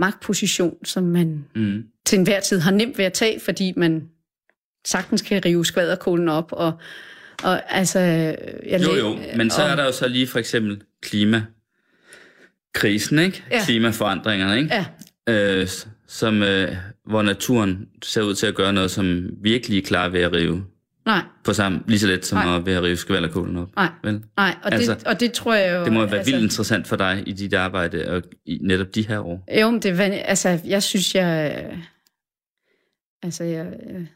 magtposition, 0.00 0.84
som 0.84 1.04
man 1.04 1.44
Mm. 1.54 1.84
til 2.06 2.18
enhver 2.18 2.40
tid 2.40 2.58
har 2.58 2.70
nemt 2.70 2.98
ved 2.98 3.04
at 3.04 3.12
tage, 3.12 3.40
fordi 3.40 3.72
man 3.76 4.08
sagtens 4.86 5.22
kan 5.22 5.44
rive 5.44 5.64
skvaderkålen 5.66 6.28
op, 6.28 6.52
og, 6.52 6.72
og 7.42 7.76
altså... 7.76 7.98
Jeg 7.98 8.82
Jo, 8.82 8.94
jo, 8.94 9.18
men 9.36 9.50
så 9.50 9.62
er 9.62 9.76
der 9.76 9.84
jo 9.84 9.92
så 9.92 10.08
lige 10.08 10.26
for 10.26 10.38
eksempel 10.38 10.82
klimakrisen, 11.02 13.18
ikke? 13.18 13.44
Ja. 13.50 13.64
Klimaforandringerne, 13.64 14.58
ikke? 14.58 14.74
Ja, 14.74 14.84
Øh, 15.28 15.68
som, 16.06 16.42
øh, 16.42 16.76
hvor 17.04 17.22
naturen 17.22 17.88
ser 18.02 18.22
ud 18.22 18.34
til 18.34 18.46
at 18.46 18.54
gøre 18.54 18.72
noget, 18.72 18.90
som 18.90 19.28
virkelig 19.42 19.78
er 19.78 19.82
klar 19.82 20.08
ved 20.08 20.20
at 20.20 20.32
rive 20.32 20.64
nej, 21.06 21.22
på 21.44 21.52
sammen, 21.52 21.82
lige 21.86 21.98
så 21.98 22.06
let 22.06 22.26
som 22.26 22.38
Nej. 22.38 22.56
at 22.56 22.66
ved 22.66 22.72
at 22.72 22.82
rive 22.82 22.96
skvalderkålen 22.96 23.56
op. 23.56 23.68
nej. 23.76 23.88
Vel? 24.04 24.22
Nej, 24.36 24.54
og, 24.62 24.72
altså, 24.72 24.94
det, 24.94 25.06
og 25.06 25.20
det 25.20 25.32
tror 25.32 25.54
jeg 25.54 25.76
jo... 25.76 25.84
Det 25.84 25.92
må 25.92 26.06
være 26.06 26.18
altså, 26.18 26.32
vildt 26.32 26.44
interessant 26.44 26.86
for 26.86 26.96
dig 26.96 27.22
i 27.26 27.32
dit 27.32 27.54
arbejde, 27.54 28.08
og 28.08 28.22
i 28.46 28.58
netop 28.62 28.94
de 28.94 29.08
her 29.08 29.18
år. 29.18 29.44
Jo, 29.60 29.70
men 29.70 29.82
det 29.82 30.00
er, 30.00 30.04
altså, 30.04 30.60
jeg 30.64 30.82
synes, 30.82 31.14
jeg... 31.14 31.64
øh, 31.72 31.78
Altså, 33.22 33.44
jeg... 33.44 33.66
øh, 33.90 34.06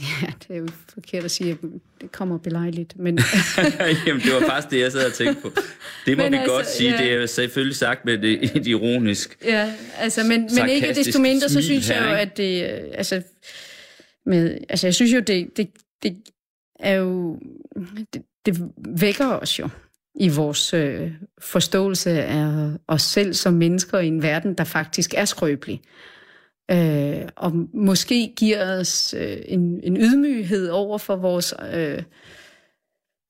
Ja, 0.00 0.26
det 0.48 0.56
er 0.56 0.60
jo 0.60 0.68
forkert 0.94 1.24
at 1.24 1.30
sige, 1.30 1.50
at 1.50 1.58
det 2.00 2.12
kommer 2.12 2.38
belejligt, 2.38 2.98
men... 2.98 3.18
Jamen, 4.06 4.22
det 4.22 4.34
var 4.34 4.48
faktisk 4.48 4.70
det, 4.70 4.80
jeg 4.80 4.92
sad 4.92 5.06
og 5.06 5.12
tænkte 5.14 5.42
på. 5.42 5.50
Det 6.06 6.16
må 6.16 6.22
Men 6.22 6.32
vi 6.32 6.36
altså, 6.36 6.52
godt 6.54 6.68
sige. 6.68 6.90
ja. 6.90 7.02
Det 7.02 7.12
er 7.12 7.16
jo 7.16 7.26
selvfølgelig 7.26 7.76
sagt 7.76 8.04
med 8.04 8.18
det, 8.18 8.56
et 8.56 8.66
ironisk. 8.66 9.38
Ja, 9.44 9.74
altså, 9.96 10.24
men, 10.24 10.48
men 10.54 10.68
ikke 10.68 10.94
desto 10.94 11.20
mindre, 11.20 11.48
så 11.48 11.62
synes 11.62 11.90
jeg 11.90 11.98
her, 11.98 12.04
jo, 12.04 12.10
ikke? 12.10 12.20
at 12.20 12.36
det... 12.36 12.82
øh, 12.84 12.90
Altså, 12.94 13.22
med, 14.26 14.58
altså 14.68 14.86
jeg 14.86 14.94
synes 14.94 15.12
jo, 15.12 15.20
det, 15.20 15.56
det, 15.56 15.68
det 16.02 16.16
er 16.80 16.94
jo... 16.94 17.38
Det, 18.14 18.22
det 18.46 18.60
vækker 18.78 19.26
os 19.26 19.58
jo 19.58 19.68
i 20.20 20.28
vores 20.28 20.74
øh, 20.74 21.10
forståelse 21.40 22.10
af 22.22 22.70
os 22.88 23.02
selv 23.02 23.34
som 23.34 23.54
mennesker 23.54 23.98
i 23.98 24.06
en 24.06 24.22
verden, 24.22 24.54
der 24.54 24.64
faktisk 24.64 25.14
er 25.16 25.24
skrøbelig. 25.24 25.80
Øh, 26.70 27.28
og 27.36 27.52
måske 27.74 28.32
giver 28.36 28.78
os 28.78 29.14
øh, 29.18 29.36
en, 29.44 29.80
en 29.82 29.96
ydmyghed 29.96 30.68
over 30.68 30.98
for 30.98 31.16
vores... 31.16 31.54
Øh, 31.72 32.02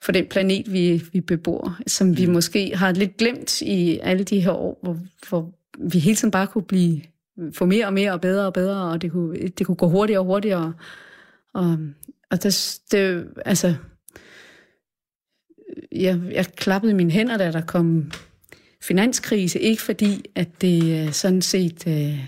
for 0.02 0.12
den 0.12 0.26
planet, 0.26 0.72
vi, 0.72 1.02
vi 1.12 1.20
bebor, 1.20 1.78
som 1.86 2.06
Mm. 2.06 2.16
vi 2.16 2.26
måske 2.26 2.76
har 2.76 2.92
lidt 2.92 3.16
glemt 3.16 3.62
i 3.62 3.98
alle 4.02 4.24
de 4.24 4.40
her 4.40 4.52
år, 4.52 4.78
hvor, 4.82 4.98
hvor 5.28 5.52
vi 5.78 5.98
hele 5.98 6.16
tiden 6.16 6.30
bare 6.30 6.46
kunne 6.46 6.64
blive 6.64 7.00
få 7.52 7.64
mere 7.64 7.86
og 7.86 7.92
mere 7.92 8.12
og 8.12 8.20
bedre 8.20 8.46
og 8.46 8.52
bedre, 8.52 8.90
og 8.92 9.02
det 9.02 9.12
kunne, 9.12 9.48
det 9.48 9.66
kunne 9.66 9.76
gå 9.76 9.88
hurtigere 9.88 10.20
og 10.20 10.26
hurtigere. 10.26 10.74
Og, 11.54 11.78
og 12.30 12.42
det, 12.42 12.78
det, 12.90 13.28
altså, 13.44 13.74
jeg, 15.92 16.20
jeg 16.30 16.46
klappede 16.46 16.94
mine 16.94 17.10
hænder, 17.10 17.36
da 17.36 17.52
der 17.52 17.60
kom 17.60 18.10
finanskrise, 18.82 19.60
ikke 19.60 19.82
fordi, 19.82 20.24
at 20.34 20.48
det 20.60 21.06
øh, 21.06 21.12
sådan 21.12 21.42
set 21.42 21.86
øh, 21.86 22.26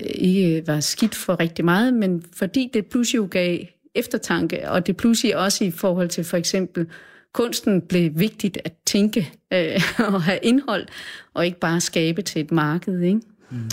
ikke 0.00 0.66
var 0.66 0.80
skidt 0.80 1.14
for 1.14 1.40
rigtig 1.40 1.64
meget, 1.64 1.94
men 1.94 2.24
fordi 2.32 2.70
det 2.74 2.86
pludselig 2.86 3.18
jo 3.18 3.28
gav 3.30 3.58
eftertanke, 3.94 4.70
og 4.70 4.86
det 4.86 4.96
pludselig 4.96 5.36
også 5.36 5.64
i 5.64 5.70
forhold 5.70 6.08
til 6.08 6.24
for 6.24 6.36
eksempel 6.36 6.86
kunsten 7.32 7.82
blev 7.82 8.10
vigtigt 8.14 8.58
at 8.64 8.72
tænke 8.86 9.32
øh, 9.52 9.82
og 10.14 10.22
have 10.22 10.38
indhold, 10.42 10.86
og 11.34 11.46
ikke 11.46 11.58
bare 11.58 11.80
skabe 11.80 12.22
til 12.22 12.40
et 12.40 12.50
marked. 12.50 13.00
Ikke? 13.00 13.20
Mm. 13.50 13.70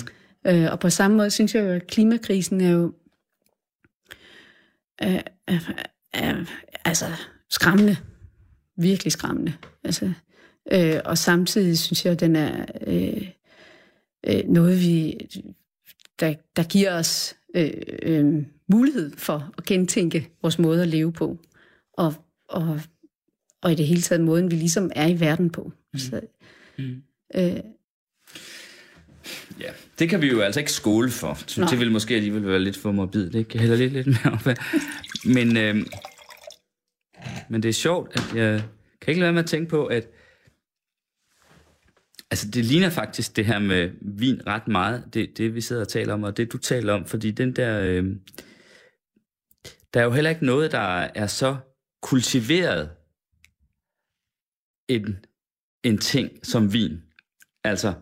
Øh, 0.48 0.72
og 0.72 0.80
på 0.80 0.90
samme 0.90 1.18
måde 1.18 1.30
synes 1.30 1.56
jeg 1.56 1.64
jo, 1.64 1.70
at 1.70 1.88
klimakrisen 1.88 2.62
er 2.62 2.72
jo 2.72 2.94
er, 5.00 5.22
er, 5.48 5.60
er, 6.14 6.36
altså 6.86 7.06
skræmmende. 7.50 7.98
Virkelig 8.78 9.12
skræmmende. 9.12 9.54
Altså, 9.84 10.12
øh, 10.72 11.00
og 11.06 11.18
samtidig 11.18 11.80
synes 11.80 12.06
jeg, 12.06 12.14
at 12.14 12.20
den 12.20 12.36
er 12.36 12.66
øh, 12.88 13.28
øh, 14.28 14.44
noget, 14.48 14.82
vi, 14.82 15.18
der, 16.20 16.34
der 16.56 16.64
giver 16.64 16.94
os 17.00 17.36
øh, 17.56 17.72
øh, 18.02 18.44
mulighed 18.68 19.12
for 19.18 19.54
at 19.58 19.66
gentænke 19.66 20.30
vores 20.42 20.60
måde 20.60 20.82
at 20.82 20.88
leve 20.88 21.14
på. 21.14 21.38
Og, 21.94 22.14
og, 22.50 22.82
og 23.62 23.72
i 23.72 23.76
det 23.76 23.88
hele 23.88 24.02
taget 24.02 24.22
måden, 24.22 24.52
vi 24.52 24.56
ligesom 24.56 24.92
er 24.96 25.08
i 25.08 25.20
verden 25.20 25.50
på. 25.50 25.72
Mm. 25.94 26.00
Så, 26.00 26.22
Mm. 26.78 27.02
øh, 27.36 27.60
Ja, 29.60 29.72
det 30.00 30.10
kan 30.10 30.22
vi 30.22 30.28
jo 30.28 30.42
altså 30.42 30.60
ikke 30.60 30.72
skåle 30.72 31.10
for. 31.12 31.38
Så 31.48 31.68
det 31.72 31.80
vil 31.80 31.92
måske 31.92 32.16
alligevel 32.16 32.46
være 32.48 32.60
lidt 32.60 32.78
for 32.78 32.92
morbidt. 32.92 33.34
Det 33.34 33.48
kan 33.48 33.60
hælder 33.60 33.76
lidt, 33.76 33.94
lidt 33.94 34.08
mere 34.08 34.34
op. 34.34 34.48
af. 34.48 34.56
Men, 35.26 35.58
øh, 35.58 35.76
men 37.50 37.64
det 37.64 37.70
er 37.70 37.74
sjovt, 37.74 38.12
at 38.16 38.36
jeg 38.36 38.64
kan 39.02 39.12
ikke 39.12 39.20
lade 39.20 39.26
være 39.26 39.34
med 39.34 39.44
at 39.44 39.50
tænke 39.50 39.70
på, 39.70 39.86
at 39.86 40.08
altså 42.32 42.52
det 42.52 42.66
ligner 42.66 42.90
faktisk 42.90 43.36
det 43.36 43.46
her 43.46 43.60
med 43.60 43.92
vin 44.02 44.48
ret 44.48 44.68
meget, 44.68 45.14
det, 45.14 45.38
det 45.38 45.56
vi 45.56 45.62
sidder 45.62 45.82
og 45.82 45.88
taler 45.88 46.14
om, 46.14 46.24
og 46.24 46.38
det 46.38 46.52
du 46.52 46.58
taler 46.58 46.94
om, 46.94 47.06
fordi 47.06 47.32
den 47.32 47.56
der, 47.56 47.82
øh, 47.82 48.16
der 49.94 50.00
er 50.00 50.04
jo 50.04 50.12
heller 50.12 50.30
ikke 50.30 50.46
noget, 50.46 50.72
der 50.72 51.10
er 51.16 51.28
så 51.28 51.58
kultiveret 52.02 52.90
en, 54.88 55.26
en 55.84 55.98
ting 55.98 56.46
som 56.46 56.74
vin. 56.74 57.04
Altså, 57.64 57.94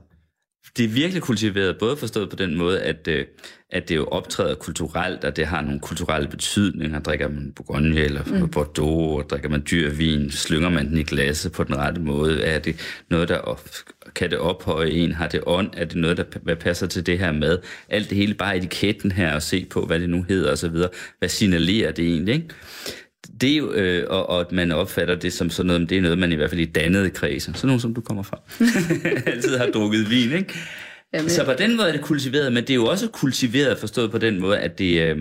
det 0.77 0.85
er 0.85 0.89
virkelig 0.89 1.23
kultiveret, 1.23 1.77
både 1.77 1.97
forstået 1.97 2.29
på 2.29 2.35
den 2.35 2.57
måde, 2.57 2.81
at, 2.81 3.07
øh, 3.07 3.25
at 3.69 3.89
det 3.89 3.95
jo 3.95 4.05
optræder 4.05 4.55
kulturelt, 4.55 5.23
og 5.23 5.35
det 5.35 5.45
har 5.45 5.61
nogle 5.61 5.79
kulturelle 5.79 6.27
betydninger. 6.27 6.99
Drikker 6.99 7.27
man 7.27 7.53
Bourgogne 7.55 7.99
eller 7.99 8.23
mm. 8.23 8.49
Bordeaux, 8.49 9.23
og 9.23 9.29
drikker 9.29 9.49
man 9.49 9.63
dyr 9.71 9.89
vin, 9.89 10.31
slynger 10.31 10.69
man 10.69 10.89
den 10.89 10.97
i 10.97 11.03
glasset 11.03 11.51
på 11.51 11.63
den 11.63 11.77
rette 11.77 12.01
måde? 12.01 12.41
Er 12.43 12.59
det 12.59 13.03
noget, 13.09 13.29
der 13.29 13.37
op, 13.37 13.69
kan 14.15 14.29
det 14.29 14.39
ophøje 14.39 14.89
en? 14.89 15.11
Har 15.11 15.27
det 15.27 15.43
ånd? 15.45 15.69
Er 15.77 15.85
det 15.85 15.95
noget, 15.95 16.17
der 16.17 16.23
hvad 16.41 16.55
passer 16.55 16.87
til 16.87 17.05
det 17.05 17.19
her 17.19 17.31
mad? 17.31 17.59
Alt 17.89 18.09
det 18.09 18.17
hele, 18.17 18.33
bare 18.33 18.57
etiketten 18.57 19.11
her, 19.11 19.33
og 19.35 19.41
se 19.41 19.65
på, 19.69 19.85
hvad 19.85 19.99
det 19.99 20.09
nu 20.09 20.25
hedder 20.29 20.51
osv. 20.51 20.75
Hvad 21.19 21.29
signalerer 21.29 21.91
det 21.91 22.05
egentlig, 22.05 22.35
ikke? 22.35 22.47
Det 23.41 23.51
er 23.51 23.57
jo, 23.57 23.73
øh, 23.73 24.05
og, 24.09 24.29
og 24.29 24.41
at 24.41 24.51
man 24.51 24.71
opfatter 24.71 25.15
det 25.15 25.33
som 25.33 25.49
sådan 25.49 25.67
noget, 25.67 25.89
det 25.89 25.97
er 25.97 26.01
noget, 26.01 26.17
man 26.17 26.31
i 26.31 26.35
hvert 26.35 26.49
fald 26.49 26.61
i 26.61 26.65
dannede 26.65 27.09
kredse, 27.09 27.53
sådan 27.53 27.67
nogen 27.67 27.79
som 27.79 27.93
du 27.93 28.01
kommer 28.01 28.23
fra, 28.23 28.41
altid 29.31 29.57
har 29.57 29.65
drukket 29.65 30.09
vin, 30.09 30.31
ikke? 30.31 30.53
Jamen. 31.13 31.29
Så 31.29 31.45
på 31.45 31.53
den 31.57 31.77
måde 31.77 31.87
er 31.87 31.91
det 31.91 32.01
kultiveret, 32.01 32.53
men 32.53 32.63
det 32.63 32.69
er 32.69 32.75
jo 32.75 32.85
også 32.85 33.07
kultiveret 33.07 33.77
forstået 33.77 34.11
på 34.11 34.17
den 34.17 34.39
måde, 34.39 34.59
at, 34.59 34.79
det, 34.79 35.01
øh, 35.01 35.17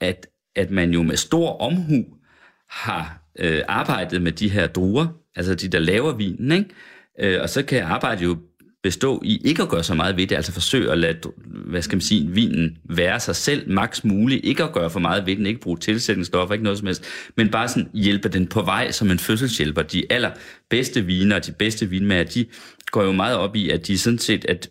at, 0.00 0.26
at 0.56 0.70
man 0.70 0.90
jo 0.90 1.02
med 1.02 1.16
stor 1.16 1.58
omhu 1.58 2.04
har 2.70 3.22
øh, 3.38 3.62
arbejdet 3.68 4.22
med 4.22 4.32
de 4.32 4.48
her 4.48 4.66
druer, 4.66 5.06
altså 5.36 5.54
de, 5.54 5.68
der 5.68 5.78
laver 5.78 6.12
vinen, 6.16 6.52
ikke? 6.52 6.70
Øh, 7.20 7.42
og 7.42 7.48
så 7.48 7.62
kan 7.62 7.82
arbejdet 7.82 8.24
jo 8.24 8.36
bestå 8.82 9.22
i 9.24 9.40
ikke 9.44 9.62
at 9.62 9.68
gøre 9.68 9.84
så 9.84 9.94
meget 9.94 10.16
ved 10.16 10.26
det, 10.26 10.36
altså 10.36 10.52
forsøge 10.52 10.90
at 10.92 10.98
lade, 10.98 11.18
hvad 11.46 11.82
skal 11.82 11.96
man 11.96 12.00
sige, 12.00 12.30
vinen 12.30 12.78
være 12.84 13.20
sig 13.20 13.36
selv 13.36 13.70
maks 13.70 14.04
muligt, 14.04 14.44
ikke 14.44 14.64
at 14.64 14.72
gøre 14.72 14.90
for 14.90 15.00
meget 15.00 15.26
ved 15.26 15.36
den, 15.36 15.46
ikke 15.46 15.60
bruge 15.60 15.78
tilsætningsstoffer, 15.78 16.54
ikke 16.54 16.64
noget 16.64 16.78
som 16.78 16.86
helst, 16.86 17.04
men 17.36 17.50
bare 17.50 17.68
sådan 17.68 17.90
hjælpe 17.94 18.28
den 18.28 18.46
på 18.46 18.62
vej 18.62 18.90
som 18.90 19.10
en 19.10 19.18
fødselshjælper. 19.18 19.82
De 19.82 20.12
allerbedste 20.12 21.04
viner 21.04 21.36
og 21.36 21.46
de 21.46 21.52
bedste 21.52 21.88
vinmager, 21.88 22.24
de 22.24 22.46
går 22.90 23.02
jo 23.02 23.12
meget 23.12 23.36
op 23.36 23.56
i, 23.56 23.70
at 23.70 23.86
de 23.86 23.98
sådan 23.98 24.18
set, 24.18 24.44
at 24.44 24.70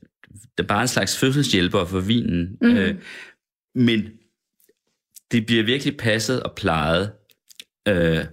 det 0.58 0.64
er 0.64 0.68
bare 0.68 0.82
en 0.82 0.88
slags 0.88 1.18
fødselshjælper 1.18 1.86
for 1.86 2.00
vinen, 2.00 2.58
mm. 2.62 2.78
øh, 2.78 2.96
men 3.76 4.10
det 5.32 5.46
bliver 5.46 5.64
virkelig 5.64 5.98
passet 5.98 6.44
og 6.44 6.54
plejet, 6.56 7.12
øh, 7.88 8.26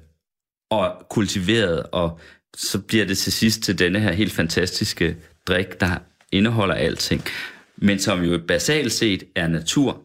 og 0.71 1.07
kultiveret, 1.11 1.83
og 1.93 2.21
så 2.57 2.79
bliver 2.79 3.05
det 3.05 3.19
til 3.19 3.33
sidst 3.33 3.63
til 3.63 3.79
denne 3.79 4.01
her 4.01 4.13
helt 4.13 4.33
fantastiske 4.33 5.17
drik, 5.49 5.81
der 5.81 5.99
indeholder 6.33 6.75
alting, 6.75 7.23
men 7.77 7.99
som 7.99 8.25
jo 8.25 8.41
basalt 8.49 8.93
set 8.93 9.25
er 9.35 9.49
natur. 9.49 10.03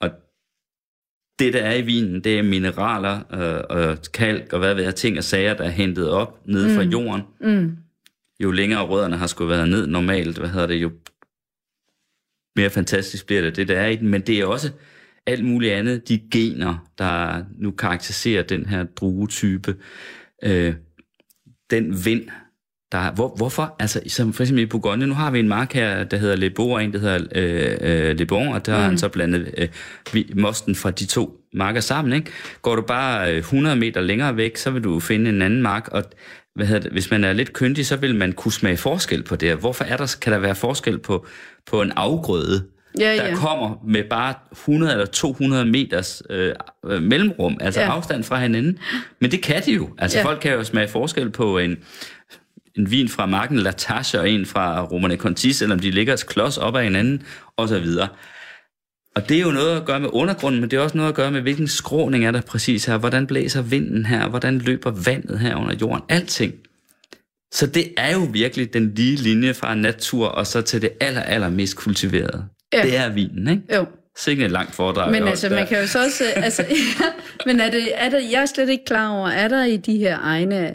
Og 0.00 0.10
det, 1.38 1.52
der 1.52 1.60
er 1.60 1.74
i 1.74 1.82
vinen, 1.82 2.24
det 2.24 2.38
er 2.38 2.42
mineraler 2.42 3.20
øh, 3.32 3.76
og 3.90 3.98
kalk 4.14 4.52
og 4.52 4.58
hvad 4.58 4.74
ved 4.74 4.84
jeg, 4.84 4.94
ting 4.94 5.18
og 5.18 5.24
sager, 5.24 5.54
der 5.54 5.64
er 5.64 5.70
hentet 5.70 6.10
op 6.10 6.40
nede 6.46 6.68
mm. 6.68 6.74
fra 6.74 6.82
jorden. 6.82 7.22
Mm. 7.40 7.76
Jo 8.40 8.50
længere 8.50 8.86
rødderne 8.86 9.16
har 9.16 9.26
skulle 9.26 9.50
været 9.50 9.68
ned 9.68 9.86
normalt, 9.86 10.38
hvad 10.38 10.48
hedder 10.48 10.66
det, 10.66 10.74
jo 10.76 10.90
mere 12.56 12.70
fantastisk 12.70 13.26
bliver 13.26 13.42
det, 13.42 13.56
det 13.56 13.68
der 13.68 13.80
er 13.80 13.88
i 13.88 13.96
den. 13.96 14.08
Men 14.08 14.20
det 14.20 14.40
er 14.40 14.46
også 14.46 14.70
alt 15.26 15.44
muligt 15.44 15.72
andet, 15.72 16.08
de 16.08 16.20
gener, 16.30 16.88
der 16.98 17.44
nu 17.58 17.70
karakteriserer 17.70 18.42
den 18.42 18.66
her 18.66 18.84
druetype. 18.84 19.76
Øh, 20.44 20.74
den 21.70 22.04
vind, 22.04 22.28
der, 22.92 23.10
hvor, 23.12 23.34
hvorfor? 23.36 23.76
Altså, 23.78 24.00
som 24.06 24.32
for 24.32 24.42
eksempel 24.42 24.62
i 24.62 24.66
Bourgogne, 24.66 25.06
nu 25.06 25.14
har 25.14 25.30
vi 25.30 25.38
en 25.38 25.48
mark 25.48 25.72
her, 25.72 26.04
der 26.04 26.16
hedder 26.16 26.36
Le 26.36 26.50
Beau, 26.50 26.74
og 26.74 26.84
en, 26.84 26.92
der 26.92 26.98
hedder 26.98 27.18
øh, 27.34 27.76
øh, 27.80 28.18
Le 28.18 28.26
Bon, 28.26 28.48
og 28.48 28.66
der 28.66 28.72
mm. 28.72 28.80
har 28.80 28.88
han 28.88 28.98
så 28.98 29.08
blandet 29.08 29.54
øh, 29.58 30.24
mosten 30.36 30.74
fra 30.74 30.90
de 30.90 31.06
to 31.06 31.40
marker 31.54 31.80
sammen. 31.80 32.12
Ikke? 32.12 32.30
Går 32.62 32.76
du 32.76 32.82
bare 32.82 33.36
100 33.36 33.76
meter 33.76 34.00
længere 34.00 34.36
væk, 34.36 34.56
så 34.56 34.70
vil 34.70 34.84
du 34.84 35.00
finde 35.00 35.30
en 35.30 35.42
anden 35.42 35.62
mark, 35.62 35.88
og 35.88 36.04
hvad 36.54 36.66
hedder 36.66 36.82
det, 36.82 36.92
hvis 36.92 37.10
man 37.10 37.24
er 37.24 37.32
lidt 37.32 37.52
kyndig, 37.52 37.86
så 37.86 37.96
vil 37.96 38.14
man 38.14 38.32
kunne 38.32 38.52
smage 38.52 38.76
forskel 38.76 39.22
på 39.22 39.36
det. 39.36 39.56
Hvorfor 39.56 39.84
er 39.84 39.96
der, 39.96 40.16
kan 40.22 40.32
der 40.32 40.38
være 40.38 40.54
forskel 40.54 40.98
på, 40.98 41.26
på 41.66 41.82
en 41.82 41.92
afgrøde, 41.96 42.64
Ja, 42.98 43.16
der 43.16 43.28
ja. 43.28 43.34
kommer 43.34 43.82
med 43.86 44.04
bare 44.10 44.34
100 44.52 44.92
eller 44.92 45.06
200 45.06 45.64
meters 45.64 46.22
øh, 46.30 46.54
øh, 46.86 47.02
mellemrum, 47.02 47.56
altså 47.60 47.80
Ja. 47.80 47.86
afstand 47.86 48.24
fra 48.24 48.40
hinanden. 48.40 48.78
Men 49.20 49.30
det 49.30 49.42
kan 49.42 49.62
de 49.66 49.72
jo. 49.72 49.88
Altså 49.98 50.18
ja. 50.18 50.24
folk 50.24 50.40
kan 50.40 50.52
jo 50.52 50.64
smage 50.64 50.88
forskel 50.88 51.30
på 51.30 51.58
en, 51.58 51.76
en 52.78 52.90
vin 52.90 53.08
fra 53.08 53.26
marken 53.26 53.58
La 53.58 53.70
Tache 53.70 54.20
og 54.20 54.30
en 54.30 54.46
fra 54.46 54.82
Romane 54.84 55.16
Conti, 55.16 55.52
selvom 55.52 55.78
de 55.78 55.90
ligger 55.90 56.14
et 56.14 56.26
klods 56.26 56.58
op 56.58 56.76
ad 56.76 56.82
hinanden, 56.82 57.22
og 57.56 57.68
så 57.68 57.78
videre. 57.78 58.08
Og 59.16 59.28
det 59.28 59.36
er 59.36 59.40
jo 59.42 59.50
noget 59.50 59.76
at 59.76 59.84
gøre 59.84 60.00
med 60.00 60.08
undergrunden, 60.12 60.60
men 60.60 60.70
det 60.70 60.76
er 60.76 60.80
også 60.80 60.96
noget 60.96 61.08
at 61.08 61.14
gøre 61.16 61.30
med, 61.30 61.40
hvilken 61.40 61.68
skråning 61.68 62.24
er 62.26 62.30
der 62.30 62.40
præcis 62.40 62.84
her, 62.84 62.98
hvordan 62.98 63.26
blæser 63.26 63.62
vinden 63.62 64.06
her, 64.06 64.28
hvordan 64.28 64.58
løber 64.58 64.90
vandet 64.90 65.38
her 65.38 65.56
under 65.56 65.74
jorden, 65.80 66.02
alting. 66.08 66.54
Så 67.52 67.66
det 67.66 67.84
er 67.96 68.12
jo 68.12 68.28
virkelig 68.32 68.72
den 68.74 68.92
lige 68.94 69.16
linje 69.16 69.54
fra 69.54 69.74
natur 69.74 70.26
og 70.28 70.46
så 70.46 70.62
til 70.62 70.82
det 70.82 70.90
aller, 71.00 71.20
aller 71.22 71.48
mest 71.50 71.76
kultiverede. 71.76 72.44
Ja. 72.72 72.82
Det 72.82 72.96
er 72.96 73.08
vinen, 73.08 73.48
ikke? 73.48 73.62
Jo. 73.76 73.86
Sikkert 74.16 74.44
et 74.46 74.52
langt 74.52 74.74
foredrag. 74.74 75.10
Men 75.10 75.22
altså, 75.28 75.48
der- 75.48 75.54
man 75.54 75.66
kan 75.66 75.80
jo 75.80 75.86
så 75.86 76.04
også... 76.04 76.24
Altså, 76.36 76.64
ja, 77.00 77.04
men 77.46 77.60
er, 77.60 77.70
det, 77.70 77.88
er 77.94 78.10
der, 78.10 78.18
jeg 78.18 78.42
er 78.42 78.46
slet 78.46 78.68
ikke 78.68 78.84
klar 78.84 79.08
over, 79.08 79.28
er 79.28 79.48
der 79.48 79.64
i 79.64 79.76
de 79.76 79.96
her 79.98 80.18
egne... 80.22 80.74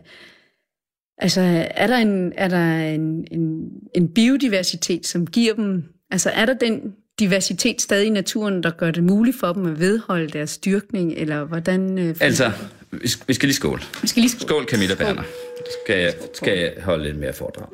Altså, 1.18 1.68
er 1.72 1.88
der 1.88 1.98
en, 1.98 2.34
er 2.38 2.48
der 2.48 2.78
en, 2.78 3.28
en, 3.32 3.70
en 3.96 4.08
biodiversitet, 4.14 5.08
som 5.08 5.28
giver 5.28 5.54
dem... 5.54 5.84
Altså, 6.12 6.30
er 6.30 6.46
der 6.46 6.54
den 6.54 6.82
diversitet 7.20 7.82
stadig 7.82 8.08
i 8.08 8.10
naturen, 8.10 8.64
der 8.64 8.70
gør 8.70 8.92
det 8.92 9.04
muligt 9.04 9.40
for 9.40 9.54
dem 9.54 9.66
at 9.66 9.80
vedholde 9.80 10.28
deres 10.28 10.50
styrkning, 10.50 11.14
eller 11.14 11.44
hvordan... 11.44 12.00
Øh, 12.00 12.16
Altså, 12.20 12.52
vi 12.92 13.08
skal, 13.08 13.28
vi 13.28 13.34
skal 13.34 13.48
lige 13.48 13.56
skåle. 13.56 13.82
vi 14.02 14.08
skal 14.08 14.22
lige 14.22 14.30
skåle. 14.32 14.48
Skål, 14.48 14.66
Camilla 14.66 14.96
Berner. 14.96 15.24
Skal 15.84 16.00
jeg, 16.02 16.14
skal 16.34 16.60
jeg 16.60 16.74
holde 16.84 17.04
lidt 17.04 17.18
mere 17.18 17.34
foredrag? 17.34 17.68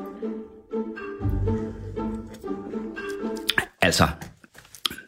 Altså, 3.82 4.08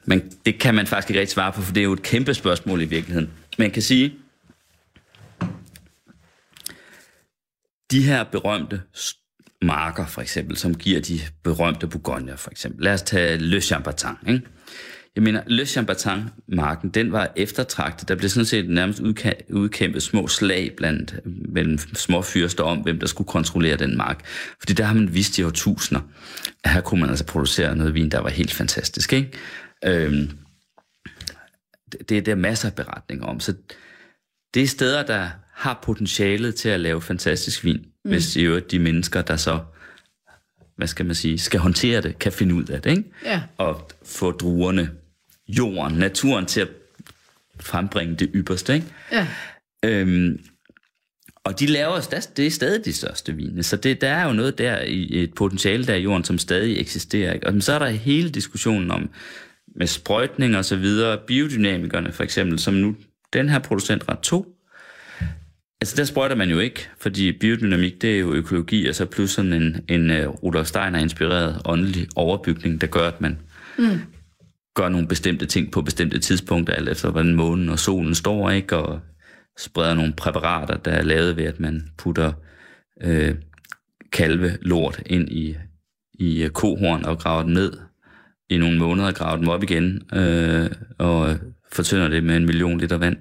men 0.06 0.22
det 0.46 0.60
kan 0.60 0.76
man 0.76 0.88
faktisk 0.88 1.10
ikke 1.10 1.20
rigtig 1.20 1.34
svare 1.34 1.52
på, 1.52 1.62
for 1.62 1.74
det 1.74 1.82
er 1.82 1.86
jo 1.86 1.94
et 1.94 2.02
kæmpe 2.02 2.34
spørgsmål 2.34 2.82
i 2.82 2.86
virkeligheden. 2.86 3.30
Man 3.58 3.72
kan 3.72 3.82
sige, 3.82 4.14
de 7.92 8.04
her 8.04 8.24
berømte 8.24 8.82
marker, 9.62 10.06
for 10.06 10.22
eksempel, 10.22 10.58
som 10.58 10.76
giver 10.76 11.02
de 11.02 11.20
berømte 11.44 11.88
Bourgogne, 11.88 12.38
for 12.38 12.52
eksempel. 12.52 12.84
Lad 12.84 12.94
os 12.94 13.02
tage 13.02 13.38
Le 13.38 13.62
Chambertin, 13.62 14.10
ikke? 14.28 14.42
Jeg 15.16 15.24
mener, 15.24 15.44
Le 15.48 15.66
Chambertin-marken, 15.66 16.90
den 16.90 17.12
var 17.12 17.32
eftertragtet. 17.36 18.08
Der 18.08 18.16
blev 18.16 18.30
sådan 18.30 18.46
set 18.46 18.70
nærmest 18.70 19.00
udka- 19.00 19.54
udkæmpet 19.54 20.04
små 20.04 20.28
slag 20.28 20.74
blandt 20.78 21.20
mellem 21.26 21.78
små 21.78 22.22
fyrster 22.22 22.64
om, 22.64 22.78
hvem 22.78 23.00
der 23.00 23.08
skulle 23.08 23.28
kontrollere 23.28 23.76
den 23.78 23.98
mark. 23.98 24.26
Fordi 24.60 24.74
der 24.74 24.84
har 24.84 24.94
man 24.94 25.14
vidst 25.14 25.38
i 25.38 25.44
årtusinder, 25.44 26.02
at 26.64 26.74
her 26.74 26.82
kunne 26.82 27.00
man 27.02 27.10
altså 27.10 27.26
producere 27.26 27.76
noget 27.76 27.94
vin, 27.94 28.12
der 28.12 28.20
var 28.20 28.30
helt 28.30 28.54
fantastisk, 28.54 29.14
ikke? 29.14 29.32
Øhm, 29.86 30.30
det, 31.92 32.10
det 32.10 32.18
er 32.18 32.22
der 32.22 32.36
masser 32.36 32.70
af 32.70 32.76
beretninger 32.76 33.26
om. 33.26 33.40
Så 33.40 33.54
det 34.54 34.64
er 34.64 34.68
steder, 34.68 35.04
der 35.04 35.30
har 35.56 35.80
potentialet 35.84 36.56
til 36.56 36.70
at 36.70 36.80
lave 36.80 37.02
fantastisk 37.02 37.64
vin, 37.64 37.78
mm. 37.78 38.12
hvis 38.12 38.36
i 38.36 38.42
øvrigt 38.42 38.72
de 38.72 38.80
mennesker, 38.80 39.22
der 39.22 39.36
så, 39.36 39.60
hvad 40.76 40.88
skal 40.88 41.06
man 41.06 41.16
sige, 41.16 41.38
skal 41.38 41.60
håndtere 41.60 42.02
det, 42.02 42.20
kan 42.20 42.32
finde 42.32 42.56
ud 42.56 42.66
af 42.66 42.82
det, 42.82 42.90
ikke? 42.90 43.04
Ja. 43.26 43.42
Og 43.58 43.90
få 44.06 44.32
druerne, 44.32 44.90
jorden, 45.48 45.98
naturen 45.98 46.46
til 46.46 46.62
at 46.62 46.68
frembringe 47.60 48.16
det 48.16 48.30
ypperste, 48.36 48.74
ikke? 48.74 48.88
Ja. 49.12 49.28
Øhm, 49.86 50.40
og 51.44 51.60
de 51.60 51.66
laver 51.66 52.00
stadig, 52.00 52.38
det 52.38 52.48
er 52.48 52.52
stadig 52.52 52.86
de 52.86 52.94
største 52.94 53.34
vine, 53.34 53.64
så 53.64 53.78
det, 53.78 54.02
der 54.02 54.10
er 54.10 54.26
jo 54.28 54.34
noget 54.34 54.58
der 54.58 54.82
i 54.82 55.24
et 55.24 55.34
potentiale 55.34 55.86
der 55.86 55.96
i 55.96 56.02
jorden, 56.02 56.24
som 56.24 56.38
stadig 56.38 56.80
eksisterer. 56.80 57.34
Ikke? 57.34 57.48
Og 57.48 57.62
så 57.62 57.74
er 57.74 57.80
der 57.80 57.90
hele 57.90 58.30
diskussionen 58.30 58.92
om 58.92 59.10
med 59.76 59.88
sprøjtning 59.88 60.58
og 60.58 60.66
så 60.66 60.76
videre, 60.76 61.18
biodynamikerne 61.28 62.12
for 62.12 62.24
eksempel, 62.24 62.60
som 62.60 62.74
nu 62.74 62.96
den 63.34 63.50
her 63.50 63.60
producent 63.60 64.10
ret 64.10 64.20
2, 64.20 64.55
Altså, 65.86 65.96
der 65.96 66.04
sprøjter 66.04 66.36
man 66.36 66.50
jo 66.50 66.60
ikke, 66.60 66.90
fordi 66.98 67.32
biodynamik, 67.32 68.02
det 68.02 68.16
er 68.16 68.20
jo 68.20 68.34
økologi, 68.34 68.88
og 68.88 68.96
så 68.96 69.06
plus 69.06 69.32
sådan 69.32 69.54
en, 69.54 69.80
en 69.90 70.10
uh, 70.10 70.34
Rudolf 70.44 70.68
Steiner-inspireret 70.68 71.62
åndelig 71.66 72.08
overbygning, 72.16 72.82
der 72.82 72.88
gør, 72.88 73.08
at 73.08 73.22
man 73.22 73.38
mm. 73.78 74.00
gør 74.76 74.90
nogle 74.90 75.08
bestemte 75.08 75.46
ting 75.46 75.72
på 75.72 75.82
bestemte 75.82 76.20
tidspunkter, 76.20 76.74
alt 76.74 76.90
efter 76.90 77.12
hvordan 77.12 77.36
månen 77.36 77.70
og 77.70 77.80
solen 77.80 78.16
står, 78.16 78.50
ikke? 78.50 78.78
Og 78.78 79.00
spreder 79.58 79.94
nogle 79.94 80.14
præparater, 80.14 80.78
der 80.78 80.92
er 80.92 81.04
lavet 81.04 81.38
ved, 81.38 81.44
at 81.44 81.60
man 81.60 81.90
putter 81.98 82.34
øh, 83.02 83.36
kalve 84.12 84.58
lort 84.62 85.02
ind 85.06 85.30
i, 85.30 85.56
i 86.14 86.44
øh, 86.44 86.50
kohorn 86.50 87.06
og 87.06 87.20
graver 87.20 87.44
den 87.44 87.54
ned 87.54 87.74
i 88.50 88.58
nogle 88.58 88.78
måneder, 88.78 89.12
graver 89.12 89.38
dem 89.38 89.48
op 89.48 89.64
igen, 89.64 90.02
øh, 90.14 90.70
og 90.98 91.38
fortynder 91.72 92.08
det 92.08 92.24
med 92.24 92.38
en 92.38 92.46
million 92.46 92.78
liter 92.78 92.98
vand, 92.98 93.18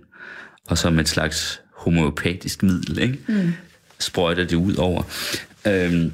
og 0.68 0.78
så 0.78 0.90
med 0.90 1.00
et 1.00 1.08
slags 1.08 1.63
homeopatisk 1.84 2.62
middel, 2.62 2.98
ikke? 2.98 3.18
Mm. 3.28 3.52
sprøjter 3.98 4.44
det 4.44 4.56
ud 4.56 4.74
over. 4.74 5.02
Øhm, 5.66 6.12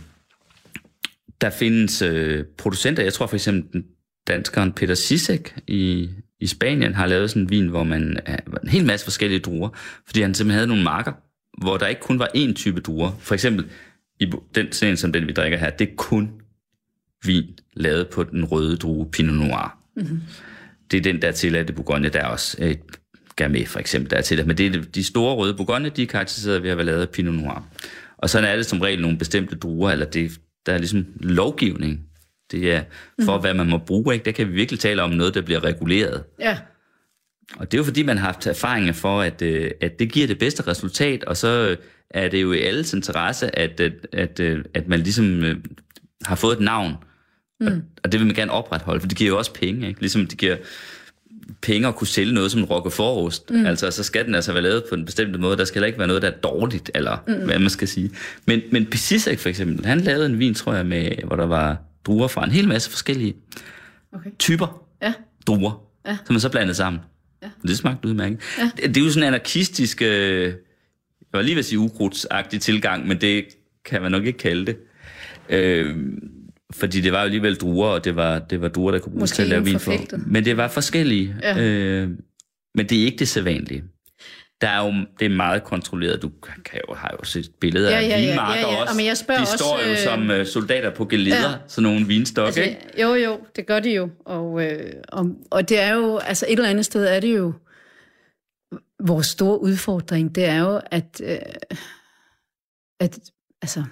der 1.41 1.51
findes 1.51 2.03
øh, 2.03 2.45
producenter, 2.59 3.03
jeg 3.03 3.12
tror 3.12 3.27
for 3.27 3.37
eksempel 3.37 3.73
den 3.73 3.85
danskeren 4.29 4.73
Peter 4.73 4.95
Sisek 4.95 5.55
i, 5.66 6.09
i 6.41 6.47
Spanien 6.47 6.95
har 6.95 7.07
lavet 7.07 7.31
sådan 7.31 7.43
en 7.43 7.51
vin, 7.51 7.68
hvor 7.68 7.85
man 7.85 8.21
er 8.27 8.37
en 8.62 8.68
hel 8.68 8.87
masse 8.87 9.07
forskellige 9.07 9.41
druer, 9.41 9.68
fordi 10.07 10.21
han 10.21 10.35
simpelthen 10.35 10.55
havde 10.55 10.66
nogle 10.66 10.83
marker, 10.83 11.12
hvor 11.62 11.77
der 11.77 11.87
ikke 11.87 12.01
kun 12.01 12.18
var 12.18 12.29
én 12.37 12.53
type 12.53 12.81
druer. 12.81 13.11
For 13.21 13.35
eksempel 13.35 13.66
i 14.21 14.33
den 14.55 14.66
en, 14.83 14.97
som 14.97 15.12
den 15.12 15.27
vi 15.27 15.33
drikker 15.33 15.59
her, 15.59 15.71
det 15.71 15.89
er 15.89 15.95
kun 15.97 16.31
vin 17.25 17.59
lavet 17.73 18.09
på 18.09 18.25
den 18.25 18.45
røde 18.45 18.77
drue 18.77 19.11
Pinot 19.11 19.35
Noir. 19.35 19.79
Mm-hmm. 19.97 20.21
Det 20.91 20.97
er 20.97 21.01
den, 21.01 21.23
der 21.23 21.29
er 21.29 21.33
tilladt 21.33 21.71
i 21.71 21.73
Bourgogne. 21.73 22.09
Der 22.09 22.21
er 22.21 22.27
også 22.27 22.57
et 22.61 23.00
Gamay 23.45 23.66
for 23.66 23.78
eksempel, 23.78 24.11
der 24.11 24.16
er 24.16 24.22
tilladt. 24.22 24.47
Men 24.47 24.59
det 24.59 24.76
er 24.76 24.82
de 24.95 25.05
store 25.05 25.34
røde 25.34 25.55
Bourgogne, 25.55 25.88
de 25.88 26.03
er 26.03 26.07
karakteriseret 26.07 26.62
ved 26.62 26.70
at 26.70 26.76
være 26.76 26.86
lavet 26.86 27.01
af 27.01 27.09
Pinot 27.09 27.34
Noir. 27.34 27.66
Og 28.18 28.30
sådan 28.30 28.49
er 28.49 28.57
det 28.57 28.66
som 28.66 28.80
regel 28.80 29.01
nogle 29.01 29.18
bestemte 29.18 29.57
druer, 29.57 29.91
eller 29.91 30.07
det, 30.07 30.30
der 30.66 30.72
er 30.72 30.78
ligesom 30.78 31.07
lovgivning. 31.20 32.01
Det 32.51 32.72
er 32.72 32.82
for, 33.24 33.36
mm. 33.36 33.41
hvad 33.41 33.55
man 33.55 33.66
må 33.66 33.78
bruge. 33.78 34.14
Ikke? 34.14 34.24
Der 34.24 34.32
kan 34.32 34.49
vi 34.49 34.53
virkelig 34.53 34.80
tale 34.80 35.03
om 35.03 35.11
noget, 35.11 35.34
der 35.34 35.41
bliver 35.41 35.64
reguleret. 35.64 36.24
Ja. 36.41 36.59
Og 37.57 37.70
det 37.70 37.76
er 37.76 37.80
jo 37.80 37.84
fordi, 37.84 38.03
man 38.03 38.18
har 38.18 38.26
haft 38.26 38.47
erfaringer 38.47 38.93
for, 38.93 39.20
at, 39.20 39.43
øh, 39.43 39.70
at 39.80 39.99
det 39.99 40.12
giver 40.12 40.26
det 40.26 40.38
bedste 40.38 40.66
resultat, 40.66 41.24
og 41.24 41.36
så 41.36 41.68
øh, 41.68 41.76
er 42.11 42.28
det 42.28 42.43
jo 42.43 42.53
i 42.53 42.59
alles 42.59 42.93
interesse, 42.93 43.59
at, 43.59 43.80
at, 43.80 43.93
at, 44.12 44.41
øh, 44.41 44.64
at 44.74 44.88
man 44.88 45.01
ligesom 45.01 45.45
øh, 45.45 45.57
har 46.24 46.36
fået 46.36 46.57
et 46.57 46.61
navn. 46.61 46.95
Mm. 47.61 47.66
Og, 47.66 47.72
og 48.05 48.12
det 48.12 48.20
vil 48.20 48.26
man 48.26 48.36
gerne 48.36 48.53
opretholde, 48.53 49.01
for 49.01 49.09
det 49.09 49.18
giver 49.18 49.30
jo 49.30 49.38
også 49.38 49.53
penge. 49.55 49.88
Ikke? 49.88 50.01
Ligesom 50.01 50.26
det 50.26 50.38
giver 50.38 50.57
penge 51.63 51.89
at 51.89 51.97
kunne 51.97 52.07
sælge 52.07 52.35
noget 52.35 52.51
som 52.51 52.61
en 52.61 52.67
roquefort 52.67 53.41
mm. 53.51 53.67
Altså, 53.67 53.91
så 53.91 54.03
skal 54.03 54.27
den 54.27 54.35
altså 54.35 54.53
være 54.53 54.63
lavet 54.63 54.85
på 54.89 54.95
en 54.95 55.05
bestemt 55.05 55.41
måde. 55.41 55.57
Der 55.57 55.65
skal 55.65 55.75
heller 55.75 55.87
ikke 55.87 55.99
være 55.99 56.09
noget, 56.09 56.23
der 56.23 56.29
er 56.29 56.37
dårligt, 56.37 56.91
eller 56.95 57.25
mm. 57.27 57.35
hvad 57.35 57.59
man 57.59 57.71
skal 57.71 57.89
sige. 57.89 58.11
Men, 58.47 58.61
men 58.73 58.87
Pisisek 58.87 59.39
for 59.39 59.49
eksempel, 59.49 59.87
han 59.87 60.01
lavede 60.01 60.27
en 60.27 60.39
vin, 60.39 60.55
tror 60.55 60.75
jeg, 60.75 60.87
med, 60.87 61.11
hvor 61.27 61.37
der 61.37 61.47
var 61.47 61.77
druer 62.07 62.29
fra 62.29 62.45
en 62.45 62.51
hel 62.51 62.69
masse 62.69 62.91
forskellige 62.91 63.35
okay. 64.13 64.31
typer 64.39 64.87
Ja. 65.03 65.13
druer, 65.47 65.83
ja. 66.07 66.17
som 66.27 66.35
man 66.35 66.41
så 66.41 66.49
blandede 66.49 66.75
sammen. 66.75 67.03
Ja. 67.43 67.49
Det 67.63 67.77
smagte 67.77 68.09
udmærket. 68.09 68.41
Ja. 68.59 68.71
Det, 68.77 68.95
det 68.95 69.01
er 69.01 69.05
jo 69.05 69.11
sådan 69.11 69.23
en 69.23 69.27
anarkistisk, 69.27 70.03
øh, 70.03 70.43
jeg 71.33 71.39
var 71.39 71.43
lige 71.43 71.55
ved 71.55 71.59
at 71.59 71.65
sige 71.65 71.79
ukrudtsagtig 71.79 72.61
tilgang, 72.61 73.09
men 73.09 73.21
det 73.21 73.45
kan 73.85 74.03
man 74.03 74.13
nok 74.13 74.27
ikke 74.27 74.39
kalde 74.39 74.67
det. 74.67 74.77
Øh, 75.49 75.97
fordi 76.73 77.01
det 77.01 77.12
var 77.12 77.18
jo 77.18 77.25
alligevel 77.25 77.57
druer, 77.57 77.89
og 77.89 78.05
det 78.05 78.16
var, 78.16 78.39
det 78.39 78.61
var 78.61 78.68
druer, 78.68 78.93
der 78.93 78.99
kunne 78.99 79.12
bruges 79.12 79.31
til 79.31 79.43
at 79.43 79.49
lave 79.49 79.64
vin 79.64 79.81
for. 79.81 79.93
Men 80.27 80.45
det 80.45 80.57
var 80.57 80.68
forskellige. 80.68 81.37
Ja. 81.43 81.61
Øh, 81.62 82.11
men 82.75 82.89
det 82.89 83.01
er 83.01 83.05
ikke 83.05 83.18
det 83.18 83.29
sædvanlige. 83.29 83.85
Der 84.61 84.68
er 84.68 84.87
jo, 84.87 84.93
det 85.18 85.25
er 85.25 85.29
meget 85.37 85.64
kontrolleret. 85.64 86.23
Du 86.23 86.31
kan 86.64 86.81
jo, 86.89 86.95
har 86.95 87.16
jo 87.21 87.25
set 87.25 87.51
billeder 87.61 87.91
Ja, 87.91 87.97
af 87.97 88.03
ja, 88.03 88.21
ja, 88.21 88.29
vinmarker 88.29 88.61
ja, 88.61 88.73
ja. 88.73 88.81
også. 88.81 88.93
Og 88.93 88.97
men 88.97 89.07
jeg 89.07 89.16
de 89.29 89.41
også, 89.41 89.57
står 89.57 89.81
jo 89.87 89.91
øh, 89.91 89.99
som 89.99 90.31
øh, 90.31 90.47
soldater 90.47 90.91
på 90.95 91.05
geleder, 91.05 91.37
Ja. 91.37 91.51
ja. 91.51 91.57
sådan 91.66 91.93
nogle 91.93 92.07
vinstok, 92.07 92.47
altså, 92.47 92.62
ikke? 92.62 92.79
Jo, 93.03 93.14
jo, 93.14 93.41
det 93.57 93.66
gør 93.66 93.81
de 93.81 93.95
jo. 93.95 94.11
Og, 94.25 94.64
øh, 94.64 94.93
og, 95.09 95.27
og 95.51 95.68
det 95.68 95.81
er 95.81 95.95
jo, 95.95 96.16
altså 96.18 96.47
et 96.49 96.53
eller 96.53 96.68
andet 96.71 96.85
sted 96.85 97.07
er 97.07 97.21
det 97.21 97.37
jo, 97.37 97.53
vores 99.03 99.27
store 99.27 99.61
udfordring, 99.62 100.35
det 100.35 100.45
er 100.45 100.59
jo, 100.61 100.81
at, 100.91 101.21
øh, 101.25 101.37
at, 103.01 103.18
altså, 103.62 103.85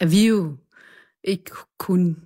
at 0.00 0.10
vi 0.10 0.26
jo 0.26 0.56
ikke 1.26 1.50
kun, 1.78 2.16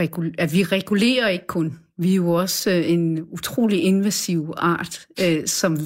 regul- 0.00 0.34
at 0.38 0.52
vi 0.52 0.62
regulerer 0.62 1.28
ikke 1.28 1.46
kun, 1.46 1.78
vi 1.96 2.10
er 2.10 2.16
jo 2.16 2.30
også 2.30 2.70
øh, 2.70 2.90
en 2.90 3.22
utrolig 3.22 3.82
invasiv 3.82 4.54
art, 4.56 5.06
øh, 5.20 5.46
som 5.46 5.78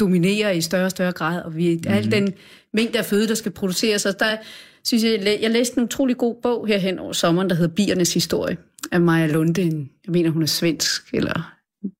dominerer 0.00 0.50
i 0.50 0.60
større 0.60 0.84
og 0.84 0.90
større 0.90 1.12
grad, 1.12 1.42
og 1.42 1.56
vi, 1.56 1.74
mm-hmm. 1.74 1.92
al 1.92 2.10
den 2.10 2.34
mængde 2.72 2.98
af 2.98 3.04
føde, 3.04 3.28
der 3.28 3.34
skal 3.34 3.52
produceres, 3.52 4.06
og 4.06 4.20
der 4.20 4.36
synes 4.84 5.04
jeg, 5.04 5.12
jeg 5.12 5.22
læ- 5.22 5.38
jeg 5.40 5.50
læste 5.50 5.78
en 5.78 5.84
utrolig 5.84 6.16
god 6.16 6.34
bog 6.42 6.66
herhen 6.66 6.98
over 6.98 7.12
sommeren, 7.12 7.50
der 7.50 7.56
hedder 7.56 7.74
Biernes 7.74 8.14
historie, 8.14 8.56
af 8.92 9.00
Maja 9.00 9.26
Lunde, 9.26 9.62
en, 9.62 9.90
jeg 10.06 10.12
mener 10.12 10.30
hun 10.30 10.42
er 10.42 10.46
svensk, 10.46 11.14
eller 11.14 11.54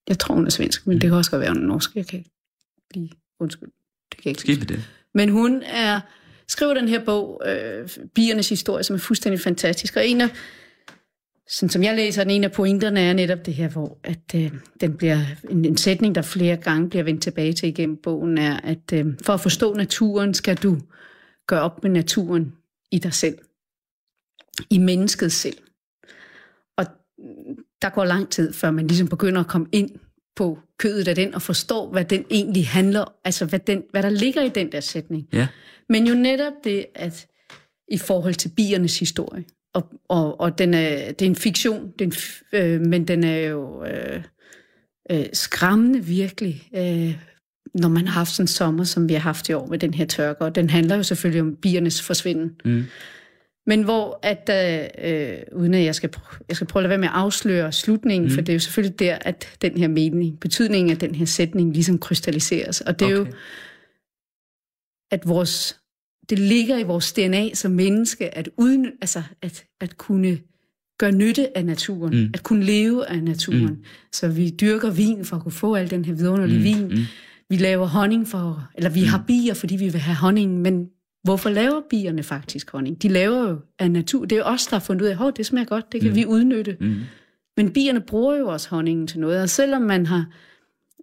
jeg 0.08 0.18
tror 0.18 0.34
hun 0.34 0.46
er 0.46 0.50
svensk, 0.50 0.86
men 0.86 1.00
det 1.00 1.10
kan 1.10 1.12
også 1.12 1.30
godt 1.30 1.40
være 1.40 1.50
hun 1.50 1.62
er 1.62 1.66
norsk, 1.66 1.94
jeg 1.94 2.06
kan 2.06 2.18
ikke 2.18 2.30
lige, 2.94 3.10
undskyld, 3.40 3.68
det 4.12 4.22
kan 4.22 4.30
jeg 4.30 4.48
ikke 4.48 4.60
med 4.60 4.66
det. 4.66 4.84
men 5.14 5.28
hun 5.28 5.62
er, 5.62 6.00
skriver 6.48 6.74
den 6.74 6.88
her 6.88 7.04
bog, 7.04 7.42
øh, 7.46 7.88
Biernes 8.14 8.48
historie, 8.48 8.84
som 8.84 8.94
er 8.96 9.00
fuldstændig 9.00 9.40
fantastisk. 9.40 9.96
Og 9.96 10.06
en 10.06 10.20
af, 10.20 10.28
sådan 11.48 11.70
som 11.70 11.82
jeg 11.82 11.96
læser 11.96 12.24
den, 12.24 12.30
en 12.30 12.44
af 12.44 12.52
pointerne 12.52 13.00
er 13.00 13.12
netop 13.12 13.46
det 13.46 13.54
her, 13.54 13.68
hvor 13.68 13.98
at, 14.04 14.34
øh, 14.34 14.52
den 14.80 14.96
bliver, 14.96 15.18
en, 15.50 15.64
en 15.64 15.76
sætning, 15.76 16.14
der 16.14 16.22
flere 16.22 16.56
gange 16.56 16.90
bliver 16.90 17.02
vendt 17.02 17.22
tilbage 17.22 17.52
til 17.52 17.68
igennem 17.68 17.96
bogen, 18.02 18.38
er, 18.38 18.60
at 18.60 18.92
øh, 18.92 19.06
for 19.22 19.32
at 19.32 19.40
forstå 19.40 19.74
naturen, 19.74 20.34
skal 20.34 20.56
du 20.56 20.78
gøre 21.46 21.60
op 21.60 21.82
med 21.82 21.90
naturen 21.90 22.52
i 22.92 22.98
dig 22.98 23.14
selv. 23.14 23.38
I 24.70 24.78
mennesket 24.78 25.32
selv. 25.32 25.56
Og 26.76 26.86
der 27.82 27.88
går 27.88 28.04
lang 28.04 28.30
tid, 28.30 28.52
før 28.52 28.70
man 28.70 28.86
ligesom 28.86 29.08
begynder 29.08 29.40
at 29.40 29.46
komme 29.48 29.66
ind 29.72 29.90
på 30.36 30.58
kødet 30.78 31.08
af 31.08 31.14
den, 31.14 31.34
og 31.34 31.42
forstår, 31.42 31.90
hvad 31.90 32.04
den 32.04 32.24
egentlig 32.30 32.68
handler, 32.68 33.04
altså 33.24 33.46
hvad, 33.46 33.58
den, 33.58 33.82
hvad 33.90 34.02
der 34.02 34.10
ligger 34.10 34.42
i 34.42 34.48
den 34.48 34.72
der 34.72 34.80
sætning. 34.80 35.28
Ja. 35.32 35.46
Men 35.88 36.06
jo 36.06 36.14
netop 36.14 36.52
det, 36.64 36.86
at 36.94 37.26
i 37.88 37.98
forhold 37.98 38.34
til 38.34 38.48
biernes 38.56 38.98
historie, 38.98 39.44
og, 39.74 39.84
og, 40.08 40.40
og 40.40 40.58
den 40.58 40.74
er, 40.74 41.12
det 41.12 41.22
er 41.22 41.30
en 41.30 41.36
fiktion, 41.36 41.92
den, 41.98 42.12
øh, 42.52 42.80
men 42.80 43.08
den 43.08 43.24
er 43.24 43.38
jo 43.38 43.84
øh, 43.84 44.22
øh, 45.10 45.26
skræmmende 45.32 46.04
virkelig, 46.04 46.68
øh, 46.76 47.18
når 47.74 47.88
man 47.88 48.06
har 48.06 48.14
haft 48.14 48.30
sådan 48.30 48.44
en 48.44 48.48
sommer, 48.48 48.84
som 48.84 49.08
vi 49.08 49.14
har 49.14 49.20
haft 49.20 49.48
i 49.48 49.52
år 49.52 49.66
med 49.66 49.78
den 49.78 49.94
her 49.94 50.06
tørke, 50.06 50.42
og 50.42 50.54
den 50.54 50.70
handler 50.70 50.96
jo 50.96 51.02
selvfølgelig 51.02 51.42
om 51.42 51.56
biernes 51.56 52.02
forsvinden. 52.02 52.52
Mm. 52.64 52.84
Men 53.66 53.82
hvor, 53.82 54.18
at 54.22 54.50
øh, 55.04 55.38
uden 55.60 55.74
at 55.74 55.84
jeg 55.84 55.94
skal, 55.94 56.10
jeg 56.48 56.56
skal 56.56 56.66
prøve 56.66 56.80
at 56.80 56.82
lade 56.84 56.90
være 56.90 56.98
med 56.98 57.08
at 57.08 57.14
afsløre 57.14 57.72
slutningen, 57.72 58.28
mm. 58.28 58.34
for 58.34 58.40
det 58.40 58.48
er 58.48 58.52
jo 58.54 58.58
selvfølgelig 58.58 58.98
der, 58.98 59.18
at 59.20 59.48
den 59.62 59.76
her 59.78 59.88
mening, 59.88 60.40
betydningen 60.40 60.90
af 60.90 60.98
den 60.98 61.14
her 61.14 61.26
sætning 61.26 61.72
ligesom 61.72 61.98
krystalliseres. 61.98 62.80
Og 62.80 62.98
det 63.00 63.10
er 63.10 63.18
Okay. 63.20 63.30
jo, 63.30 63.36
at 65.10 65.28
vores, 65.28 65.78
det 66.30 66.38
ligger 66.38 66.78
i 66.78 66.82
vores 66.82 67.12
DNA 67.12 67.54
som 67.54 67.72
menneske, 67.72 68.34
at, 68.38 68.48
uden, 68.56 68.86
altså, 69.00 69.22
at, 69.42 69.64
at 69.80 69.96
kunne 69.98 70.38
gøre 70.98 71.12
nytte 71.12 71.56
af 71.56 71.64
naturen, 71.64 72.20
Mm. 72.24 72.30
at 72.34 72.42
kunne 72.42 72.64
leve 72.64 73.06
af 73.10 73.22
naturen. 73.22 73.62
Mm. 73.64 73.68
Mm. 73.70 73.84
Så 74.12 74.28
vi 74.28 74.50
dyrker 74.50 74.90
vin 74.90 75.24
for 75.24 75.36
at 75.36 75.42
kunne 75.42 75.52
få 75.52 75.74
al 75.74 75.90
den 75.90 76.04
her 76.04 76.14
vidunderlige 76.14 76.58
Mm, 76.58 76.64
vin. 76.64 76.88
mm. 76.98 77.04
Vi 77.50 77.56
laver 77.56 77.86
honning 77.86 78.28
for, 78.28 78.68
eller 78.74 78.90
vi 78.90 79.00
mm. 79.00 79.06
har 79.06 79.24
bier, 79.26 79.54
fordi 79.54 79.76
vi 79.76 79.88
vil 79.88 80.00
have 80.00 80.16
honning, 80.16 80.60
men 80.60 80.88
hvorfor 81.24 81.50
laver 81.50 81.80
bierne 81.90 82.22
faktisk 82.22 82.70
honning? 82.70 83.02
De 83.02 83.08
laver 83.08 83.48
jo 83.48 83.58
af 83.78 83.90
natur. 83.90 84.24
Det 84.24 84.38
er 84.38 84.44
os, 84.44 84.66
der 84.66 84.76
har 84.76 84.80
fundet 84.80 85.02
ud 85.02 85.08
af, 85.08 85.26
at 85.26 85.36
det 85.36 85.46
smager 85.46 85.64
godt, 85.64 85.92
det 85.92 86.00
kan 86.00 86.10
mm. 86.10 86.16
vi 86.16 86.26
udnytte. 86.26 86.76
Mm. 86.80 87.00
Men 87.56 87.72
bierne 87.72 88.00
bruger 88.00 88.36
jo 88.36 88.48
også 88.48 88.68
honningen 88.70 89.06
til 89.06 89.20
noget, 89.20 89.42
og 89.42 89.48
selvom 89.48 89.82
man 89.82 90.06
har 90.06 90.26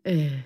øh, 0.08 0.44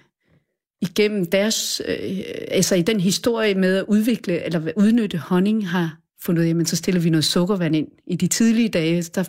igennem 0.82 1.26
deres, 1.26 1.82
øh, 1.88 2.20
altså 2.48 2.76
i 2.76 2.82
den 2.82 3.00
historie 3.00 3.56
med 3.56 3.78
at 3.78 3.86
udvikle 3.88 4.46
eller 4.46 4.72
udnytte 4.78 5.18
honning, 5.18 5.70
har 5.70 5.98
fundet 6.22 6.40
ud 6.40 6.46
af, 6.46 6.50
jamen 6.50 6.66
så 6.66 6.76
stiller 6.76 7.02
vi 7.02 7.10
noget 7.10 7.26
sukkervand 7.26 7.76
ind. 7.76 7.88
I 8.08 8.16
de 8.16 8.28
tidlige 8.28 8.70
dage, 8.70 9.02
der 9.02 9.24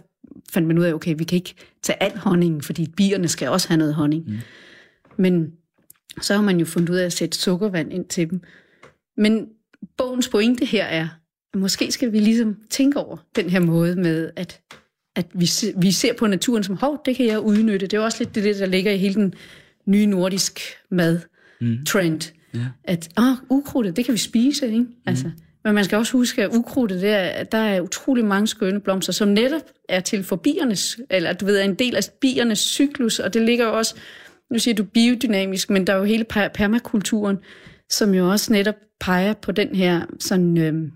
fandt 0.51 0.69
man 0.69 0.79
ud 0.79 0.85
af, 0.85 0.93
okay, 0.93 1.15
vi 1.19 1.25
kan 1.25 1.37
ikke 1.37 1.55
tage 1.83 2.03
al 2.03 2.19
honningen, 2.19 2.63
fordi 2.63 2.87
bierne 2.97 3.29
skal 3.29 3.49
også 3.49 3.69
have 3.69 3.79
noget 3.79 3.95
honning. 3.95 4.25
Mm. 4.27 4.39
Men 5.17 5.53
så 6.21 6.35
har 6.35 6.43
man 6.43 6.59
jo 6.59 6.65
fundet 6.67 6.91
ud 6.91 6.97
af 6.97 7.05
at 7.05 7.13
sætte 7.13 7.39
sukkervand 7.39 7.93
ind 7.93 8.05
til 8.05 8.31
dem. 8.31 8.41
Men 9.17 9.49
bogens 9.99 10.29
pointe 10.29 10.65
her 10.65 10.85
er, 10.85 11.09
at 11.55 11.61
måske 11.61 11.93
skal 11.93 12.13
vi 12.13 12.19
ligesom 12.19 12.57
tænke 12.71 12.99
over 12.99 13.17
den 13.37 13.51
her 13.51 13.61
måde 13.61 13.97
med, 13.97 14.31
at, 14.37 14.61
at 15.17 15.27
vi, 15.35 15.47
se, 15.47 15.73
vi 15.77 15.93
ser 15.93 16.13
på 16.15 16.27
naturen 16.27 16.63
som, 16.63 16.77
hov, 16.77 17.03
det 17.05 17.17
kan 17.17 17.27
jeg 17.27 17.41
udnytte. 17.41 17.87
Det 17.87 17.97
er 17.97 18.01
også 18.01 18.19
lidt 18.21 18.35
det, 18.35 18.59
der 18.59 18.67
ligger 18.67 18.93
i 18.93 18.97
hele 18.97 19.15
den 19.15 19.35
nye 19.87 20.07
nordisk 20.07 20.61
mad-trend. 20.91 22.33
Ja. 22.55 22.61
At, 22.85 23.09
ah, 23.17 23.37
ukrudtet, 23.51 23.97
det 23.97 24.05
kan 24.05 24.15
vi 24.15 24.19
spise, 24.19 24.67
ikke? 24.67 24.87
Altså, 25.07 25.31
men 25.65 25.75
man 25.75 25.85
skal 25.85 25.99
også 25.99 26.13
huske, 26.13 26.43
at 26.43 26.57
ukrudtet, 26.57 27.01
det 27.03 27.11
er, 27.11 27.45
der 27.45 27.59
er 27.59 27.81
utrolig 27.81 28.25
mange 28.25 28.47
skønne 28.47 28.81
blomster, 28.81 29.13
som 29.13 29.29
netop 29.29 29.63
er 29.89 30.01
til 30.01 30.25
for 30.25 30.37
biernes, 30.37 30.99
eller 31.11 31.33
du 31.33 31.47
ved, 31.47 31.57
er 31.57 31.65
en 31.65 31.75
del 31.75 31.97
af 31.97 32.03
biernes 32.21 32.59
cyklus, 32.59 33.19
og 33.19 33.35
det 33.35 33.43
ligger 33.43 33.65
jo 33.65 33.79
også, 33.79 33.95
nu 34.51 34.59
siger 34.59 34.75
du 34.75 34.85
biodynamisk, 34.85 35.71
men 35.71 35.87
der 35.87 35.93
er 35.93 35.97
jo 35.97 36.05
hele 36.05 36.25
per- 36.25 36.49
permakulturen, 36.49 37.37
som 37.91 38.15
jo 38.15 38.31
også 38.31 38.53
netop 38.53 38.75
peger 39.01 39.33
på 39.33 39.53
den 39.53 39.75
her 39.75 40.07
sådan, 40.21 40.59
øh, 40.59 40.91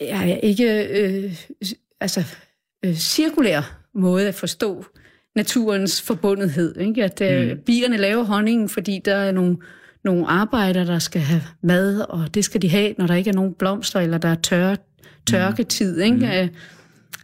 ja, 0.00 0.38
ikke, 0.42 0.86
øh, 1.00 1.36
altså, 2.00 2.24
øh, 2.84 2.94
cirkulær 2.94 3.80
måde 3.94 4.28
at 4.28 4.34
forstå 4.34 4.84
naturens 5.36 6.02
forbundethed. 6.02 6.76
Ikke? 6.76 7.04
At 7.04 7.20
øh, 7.20 7.50
mm. 7.50 7.58
bierne 7.66 7.96
laver 7.96 8.24
honningen, 8.24 8.68
fordi 8.68 9.00
der 9.04 9.14
er 9.14 9.32
nogle, 9.32 9.56
nogle 10.04 10.26
arbejdere, 10.26 10.86
der 10.86 10.98
skal 10.98 11.22
have 11.22 11.42
mad, 11.62 12.00
og 12.00 12.34
det 12.34 12.44
skal 12.44 12.62
de 12.62 12.68
have, 12.68 12.94
når 12.98 13.06
der 13.06 13.14
ikke 13.14 13.30
er 13.30 13.34
nogen 13.34 13.54
blomster, 13.54 14.00
eller 14.00 14.18
der 14.18 14.28
er 14.28 14.34
tør, 14.34 14.76
tørketid. 15.26 16.00
Ikke? 16.00 16.50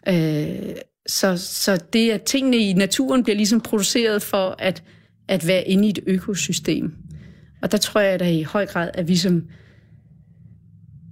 Mm. 0.06 0.14
Øh, 0.14 0.76
så, 1.06 1.36
så 1.36 1.84
det, 1.92 2.10
at 2.10 2.22
tingene 2.22 2.56
i 2.56 2.72
naturen 2.72 3.22
bliver 3.22 3.36
ligesom 3.36 3.60
produceret 3.60 4.22
for 4.22 4.54
at, 4.58 4.82
at 5.28 5.46
være 5.46 5.68
inde 5.68 5.86
i 5.86 5.90
et 5.90 5.98
økosystem. 6.06 6.94
Og 7.66 7.72
der 7.72 7.78
tror 7.78 8.00
jeg 8.00 8.20
da 8.20 8.30
i 8.30 8.42
høj 8.42 8.66
grad, 8.66 8.90
at 8.94 9.08
vi 9.08 9.16
som 9.16 9.44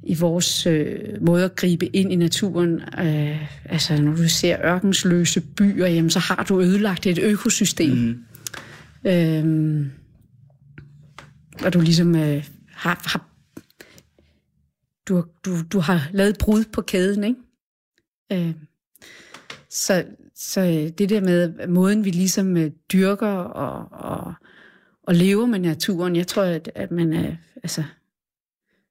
i 0.03 0.15
vores 0.15 0.67
øh, 0.67 0.99
måde 1.21 1.45
at 1.45 1.57
gribe 1.57 1.97
ind 1.97 2.13
i 2.13 2.17
naturen. 2.17 2.81
Øh, 2.99 3.65
altså, 3.65 4.03
når 4.03 4.17
du 4.17 4.29
ser 4.29 4.65
ørkensløse 4.65 5.41
byer, 5.41 5.87
jamen, 5.87 6.11
så 6.11 6.19
har 6.19 6.45
du 6.49 6.61
ødelagt 6.61 7.07
et 7.07 7.19
økosystem. 7.19 7.97
Mm. 7.97 8.25
Øhm, 9.11 9.91
og 11.65 11.73
du 11.73 11.81
ligesom 11.81 12.17
øh, 12.17 12.49
har, 12.71 13.03
har 13.05 13.29
du, 15.09 15.25
du, 15.45 15.63
du 15.73 15.79
har 15.79 16.09
lavet 16.13 16.39
brud 16.39 16.65
på 16.73 16.83
kæden, 16.83 17.25
ikke? 17.25 17.41
Øh, 18.33 18.55
så, 19.71 20.05
så 20.35 20.61
øh, 20.61 20.89
det 20.99 21.09
der 21.09 21.21
med 21.21 21.67
måden, 21.67 22.05
vi 22.05 22.11
ligesom 22.11 22.57
øh, 22.57 22.71
dyrker 22.93 23.29
og, 23.29 23.89
og, 23.93 24.35
og 25.07 25.15
lever 25.15 25.47
med 25.47 25.59
naturen, 25.59 26.17
jeg 26.17 26.27
tror, 26.27 26.43
at, 26.43 26.71
at 26.75 26.91
man 26.91 27.13
er, 27.13 27.37
altså, 27.63 27.83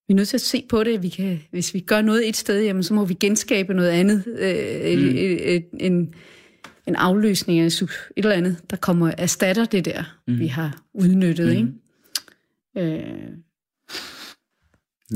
vi 0.07 0.13
er 0.13 0.15
nødt 0.15 0.27
til 0.27 0.37
at 0.37 0.41
se 0.41 0.65
på 0.69 0.83
det. 0.83 1.03
Vi 1.03 1.09
kan, 1.09 1.39
hvis 1.51 1.73
vi 1.73 1.79
gør 1.79 2.01
noget 2.01 2.29
et 2.29 2.37
sted, 2.37 2.63
jamen, 2.63 2.83
så 2.83 2.93
må 2.93 3.05
vi 3.05 3.13
genskabe 3.13 3.73
noget 3.73 3.89
andet. 3.89 4.23
Øh, 4.27 4.99
mm. 4.99 5.09
et, 5.09 5.55
et, 5.55 5.65
en, 5.79 6.13
en 6.87 6.95
afløsning 6.95 7.59
af 7.59 7.65
et 7.65 7.89
eller 8.17 8.31
andet, 8.31 8.57
der 8.69 8.77
kommer 8.77 9.11
erstatter 9.17 9.65
det 9.65 9.85
der, 9.85 10.03
mm. 10.27 10.39
vi 10.39 10.47
har 10.47 10.81
udnyttet. 10.93 11.47
Mm. 11.47 11.79
Ikke? 12.77 12.97
Øh, 12.97 13.29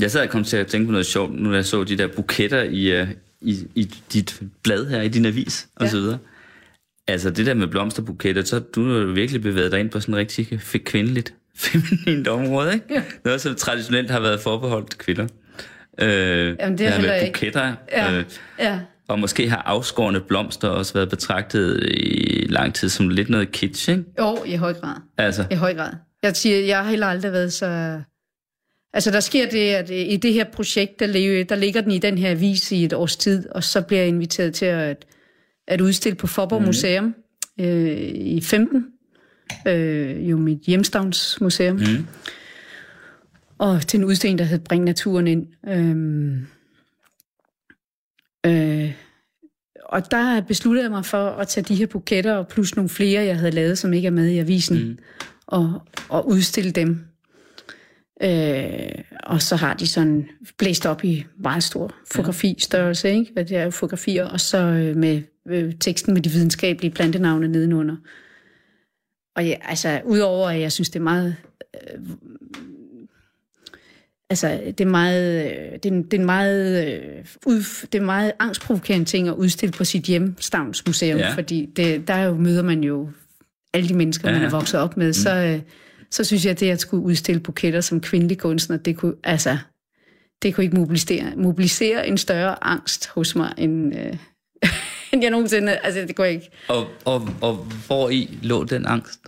Jeg 0.00 0.10
sad 0.10 0.22
og 0.22 0.28
kom 0.28 0.44
til 0.44 0.56
at 0.56 0.66
tænke 0.66 0.86
på 0.86 0.92
noget 0.92 1.06
sjovt, 1.06 1.34
nu 1.34 1.50
da 1.50 1.54
jeg 1.54 1.64
så 1.64 1.84
de 1.84 1.98
der 1.98 2.06
buketter 2.16 2.62
i, 2.62 3.00
øh, 3.00 3.08
i, 3.40 3.66
i 3.74 3.82
dit 4.12 4.42
blad 4.62 4.86
her, 4.86 5.02
i 5.02 5.08
din 5.08 5.26
avis 5.26 5.68
og 5.74 5.84
Ja. 5.84 5.90
så 5.90 5.96
videre. 5.96 6.18
Altså 7.08 7.30
det 7.30 7.46
der 7.46 7.54
med 7.54 7.66
blomsterbuketter, 7.66 8.44
så 8.44 8.58
du 8.58 8.92
har 8.92 9.04
virkelig 9.04 9.42
bevæget 9.42 9.72
dig 9.72 9.80
ind 9.80 9.90
på 9.90 10.00
sådan 10.00 10.14
en 10.14 10.18
rigtig 10.18 10.60
kvindeligt, 10.84 11.34
feminint 11.56 12.28
område, 12.28 12.74
ikke? 12.74 12.86
Ja. 12.90 13.02
Noget, 13.24 13.40
som 13.40 13.54
traditionelt 13.54 14.10
har 14.10 14.20
været 14.20 14.40
forbeholdt 14.40 14.98
kvinder. 14.98 15.26
Øh, 16.00 16.56
Jamen, 16.60 16.78
det 16.78 16.86
er 16.86 17.00
med 17.00 17.22
ikke. 17.22 17.32
buketter. 17.32 17.74
Ja, 17.92 18.18
Øh, 18.18 18.24
ja. 18.58 18.80
og 19.08 19.18
måske 19.18 19.48
har 19.48 19.62
afskårende 19.66 20.20
blomster 20.20 20.68
også 20.68 20.94
været 20.94 21.08
betragtet 21.10 21.82
i 21.90 22.46
lang 22.48 22.74
tid 22.74 22.88
som 22.88 23.08
lidt 23.08 23.28
noget 23.28 23.52
kitsch, 23.52 23.88
ikke? 23.90 24.04
Jo, 24.18 24.38
i 24.46 24.54
høj 24.56 24.74
grad. 24.74 24.94
Altså, 25.18 25.44
I 25.50 25.54
høj 25.54 25.74
grad. 25.74 25.92
Jeg 26.22 26.36
siger, 26.36 26.60
jeg 26.60 26.78
har 26.82 26.90
heller 26.90 27.06
aldrig 27.06 27.32
været 27.32 27.52
så... 27.52 28.00
Altså, 28.92 29.10
der 29.10 29.20
sker 29.20 29.50
det, 29.50 29.70
at 29.74 29.90
i 29.90 30.16
det 30.16 30.32
her 30.32 30.44
projekt, 30.44 31.00
der, 31.00 31.06
der 31.48 31.54
ligger 31.54 31.80
den 31.80 31.90
i 31.92 31.98
den 31.98 32.18
her 32.18 32.30
avis 32.30 32.72
i 32.72 32.84
et 32.84 32.92
års 32.92 33.16
tid, 33.16 33.48
og 33.48 33.64
så 33.64 33.80
bliver 33.82 34.00
jeg 34.00 34.08
inviteret 34.08 34.54
til 34.54 34.66
at, 34.66 35.04
at 35.68 35.80
udstille 35.80 36.16
på 36.16 36.26
Forborg 36.26 36.60
mm. 36.60 36.66
Museum 36.66 37.14
øh, 37.60 37.98
i 38.14 38.40
15. 38.40 38.86
Øh, 39.66 40.30
jo 40.30 40.36
mit 40.36 40.58
hjemstavnsmuseum. 40.58 41.76
Mm. 41.76 42.06
Og 43.58 43.86
til 43.86 43.98
en 43.98 44.04
udstilling, 44.04 44.38
der 44.38 44.44
hed 44.44 44.58
Bring 44.58 44.84
naturen 44.84 45.26
ind. 45.26 45.46
Øhm, 45.68 46.46
øh, 48.46 48.92
og 49.84 50.10
der 50.10 50.40
besluttede 50.40 50.84
jeg 50.84 50.90
mig 50.90 51.04
for 51.04 51.30
at 51.30 51.48
tage 51.48 51.64
de 51.64 51.74
her 51.74 51.86
buketter, 51.86 52.34
og 52.34 52.48
plus 52.48 52.76
nogle 52.76 52.88
flere, 52.88 53.24
jeg 53.24 53.38
havde 53.38 53.50
lavet, 53.50 53.78
som 53.78 53.92
ikke 53.92 54.06
er 54.06 54.10
med 54.10 54.28
i 54.28 54.38
avisen, 54.38 54.88
mm. 54.88 54.98
og, 55.46 55.82
og 56.08 56.28
udstille 56.28 56.70
dem. 56.70 57.00
Øh, 58.22 59.04
og 59.24 59.42
så 59.42 59.56
har 59.56 59.74
de 59.74 59.86
sådan 59.86 60.28
blæst 60.58 60.86
op 60.86 61.04
i 61.04 61.24
meget 61.38 61.62
stor 61.64 61.94
fotografi-størrelse, 62.12 63.10
ikke? 63.10 63.32
Hvad 63.32 63.44
det 63.44 63.56
er 63.56 63.70
fotografier, 63.70 64.24
og 64.24 64.40
så 64.40 64.58
øh, 64.58 64.96
med 64.96 65.22
øh, 65.48 65.72
teksten 65.80 66.14
med 66.14 66.22
de 66.22 66.30
videnskabelige 66.30 66.90
plantenavne 66.90 67.48
nedenunder. 67.48 67.96
Og 69.36 69.46
ja, 69.46 69.54
altså, 69.62 70.00
udover 70.04 70.48
at 70.48 70.60
jeg 70.60 70.72
synes, 70.72 70.90
det 70.90 70.98
er 70.98 71.02
meget... 71.04 71.36
Øh, 71.74 72.00
altså, 74.30 74.60
det 74.66 74.80
er 74.80 74.88
meget... 74.90 75.44
Øh, 75.44 75.72
det, 75.82 75.86
er, 75.86 76.02
det 76.02 76.14
er 76.14 76.18
en 76.18 76.26
meget... 76.26 76.86
Øh, 76.86 77.24
ud, 77.46 77.86
det 77.92 77.98
er 78.00 78.04
meget 78.04 78.32
angstprovokerende 78.38 79.04
ting 79.04 79.28
at 79.28 79.34
udstille 79.34 79.72
på 79.72 79.84
sit 79.84 80.02
hjemstavnsmuseum, 80.02 81.18
Ja. 81.18 81.34
fordi 81.34 81.68
det, 81.76 82.08
der 82.08 82.16
jo 82.16 82.34
møder 82.34 82.62
man 82.62 82.84
jo 82.84 83.10
alle 83.74 83.88
de 83.88 83.94
mennesker, 83.94 84.28
Ja, 84.28 84.34
man 84.34 84.44
er 84.44 84.50
vokset 84.50 84.80
op 84.80 84.96
med, 84.96 85.06
mm. 85.06 85.12
så, 85.12 85.34
øh, 85.36 85.60
så 86.10 86.24
synes 86.24 86.44
jeg, 86.44 86.50
at 86.50 86.60
det 86.60 86.70
at 86.70 86.80
skulle 86.80 87.04
udstille 87.04 87.40
buketter 87.40 87.80
som 87.80 88.00
kvindelig 88.00 88.38
kunstner, 88.38 88.76
det 88.76 88.96
kunne, 88.96 89.14
altså, 89.24 89.58
det 90.42 90.54
kunne 90.54 90.64
ikke 90.64 90.76
mobilisere, 90.76 91.32
mobilisere 91.36 92.08
en 92.08 92.18
større 92.18 92.64
angst 92.64 93.08
hos 93.08 93.36
mig, 93.36 93.54
end, 93.58 93.98
øh, 93.98 94.16
end 95.12 95.22
jeg 95.24 95.30
nogensinde... 95.30 95.76
Altså, 95.76 96.00
det 96.00 96.16
kunne 96.16 96.26
jeg 96.26 96.34
ikke. 96.34 96.50
og, 96.68 96.86
og, 97.04 97.28
og 97.40 97.54
hvor 97.86 98.10
i 98.10 98.38
lå 98.42 98.64
den 98.64 98.86
angst? 98.86 99.20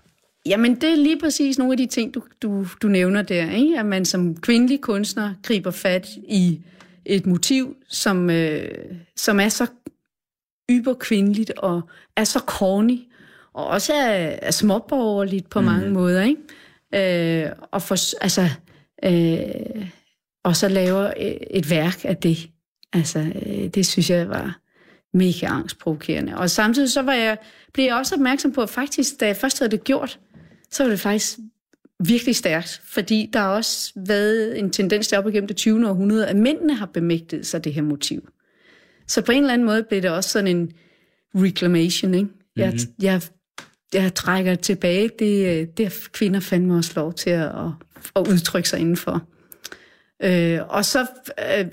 Jamen, 0.47 0.75
det 0.75 0.91
er 0.91 0.97
lige 0.97 1.21
præcis 1.21 1.59
nogle 1.59 1.73
af 1.73 1.77
de 1.77 1.87
ting, 1.87 2.15
du, 2.15 2.23
du, 2.43 2.67
du 2.83 2.89
nævner 2.89 3.23
der, 3.23 3.51
ikke? 3.51 3.79
At 3.79 3.87
man 3.87 4.05
som 4.05 4.37
kvindelig 4.37 4.81
kunstner 4.81 5.35
griber 5.43 5.71
fat 5.71 6.09
i 6.29 6.61
et 7.05 7.27
motiv, 7.27 7.77
som, 7.89 8.31
øh, 8.31 8.69
som 9.17 9.41
er 9.41 9.49
så 9.49 9.67
yberkvindeligt 10.71 11.51
og 11.51 11.83
er 12.17 12.25
så 12.25 12.39
corny, 12.39 12.99
og 13.53 13.67
også 13.67 13.93
er, 13.95 14.39
er 14.43 14.51
småborgerligt 14.51 15.51
på 15.51 15.61
mm. 15.61 15.67
mange 15.67 15.91
måder, 15.91 16.23
ikke? 16.23 17.45
Øh, 17.45 17.53
og, 17.71 17.83
for, 17.83 18.23
altså, 18.23 18.49
øh, 19.05 19.87
og 20.45 20.57
så 20.57 20.69
laver 20.69 21.13
et, 21.17 21.39
et 21.51 21.71
værk 21.71 22.05
af 22.05 22.17
det. 22.17 22.51
Altså, 22.93 23.19
øh, 23.19 23.67
det 23.67 23.87
synes 23.87 24.11
jeg 24.11 24.29
var 24.29 24.61
mega 25.13 25.47
angstprovokerende. 25.47 26.37
Og 26.37 26.51
samtidig 26.51 26.91
så 26.91 27.03
var 27.03 27.13
jeg, 27.13 27.39
blev 27.73 27.85
jeg 27.85 27.95
også 27.95 28.15
opmærksom 28.15 28.53
på, 28.53 28.63
at 28.63 28.71
faktisk, 28.71 29.21
da 29.21 29.27
jeg 29.27 29.37
først 29.37 29.59
havde 29.59 29.71
det 29.71 29.85
gjort, 29.85 30.19
så 30.71 30.83
var 30.83 30.91
det 30.91 31.01
faktisk 31.01 31.39
virkelig 32.05 32.37
stærkt, 32.37 32.81
fordi 32.85 33.31
der 33.33 33.39
har 33.39 33.49
også 33.49 33.93
været 34.07 34.59
en 34.59 34.71
tendens 34.71 35.09
der 35.09 35.19
op 35.19 35.29
igennem 35.29 35.49
det 35.49 35.57
20. 35.57 35.89
århundrede, 35.89 36.27
at 36.27 36.37
mændene 36.37 36.75
har 36.75 36.87
bemægtet 36.87 37.47
sig 37.47 37.65
det 37.65 37.75
her 37.75 37.83
motiv. 37.83 38.29
Så 39.07 39.23
på 39.23 39.33
en 39.33 39.39
eller 39.39 39.53
anden 39.53 39.67
måde 39.67 39.83
blev 39.83 40.03
det 40.03 40.11
også 40.11 40.31
sådan 40.31 40.57
en 40.57 40.73
reclamation, 41.35 42.15
ikke? 42.15 42.29
Jeg, 42.57 42.69
mm-hmm. 42.69 42.95
jeg, 43.03 43.23
jeg 43.95 44.15
trækker 44.15 44.55
tilbage. 44.55 45.11
Det, 45.19 45.47
øh, 45.47 45.67
det 45.77 45.87
har 45.87 45.95
kvinder 46.13 46.41
fandme 46.41 46.77
også 46.77 46.93
lov 46.97 47.15
til 47.15 47.31
at, 47.31 47.47
at, 47.47 47.71
at 48.17 48.29
udtrykke 48.29 48.69
sig 48.69 48.81
indenfor. 48.81 49.23
Øh, 50.23 50.59
og 50.69 50.85
så 50.85 51.07
øh, 51.59 51.67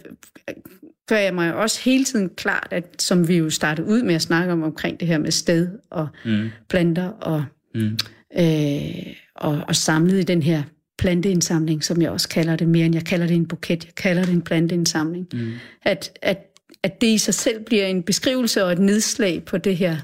gør 1.07 1.17
jeg 1.17 1.33
mig 1.33 1.53
også 1.53 1.81
hele 1.83 2.03
tiden 2.03 2.29
klart, 2.29 2.67
at 2.71 3.01
som 3.01 3.27
vi 3.27 3.37
jo 3.37 3.49
startede 3.49 3.87
ud 3.87 4.03
med 4.03 4.15
at 4.15 4.21
snakke 4.21 4.53
om, 4.53 4.63
omkring 4.63 4.99
det 4.99 5.07
her 5.07 5.17
med 5.17 5.31
sted 5.31 5.69
og 5.89 6.07
mm. 6.25 6.49
planter 6.69 7.07
og, 7.07 7.45
mm. 7.75 7.97
øh, 8.39 9.07
og, 9.35 9.61
og 9.67 9.75
samlet 9.75 10.19
i 10.19 10.23
den 10.23 10.43
her 10.43 10.63
planteindsamling, 10.97 11.83
som 11.83 12.01
jeg 12.01 12.11
også 12.11 12.29
kalder 12.29 12.55
det 12.55 12.67
mere 12.67 12.85
end 12.85 12.95
jeg 12.95 13.05
kalder 13.05 13.27
det 13.27 13.35
en 13.35 13.47
buket, 13.47 13.85
jeg 13.85 13.95
kalder 13.95 14.23
det 14.23 14.33
en 14.33 14.41
planteindsamling. 14.41 15.27
Mm. 15.33 15.51
At, 15.83 16.11
at, 16.21 16.37
at 16.83 17.01
det 17.01 17.07
i 17.07 17.17
sig 17.17 17.33
selv 17.33 17.63
bliver 17.65 17.85
en 17.85 18.03
beskrivelse 18.03 18.63
og 18.63 18.71
et 18.71 18.79
nedslag 18.79 19.43
på 19.45 19.57
det 19.57 19.77
her, 19.77 19.97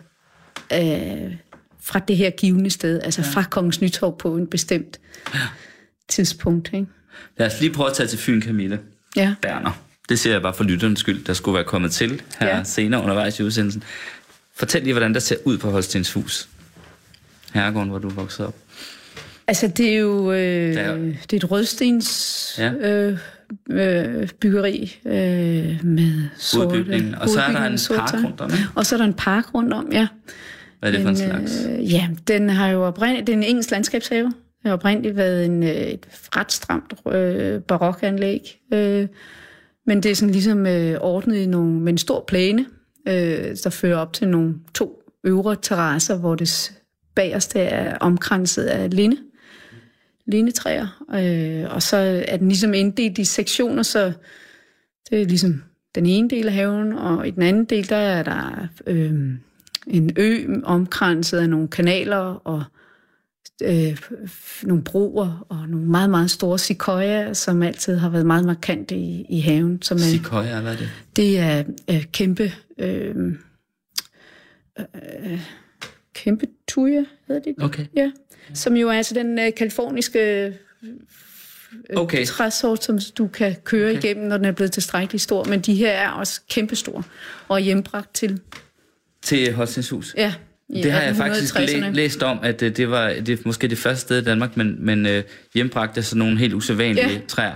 øh, 0.73 1.35
fra 1.81 1.99
det 1.99 2.17
her 2.17 2.29
givende 2.29 2.69
sted, 2.69 3.01
altså 3.03 3.21
ja. 3.21 3.27
fra 3.27 3.43
Kongens 3.43 3.81
Nytorv 3.81 4.17
på 4.17 4.35
en 4.35 4.47
bestemt 4.47 4.99
ja. 5.33 5.39
tidspunkt. 6.09 6.73
Ikke? 6.73 6.87
Lad 7.37 7.47
os 7.47 7.61
lige 7.61 7.73
prøve 7.73 7.89
at 7.89 7.95
tage 7.95 8.07
til 8.07 8.19
Fyn, 8.19 8.41
Camille. 8.41 8.79
Ja. 9.15 9.35
Berner. 9.41 9.83
Det 10.13 10.19
ser 10.19 10.31
jeg 10.31 10.41
bare 10.41 10.53
for 10.53 10.63
lytterens 10.63 10.99
skyld, 10.99 11.25
der 11.25 11.33
skulle 11.33 11.55
være 11.55 11.63
kommet 11.63 11.91
til 11.91 12.21
her 12.39 12.47
ja. 12.57 12.63
Senere 12.63 13.01
undervejs 13.01 13.39
i 13.39 13.43
udsendelsen. 13.43 13.83
Fortæl 14.55 14.81
lige, 14.83 14.93
hvordan 14.93 15.13
der 15.13 15.19
ser 15.19 15.35
ud 15.45 15.57
på 15.57 15.71
Holstenshus. 15.71 16.49
Herregården, 17.53 17.89
hvor 17.89 17.99
du 17.99 18.09
vokset 18.09 18.45
op. 18.45 18.55
Altså, 19.47 19.67
det 19.67 19.89
er 19.93 19.97
jo 19.97 20.31
øh, 20.31 20.37
Det 20.37 20.77
er 20.77 20.95
det 20.95 21.33
er 21.33 21.37
et 21.37 21.51
rødstens 21.51 22.55
Ja. 22.59 22.71
øh, 22.71 23.17
øh, 23.71 24.27
byggeri 24.39 24.99
øh, 25.05 25.13
med 25.83 26.27
sorte 26.37 26.69
Hovedbygningen. 26.69 27.15
Og 27.15 27.29
så 27.29 27.41
er 27.41 27.51
der 27.51 27.65
en 27.65 27.79
park 27.97 28.13
rundt 28.23 28.41
om, 28.41 28.51
ikke? 28.51 28.63
Og 28.75 28.85
så 28.85 28.95
er 28.95 28.97
der 28.97 29.05
en 29.05 29.13
park 29.13 29.53
rundt 29.53 29.73
om, 29.73 29.89
ja. 29.91 30.07
Hvad 30.79 30.89
er 30.89 30.97
det 30.97 31.01
for 31.01 31.09
en 31.09 31.17
Men, 31.17 31.47
slags? 31.47 31.65
Øh, 31.69 31.93
ja, 31.93 32.09
den 32.27 32.49
har 32.49 32.67
jo 32.69 32.83
oprindeligt, 32.85 33.27
det 33.27 33.33
er 33.33 33.37
en 33.37 33.43
engelsk 33.43 33.71
landskabshave. 33.71 34.25
Det 34.25 34.33
har 34.65 34.73
oprindeligt 34.73 35.15
været 35.15 35.45
en, 35.45 35.63
øh, 35.63 35.69
et 35.69 36.05
ret 36.35 36.51
stramt 36.51 36.93
øh, 37.13 37.61
barokanlæg. 37.61 38.59
Øh, 38.73 39.07
men 39.85 40.03
det 40.03 40.11
er 40.11 40.15
sådan 40.15 40.31
ligesom 40.31 40.65
øh, 40.65 40.97
ordnet 41.01 41.35
i 41.35 41.45
nogle, 41.45 41.71
med 41.71 41.91
en 41.91 41.97
stor 41.97 42.23
plæne, 42.27 42.65
øh, 43.07 43.57
der 43.63 43.69
fører 43.69 43.97
op 43.97 44.13
til 44.13 44.27
nogle 44.27 44.55
to 44.73 45.03
øvre 45.23 45.55
terrasser, 45.61 46.17
hvor 46.17 46.35
det 46.35 46.73
bagerste 47.15 47.59
er 47.59 47.97
omkranset 47.97 48.63
af 48.63 48.95
linde, 48.95 49.17
lindetræer. 50.25 51.03
Øh, 51.13 51.75
og 51.75 51.81
så 51.81 52.23
er 52.27 52.37
den 52.37 52.47
ligesom 52.47 52.73
inddelt 52.73 53.17
i 53.17 53.23
sektioner, 53.23 53.83
så 53.83 54.13
det 55.09 55.21
er 55.21 55.25
ligesom 55.25 55.63
den 55.95 56.05
ene 56.05 56.29
del 56.29 56.47
af 56.47 56.53
haven, 56.53 56.93
og 56.93 57.27
i 57.27 57.31
den 57.31 57.41
anden 57.41 57.65
del, 57.65 57.89
der 57.89 57.95
er 57.95 58.23
der 58.23 58.67
øh, 58.87 59.13
en 59.87 60.11
ø 60.17 60.61
omkranset 60.63 61.37
af 61.37 61.49
nogle 61.49 61.67
kanaler 61.67 62.41
og 62.47 62.63
øh, 63.63 63.97
nogle 64.63 64.83
broer 64.83 65.45
og 65.49 65.69
nogle 65.69 65.85
meget, 65.85 66.09
meget 66.09 66.31
store 66.31 66.59
sequoia, 66.59 67.33
som 67.33 67.63
altid 67.63 67.95
har 67.95 68.09
været 68.09 68.25
meget 68.25 68.45
markante 68.45 68.95
i, 68.95 69.25
i 69.29 69.39
haven. 69.39 69.81
Som 69.81 69.97
er, 69.97 70.01
Sequoia, 70.01 70.61
hvad 70.61 70.73
er 70.73 70.77
det? 70.77 70.89
det 71.15 71.39
er 71.39 71.63
øh, 71.89 72.03
kæmpe... 72.03 72.53
Øh, 72.77 73.15
øh, 74.79 75.41
kæmpe 76.13 76.47
tuja, 76.67 77.05
hedder 77.27 77.41
det? 77.41 77.63
Okay. 77.63 77.85
Ja. 77.95 78.11
Som 78.53 78.75
jo 78.75 78.89
er 78.89 78.93
altså 78.93 79.13
den 79.13 79.39
øh, 79.39 79.51
kaliforniske 79.57 80.45
øh, 80.45 80.53
Okay. 81.95 82.25
træsort, 82.25 82.83
som 82.83 82.99
du 83.17 83.27
kan 83.27 83.55
køre 83.63 83.89
Okay. 83.89 84.03
igennem, 84.03 84.27
når 84.27 84.37
den 84.37 84.45
er 84.45 84.51
blevet 84.51 84.71
tilstrækkeligt 84.71 85.21
stor. 85.21 85.43
Men 85.43 85.59
de 85.59 85.75
her 85.75 85.91
er 85.91 86.09
også 86.09 86.41
kæmpestore 86.49 87.03
og 87.47 87.59
hjembragt 87.59 88.13
til... 88.13 88.41
Til 89.21 89.53
Holstenshus. 89.53 90.13
Ja, 90.17 90.33
i 90.33 90.52
Det 90.75 90.91
har 90.91 91.01
jeg 91.01 91.15
faktisk 91.15 91.55
1860'erne. 91.55 91.79
læ- 91.79 91.89
læst 91.91 92.23
om, 92.23 92.39
at 92.43 92.59
det, 92.59 92.77
det 92.77 92.89
var 92.89 93.13
det 93.25 93.45
måske 93.45 93.67
det 93.67 93.77
første 93.77 94.01
sted 94.01 94.21
i 94.21 94.23
Danmark, 94.23 94.57
men, 94.57 94.85
men 94.85 95.05
øh, 95.05 95.23
hjembragt 95.53 95.97
er 95.97 96.01
sådan 96.01 96.19
nogle 96.19 96.37
helt 96.39 96.53
usædvanlige 96.53 97.09
Ja. 97.09 97.19
træer. 97.27 97.53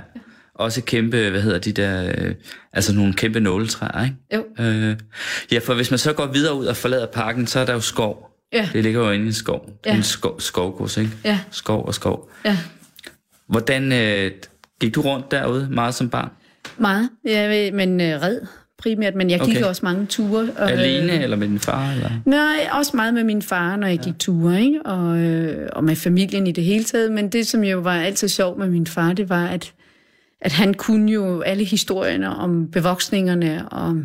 Også 0.55 0.81
kæmpe, 0.83 1.29
hvad 1.29 1.41
hedder 1.41 1.59
de 1.59 1.71
der, 1.71 2.13
øh, 2.17 2.35
altså 2.73 2.95
nogle 2.95 3.13
kæmpe 3.13 3.39
nåletræer, 3.39 4.03
ikke? 4.03 4.15
Jo. 4.35 4.63
Øh, 4.65 4.95
ja, 5.51 5.59
for 5.59 5.73
hvis 5.73 5.91
man 5.91 5.97
så 5.97 6.13
går 6.13 6.25
videre 6.25 6.53
ud 6.55 6.65
og 6.65 6.75
forlader 6.77 7.05
parken, 7.05 7.47
så 7.47 7.59
er 7.59 7.65
der 7.65 7.73
jo 7.73 7.79
skov. 7.79 8.29
Ja. 8.53 8.69
Det 8.73 8.83
ligger 8.83 8.99
jo 9.05 9.11
inde 9.11 9.25
i 9.25 9.27
en 9.27 9.33
skov. 9.33 9.69
Ja. 9.85 9.95
en 9.95 10.03
skov, 10.03 10.39
skovgods, 10.41 10.97
ikke? 10.97 11.11
Ja. 11.25 11.39
Skov 11.51 11.85
og 11.85 11.93
skov. 11.95 12.31
Ja, 12.45 12.57
Hvordan 13.49 13.91
øh, 13.91 14.31
gik 14.81 14.95
du 14.95 15.01
rundt 15.01 15.31
derude 15.31 15.67
meget 15.71 15.95
som 15.95 16.09
barn? 16.09 16.29
meget. 16.77 17.09
Ved, 17.23 17.71
men 17.71 18.01
øh, 18.01 18.21
red 18.21 18.39
primært, 18.77 19.15
men 19.15 19.29
jeg 19.29 19.39
gik 19.39 19.55
Okay. 19.55 19.65
også 19.65 19.81
mange 19.85 20.05
ture. 20.05 20.49
Og, 20.57 20.71
Alene 20.71 21.23
eller 21.23 21.37
med 21.37 21.47
din 21.47 21.59
far? 21.59 21.91
Eller? 21.91 22.11
Nej, 22.25 22.69
også 22.71 22.91
meget 22.95 23.13
med 23.13 23.23
min 23.23 23.41
far, 23.41 23.75
når 23.75 23.87
jeg 23.87 23.99
gik 23.99 24.19
ture, 24.19 24.61
ikke? 24.61 24.81
Og, 24.85 25.17
øh, 25.17 25.69
og 25.73 25.83
med 25.83 25.95
familien 25.95 26.47
i 26.47 26.51
det 26.51 26.63
hele 26.63 26.83
taget. 26.83 27.11
Men 27.11 27.29
det, 27.29 27.47
som 27.47 27.63
jo 27.63 27.79
var 27.79 28.01
altid 28.01 28.27
sjovt 28.27 28.57
med 28.59 28.69
min 28.69 28.87
far, 28.87 29.13
det 29.13 29.29
var, 29.29 29.47
at, 29.47 29.73
at 30.41 30.51
han 30.51 30.73
kunne 30.73 31.11
jo 31.11 31.41
alle 31.41 31.63
historierne 31.63 32.29
om 32.29 32.71
bevoksningerne. 32.71 33.69
Og, 33.69 34.01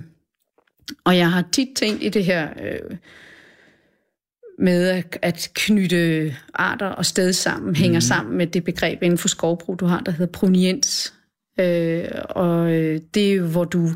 og 1.05 1.17
jeg 1.17 1.31
har 1.33 1.45
tit 1.53 1.69
tænkt 1.77 2.03
i 2.03 2.09
det 2.09 2.25
her... 2.25 2.49
Øh, 2.63 2.97
med 4.59 4.89
at, 4.89 5.19
at 5.23 5.51
knytte 5.55 6.35
arter 6.55 6.87
og 6.87 7.07
sted 7.07 7.33
sammen, 7.33 7.77
hænger 7.77 8.01
sammen 8.01 8.39
med 8.39 8.47
det 8.47 8.65
begreb 8.65 9.03
inden 9.03 9.19
for 9.19 9.29
skovbrug, 9.29 9.81
du 9.81 9.87
har, 9.87 10.01
der 10.01 10.13
hedder 10.13 10.33
proniens. 10.33 11.15
Øh, 11.61 12.05
og 12.29 12.73
øh, 12.73 13.01
det 13.15 13.31
er 13.31 13.35
jo, 13.35 13.47
hvor 13.47 13.65
du 13.65 13.89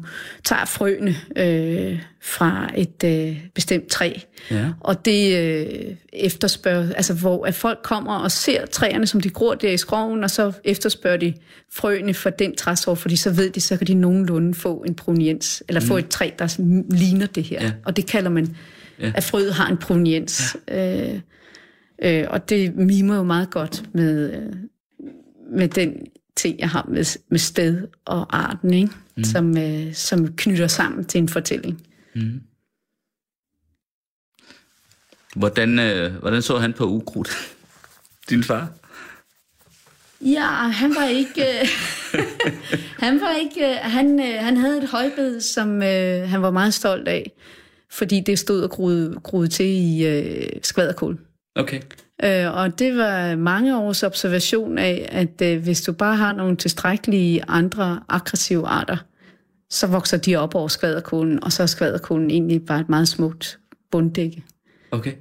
tager 0.45 0.65
frøene 0.65 1.15
øh, 1.37 2.01
fra 2.23 2.71
et 2.77 3.05
øh, 3.05 3.39
bestemt 3.55 3.87
træ, 3.89 4.13
Ja. 4.51 4.69
og 4.81 5.05
det 5.05 5.37
øh, 5.39 5.95
efterspørger, 6.13 6.93
altså 6.95 7.15
hvor 7.15 7.47
at 7.47 7.55
folk 7.55 7.79
kommer 7.83 8.15
og 8.19 8.31
ser 8.31 8.67
træerne, 8.67 9.07
som 9.07 9.21
de 9.21 9.31
gror 9.31 9.55
der 9.55 9.71
i 9.71 9.77
skoven, 9.77 10.25
og 10.25 10.31
så 10.31 10.53
efterspørger 10.65 11.17
de 11.17 11.35
frøene 11.73 12.15
for 12.15 12.31
den 12.31 12.57
træsort, 12.57 12.99
fordi 12.99 13.17
så 13.17 13.31
ved 13.31 13.51
de, 13.51 13.61
så 13.61 13.77
kan 13.77 13.87
de 13.87 13.95
nogenlunde 13.95 14.55
få 14.55 14.85
en 14.87 14.95
proveniens, 14.95 15.63
eller 15.69 15.81
få 15.81 15.97
et 15.97 16.09
træ, 16.09 16.31
der 16.39 16.55
ligner 16.97 17.27
det 17.27 17.43
her. 17.45 17.63
Ja. 17.63 17.73
Og 17.85 17.97
det 17.97 18.07
kalder 18.07 18.31
man, 18.31 18.57
Ja. 19.01 19.13
at 19.15 19.25
frøet 19.25 19.55
har 19.55 19.69
en 19.71 19.77
proveniens. 19.77 20.57
Ja. 20.69 21.13
Øh, 21.13 21.21
øh, 22.03 22.25
og 22.31 22.49
det 22.49 22.77
mimer 22.77 23.17
jo 23.17 23.23
meget 23.23 23.51
godt 23.51 23.83
med, 23.93 24.33
øh, 24.33 24.43
med 25.59 25.69
den 25.69 25.97
ting, 26.37 26.59
jeg 26.59 26.71
har 26.71 26.87
med, 26.89 27.19
med 27.31 27.39
sted 27.39 27.89
og 28.05 28.37
arten, 28.37 28.75
ikke? 28.75 28.93
Mm. 29.17 29.25
Som, 29.25 29.59
øh, 29.59 29.95
som 29.95 30.37
knytter 30.37 30.67
sammen 30.67 31.05
til 31.05 31.19
en 31.19 31.29
fortælling. 31.29 31.87
Hvordan, 35.37 35.79
øh, 35.79 36.15
hvordan 36.15 36.43
så 36.43 36.59
han 36.59 36.73
på 36.73 36.87
ukrudt? 36.87 37.57
Din 38.31 38.45
far? 38.45 38.69
Ja, 40.21 40.47
han 40.51 40.95
var 40.95 41.05
ikke... 41.05 41.43
Øh, 41.43 41.69
han 43.07 43.21
var 43.21 43.33
ikke... 43.33 43.71
Øh, 43.71 43.77
han, 43.83 44.21
øh, 44.21 44.45
han 44.45 44.57
havde 44.57 44.79
et 44.83 44.89
højbed, 44.89 45.41
som 45.41 45.83
øh, 45.83 46.29
han 46.29 46.43
var 46.43 46.51
meget 46.51 46.75
stolt 46.75 47.09
af, 47.09 47.33
fordi 47.91 48.21
det 48.21 48.39
stod 48.39 48.63
og 48.63 48.71
groede, 48.71 49.21
groede 49.23 49.49
til 49.49 49.67
i 49.67 50.07
øh, 50.07 50.49
skvaderkål. 50.63 51.19
Okay. 51.55 51.81
Øh, 52.25 52.55
og 52.55 52.79
det 52.79 52.97
var 52.97 53.37
mange 53.37 53.79
års 53.79 54.03
observation 54.03 54.79
af, 54.79 55.09
at 55.13 55.43
øh, 55.43 55.63
hvis 55.63 55.83
du 55.83 55.93
bare 55.93 56.17
har 56.17 56.33
nogle 56.33 56.57
tilstrækkelige 56.57 57.45
andre 57.49 58.01
aggressive 58.09 58.67
arter, 58.67 58.97
så 59.71 59.87
vokser 59.87 60.17
de 60.17 60.37
op 60.37 60.55
over 60.55 60.69
skvaderkålen, 60.69 61.45
og 61.45 61.53
så 61.53 61.63
er 61.63 61.67
skvaderkålen 61.67 62.31
egentlig 62.31 62.67
bare 62.67 62.81
et 62.81 62.89
meget 62.89 63.09
smukt 63.09 63.59
bunddække. 63.91 64.45
Okay. 64.91 65.13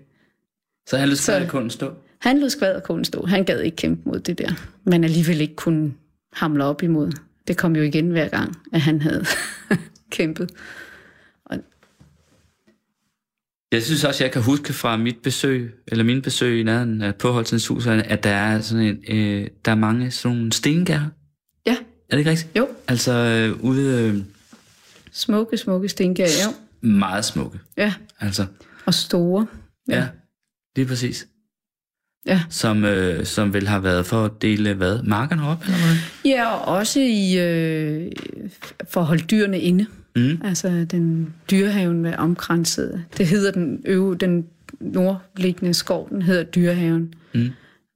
Så 0.88 0.98
han 0.98 1.16
skade 1.16 1.48
kunden 1.48 1.70
stå? 1.70 1.93
Han 2.22 2.39
lod 2.39 2.50
skvaderkålen 2.50 3.06
stå. 3.06 3.26
Han 3.26 3.43
gad 3.43 3.60
ikke 3.60 3.76
kæmpe 3.76 4.10
mod 4.10 4.20
det 4.20 4.38
der, 4.38 4.52
men 4.84 5.04
alligevel 5.04 5.41
ikke 5.41 5.56
kunne 5.56 5.93
hamle 6.34 6.64
op 6.64 6.84
imod. 6.84 7.12
Det 7.48 7.58
kom 7.58 7.76
jo 7.76 7.82
igen 7.82 8.10
hver 8.10 8.28
gang, 8.28 8.56
at 8.74 8.82
han 8.82 9.02
havde 9.02 9.26
kæmpet. 10.12 10.52
Jeg 13.76 13.84
synes 13.84 14.04
også, 14.04 14.24
jeg 14.24 14.32
kan 14.32 14.42
huske 14.42 14.74
fra 14.74 14.98
mit 14.98 15.18
besøg, 15.24 15.74
eller 15.88 16.04
min 16.04 16.22
besøg 16.22 16.60
i 16.60 16.64
nærheden 16.64 17.02
af 17.02 17.16
Påholdsens 17.16 17.68
hus, 17.68 17.88
at 17.88 18.24
der 18.24 18.30
er, 18.30 18.62
sådan 18.62 18.84
en, 18.86 19.16
øh, 19.18 19.48
der 19.66 19.72
er 19.72 19.76
mange 19.76 20.12
sådan 20.12 20.38
nogle 20.38 20.54
stengær. 20.54 21.00
Ja, 21.66 21.72
Er 21.72 21.76
det 22.12 22.18
ikke 22.18 22.30
rigtigt? 22.30 22.50
jo. 22.58 22.68
Altså 22.88 23.12
øh, 23.14 23.64
ude 23.64 24.02
øh, 24.02 24.22
Smukke, 25.12 25.58
smukke 25.58 25.90
stinkær, 25.90 26.26
jo. 26.46 26.88
meget 26.90 27.26
smukke. 27.26 27.60
Ja, 27.78 27.94
Altså, 28.20 28.46
og 28.86 28.94
store. 28.94 29.48
ja, 29.90 29.96
ja 29.98 30.08
lige 30.76 30.88
præcis. 30.88 31.28
Ja. 32.26 32.42
Som, 32.50 32.86
øh, 32.86 33.26
som 33.26 33.54
vel 33.54 33.68
har 33.68 33.80
været 33.80 34.06
for 34.06 34.26
at 34.26 34.32
dele 34.42 34.74
hvad? 34.74 35.04
Markerne 35.04 35.48
op, 35.48 35.62
eller 35.62 35.78
hvad? 35.78 35.96
Ja, 36.32 36.48
og 36.56 36.76
også 36.76 37.00
i 37.00 37.38
øh, 37.40 38.12
for 38.90 39.02
at 39.02 39.08
holde 39.08 39.24
dyrene 39.24 39.60
inde. 39.60 39.86
Mm. 40.16 40.41
Altså 40.43 40.86
den 40.91 41.34
dyrehaven 41.51 42.01
med 42.01 42.16
omkranset. 42.16 43.03
Det 43.18 43.28
hedder 43.28 43.51
den 43.51 43.82
øve, 43.86 44.16
den 44.16 44.45
nordliggende 44.80 45.74
skov, 45.74 46.09
den 46.09 46.22
hedder 46.22 46.43
dyrehaven. 46.43 47.13
Mm. 47.34 47.49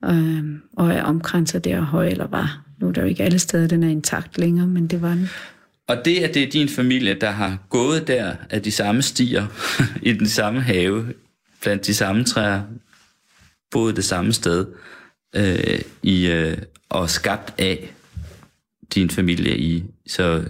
Øhm, 0.05 0.61
og 0.77 0.91
er 0.91 1.03
omkranset 1.03 1.65
der 1.65 1.81
høj, 1.81 2.07
eller 2.07 2.27
var. 2.27 2.65
Nu 2.79 2.87
er 2.87 2.91
der 2.91 3.01
jo 3.01 3.07
ikke 3.07 3.23
alle 3.23 3.39
steder, 3.39 3.67
den 3.67 3.83
er 3.83 3.89
intakt 3.89 4.37
længere, 4.37 4.67
men 4.67 4.87
det 4.87 5.01
var 5.01 5.09
den. 5.09 5.29
Og 5.87 6.05
det, 6.05 6.19
at 6.19 6.33
det 6.33 6.43
er 6.43 6.49
din 6.49 6.69
familie, 6.69 7.13
der 7.21 7.31
har 7.31 7.57
gået 7.69 8.07
der 8.07 8.33
af 8.49 8.61
de 8.61 8.71
samme 8.71 9.01
stier, 9.01 9.47
i 10.09 10.13
den 10.13 10.27
samme 10.27 10.61
have, 10.61 11.13
blandt 11.61 11.87
de 11.87 11.93
samme 11.93 12.23
træer, 12.23 12.61
boet 13.71 13.95
det 13.95 14.05
samme 14.05 14.33
sted, 14.33 14.65
øh, 15.35 15.81
i, 16.03 16.27
øh, 16.27 16.57
og 16.89 17.09
skabt 17.09 17.53
af 17.57 17.93
din 18.93 19.09
familie 19.09 19.57
i 19.57 19.83
så 20.07 20.43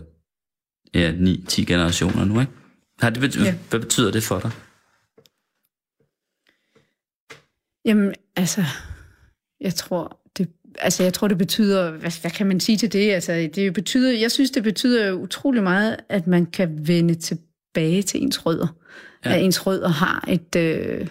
ja, 0.94 1.12
9-10 1.12 1.66
generationer 1.66 2.26
nu, 2.26 2.40
ikke? 2.40 2.52
Har 3.00 3.10
det 3.10 3.20
betyder, 3.20 3.46
Ja. 3.46 3.56
Hvad 3.70 3.80
betyder 3.80 4.12
det 4.12 4.24
for 4.24 4.40
dig? 4.40 4.52
Jamen, 7.86 8.14
altså, 8.36 8.64
jeg 9.62 9.76
tror, 9.76 10.20
det, 10.38 10.50
altså, 10.80 11.04
jeg 11.04 11.14
tror, 11.14 11.28
det 11.28 11.38
betyder, 11.38 11.92
hvad, 11.92 12.22
hvad 12.22 12.32
kan 12.32 12.48
man 12.48 12.60
sige 12.60 12.78
til 12.78 12.94
det? 12.94 13.12
Altså, 13.12 13.50
det 13.56 13.74
betyder, 13.74 14.20
jeg 14.20 14.32
synes, 14.32 14.52
det 14.52 14.64
betyder 14.64 15.12
utrolig 15.12 15.64
meget, 15.64 15.98
at 16.10 16.28
man 16.28 16.46
kan 16.46 16.88
vende 16.88 17.16
tilbage 17.16 18.02
til 18.02 18.24
ens 18.24 18.46
rødder. 18.46 18.68
Ja. 19.26 19.34
At 19.34 19.44
ens 19.44 19.68
rødder 19.68 19.90
har 19.90 20.26
et... 20.28 20.56
Øh, 20.56 21.08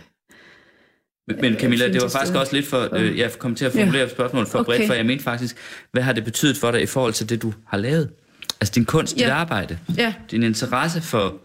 Men, 1.41 1.55
Camilla, 1.55 1.93
det 1.93 2.03
var 2.03 2.09
faktisk 2.09 2.35
også 2.35 2.57
lidt 2.57 2.66
for... 2.66 2.95
Øh, 2.95 3.18
jeg 3.18 3.33
kom 3.39 3.55
til 3.55 3.64
at 3.64 3.72
formulere 3.72 4.03
ja. 4.03 4.09
spørgsmålet 4.09 4.49
for 4.49 4.59
okay. 4.59 4.66
bredt, 4.66 4.87
for 4.87 4.95
jeg 4.95 5.07
mente 5.07 5.24
faktisk, 5.24 5.57
hvad 5.93 6.03
har 6.03 6.12
det 6.12 6.24
betydet 6.24 6.57
for 6.57 6.70
dig 6.70 6.83
i 6.83 6.87
forhold 6.87 7.12
til 7.12 7.29
det, 7.29 7.43
du 7.43 7.53
har 7.66 7.79
lavet? 7.79 8.11
Altså 8.61 8.72
din 8.74 8.84
kunst, 8.84 9.14
dit 9.16 9.22
Ja. 9.22 9.34
arbejde, 9.34 9.78
ja, 9.96 10.14
din 10.30 10.42
interesse 10.42 11.01
for 11.01 11.36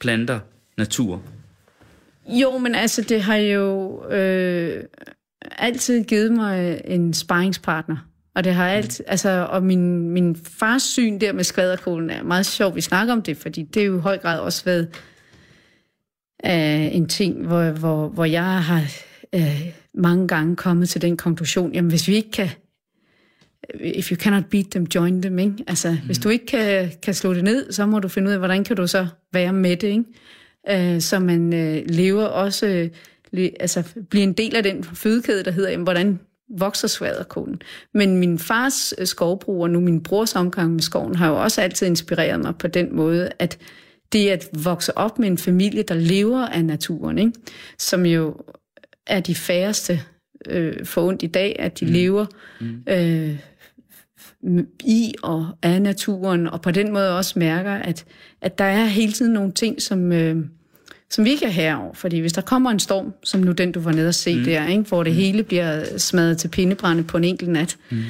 planter, 0.00 0.40
natur. 0.78 1.22
Jo, 2.26 2.58
men 2.58 2.74
altså, 2.74 3.02
det 3.02 3.22
har 3.22 3.36
jo 3.36 4.04
øh, 4.10 4.84
altid 5.58 6.04
givet 6.04 6.32
mig 6.32 6.80
en 6.84 7.14
sparringspartner. 7.14 7.96
Og 8.34 8.44
det 8.44 8.54
har 8.54 8.68
alt, 8.68 9.02
altså, 9.06 9.46
og 9.50 9.62
min, 9.62 10.10
min 10.10 10.36
fars 10.44 10.82
syn 10.82 11.20
der 11.20 11.32
med 11.32 11.44
skvaderkålen 11.44 12.10
er 12.10 12.22
meget 12.22 12.46
sjovt, 12.46 12.74
vi 12.76 12.80
snakker 12.80 13.12
om 13.12 13.22
det, 13.22 13.36
fordi 13.36 13.62
det 13.62 13.82
er 13.82 13.86
jo 13.86 13.98
i 13.98 14.00
høj 14.00 14.18
grad 14.18 14.40
også 14.40 14.64
været 14.64 14.88
øh, 16.46 16.94
en 16.96 17.08
ting, 17.08 17.46
hvor, 17.46 17.70
hvor, 17.70 18.08
hvor 18.08 18.24
jeg 18.24 18.64
har 18.64 18.82
øh, 19.34 19.66
mange 19.94 20.28
gange 20.28 20.56
kommet 20.56 20.88
til 20.88 21.02
den 21.02 21.16
konklusion, 21.16 21.72
jamen 21.74 21.90
hvis 21.90 22.08
vi 22.08 22.14
ikke 22.14 22.30
kan, 22.30 22.48
if 23.80 24.10
you 24.10 24.16
cannot 24.16 24.44
beat 24.50 24.66
them, 24.70 24.86
join 24.94 25.22
them, 25.22 25.38
ikke? 25.38 25.64
Altså, 25.66 25.90
mm. 25.90 26.06
hvis 26.06 26.18
du 26.18 26.28
ikke 26.28 26.46
kan, 26.46 26.92
kan 27.02 27.14
slå 27.14 27.34
det 27.34 27.44
ned, 27.44 27.72
så 27.72 27.86
må 27.86 27.98
du 27.98 28.08
finde 28.08 28.28
ud 28.28 28.32
af, 28.32 28.38
hvordan 28.38 28.64
kan 28.64 28.76
du 28.76 28.86
så 28.86 29.06
være 29.32 29.52
med 29.52 29.76
det, 29.76 29.88
ikke? 29.88 30.04
øh, 30.70 31.00
så 31.00 31.18
man 31.18 31.52
øh, 31.52 31.82
lever 31.86 32.24
også, 32.24 32.90
øh, 33.32 33.50
altså 33.60 33.82
bliver 34.10 34.24
en 34.24 34.32
del 34.32 34.56
af 34.56 34.62
den 34.62 34.84
fødekæde, 34.84 35.44
der 35.44 35.50
hedder, 35.50 35.70
jamen, 35.70 35.84
hvordan 35.84 36.20
vokser 36.58 36.88
svaderkålen. 36.88 37.62
Men 37.94 38.16
min 38.16 38.38
fars 38.38 38.94
øh, 38.98 39.06
skovbrug 39.06 39.62
og 39.62 39.70
nu 39.70 39.80
min 39.80 40.02
brors 40.02 40.34
omgang 40.34 40.72
med 40.72 40.80
skoven 40.80 41.14
har 41.14 41.28
jo 41.28 41.42
også 41.42 41.60
altid 41.60 41.86
inspireret 41.86 42.40
mig 42.40 42.56
på 42.56 42.66
den 42.66 42.96
måde, 42.96 43.30
at 43.38 43.58
det 44.12 44.28
at 44.28 44.48
vokse 44.64 44.98
op 44.98 45.18
med 45.18 45.28
en 45.28 45.38
familie, 45.38 45.82
der 45.82 45.94
lever 45.94 46.46
af 46.46 46.64
naturen, 46.64 47.18
ikke? 47.18 47.32
som 47.78 48.06
jo 48.06 48.36
er 49.06 49.20
de 49.20 49.34
færreste 49.34 50.02
øh, 50.46 50.86
for 50.86 51.08
ondt 51.08 51.22
i 51.22 51.26
dag, 51.26 51.56
at 51.58 51.80
de 51.80 51.86
mm. 51.86 51.92
lever 51.92 52.26
øh, 52.88 53.38
i 54.84 55.14
og 55.22 55.48
af 55.62 55.82
naturen, 55.82 56.46
og 56.46 56.62
på 56.62 56.70
den 56.70 56.92
måde 56.92 57.16
også 57.16 57.38
mærker, 57.38 57.72
at, 57.72 58.04
at 58.40 58.58
der 58.58 58.64
er 58.64 58.84
hele 58.84 59.12
tiden 59.12 59.32
nogle 59.32 59.52
ting, 59.52 59.82
som, 59.82 60.12
øh, 60.12 60.36
som 61.10 61.24
vi 61.24 61.30
ikke 61.30 61.46
er 61.46 61.50
herover. 61.50 61.94
Fordi 61.94 62.18
hvis 62.18 62.32
der 62.32 62.42
kommer 62.42 62.70
en 62.70 62.78
storm, 62.78 63.12
som 63.24 63.40
nu 63.40 63.52
den, 63.52 63.72
du 63.72 63.80
var 63.80 63.92
nede 63.92 64.08
og 64.08 64.14
se 64.14 64.38
mm. 64.38 64.44
der, 64.44 64.66
ikke? 64.66 64.82
hvor 64.82 65.02
det 65.02 65.14
hele 65.14 65.42
bliver 65.42 65.98
smadret 65.98 66.38
til 66.38 66.48
pindebrænde 66.48 67.04
på 67.04 67.16
en 67.16 67.24
enkelt 67.24 67.50
nat, 67.50 67.76
mm. 67.90 68.02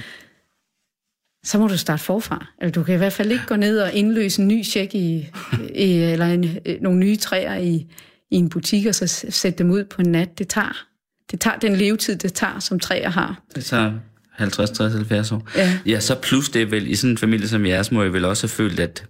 så 1.44 1.58
må 1.58 1.66
du 1.66 1.78
starte 1.78 2.02
forfra. 2.02 2.46
Eller 2.60 2.72
du 2.72 2.82
kan 2.82 2.94
i 2.94 2.98
hvert 2.98 3.12
fald 3.12 3.32
ikke 3.32 3.46
gå 3.46 3.56
ned 3.56 3.78
og 3.80 3.92
indløse 3.92 4.42
en 4.42 4.48
ny 4.48 4.64
check 4.64 4.94
i, 4.94 5.28
i 5.74 5.92
eller 5.92 6.26
en, 6.26 6.58
nogle 6.80 6.98
nye 6.98 7.16
træer 7.16 7.56
i, 7.56 7.86
i 8.30 8.36
en 8.36 8.48
butik, 8.48 8.86
og 8.86 8.94
så 8.94 9.26
sætte 9.30 9.58
dem 9.58 9.70
ud 9.70 9.84
på 9.84 10.02
en 10.02 10.12
nat. 10.12 10.38
Det 10.38 10.48
tager, 10.48 10.87
det 11.30 11.40
tager 11.40 11.58
den 11.58 11.76
levetid, 11.76 12.16
det 12.16 12.32
tager, 12.34 12.58
som 12.58 12.80
træer 12.80 13.10
har. 13.10 13.42
Det 13.54 13.64
tager 13.64 13.92
50, 14.32 14.70
60, 14.70 14.92
70 14.92 15.32
år. 15.32 15.48
Ja. 15.56 15.78
ja, 15.86 16.00
så 16.00 16.14
plus 16.14 16.48
det 16.48 16.62
er 16.62 16.66
vel, 16.66 16.90
i 16.90 16.94
sådan 16.94 17.10
en 17.10 17.18
familie 17.18 17.48
som 17.48 17.66
jeres, 17.66 17.92
må 17.92 18.02
jeg 18.02 18.12
vel 18.12 18.24
også 18.24 18.42
have 18.46 18.48
følt, 18.50 18.80
at, 18.80 19.04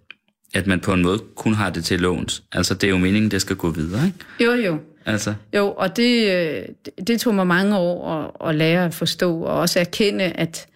at 0.54 0.66
man 0.66 0.80
på 0.80 0.92
en 0.92 1.02
måde 1.02 1.18
kun 1.36 1.54
har 1.54 1.70
det 1.70 1.84
til 1.84 2.00
låns. 2.00 2.42
Altså, 2.52 2.74
det 2.74 2.84
er 2.86 2.90
jo 2.90 2.98
meningen, 2.98 3.30
det 3.30 3.40
skal 3.40 3.56
gå 3.56 3.70
videre, 3.70 4.06
ikke? 4.06 4.18
Jo, 4.44 4.52
jo. 4.70 4.78
Altså, 5.06 5.34
Jo, 5.56 5.72
og 5.76 5.96
det, 5.96 6.30
øh, 6.32 6.62
det- 6.84 7.08
det 7.08 7.20
tog 7.20 7.34
mig 7.34 7.46
mange 7.46 7.76
år 7.76 8.12
at, 8.42 8.48
at 8.48 8.54
lære 8.54 8.84
at 8.84 8.94
forstå, 8.94 9.40
og 9.40 9.58
også 9.60 9.80
erkende, 9.80 10.24
at, 10.24 10.66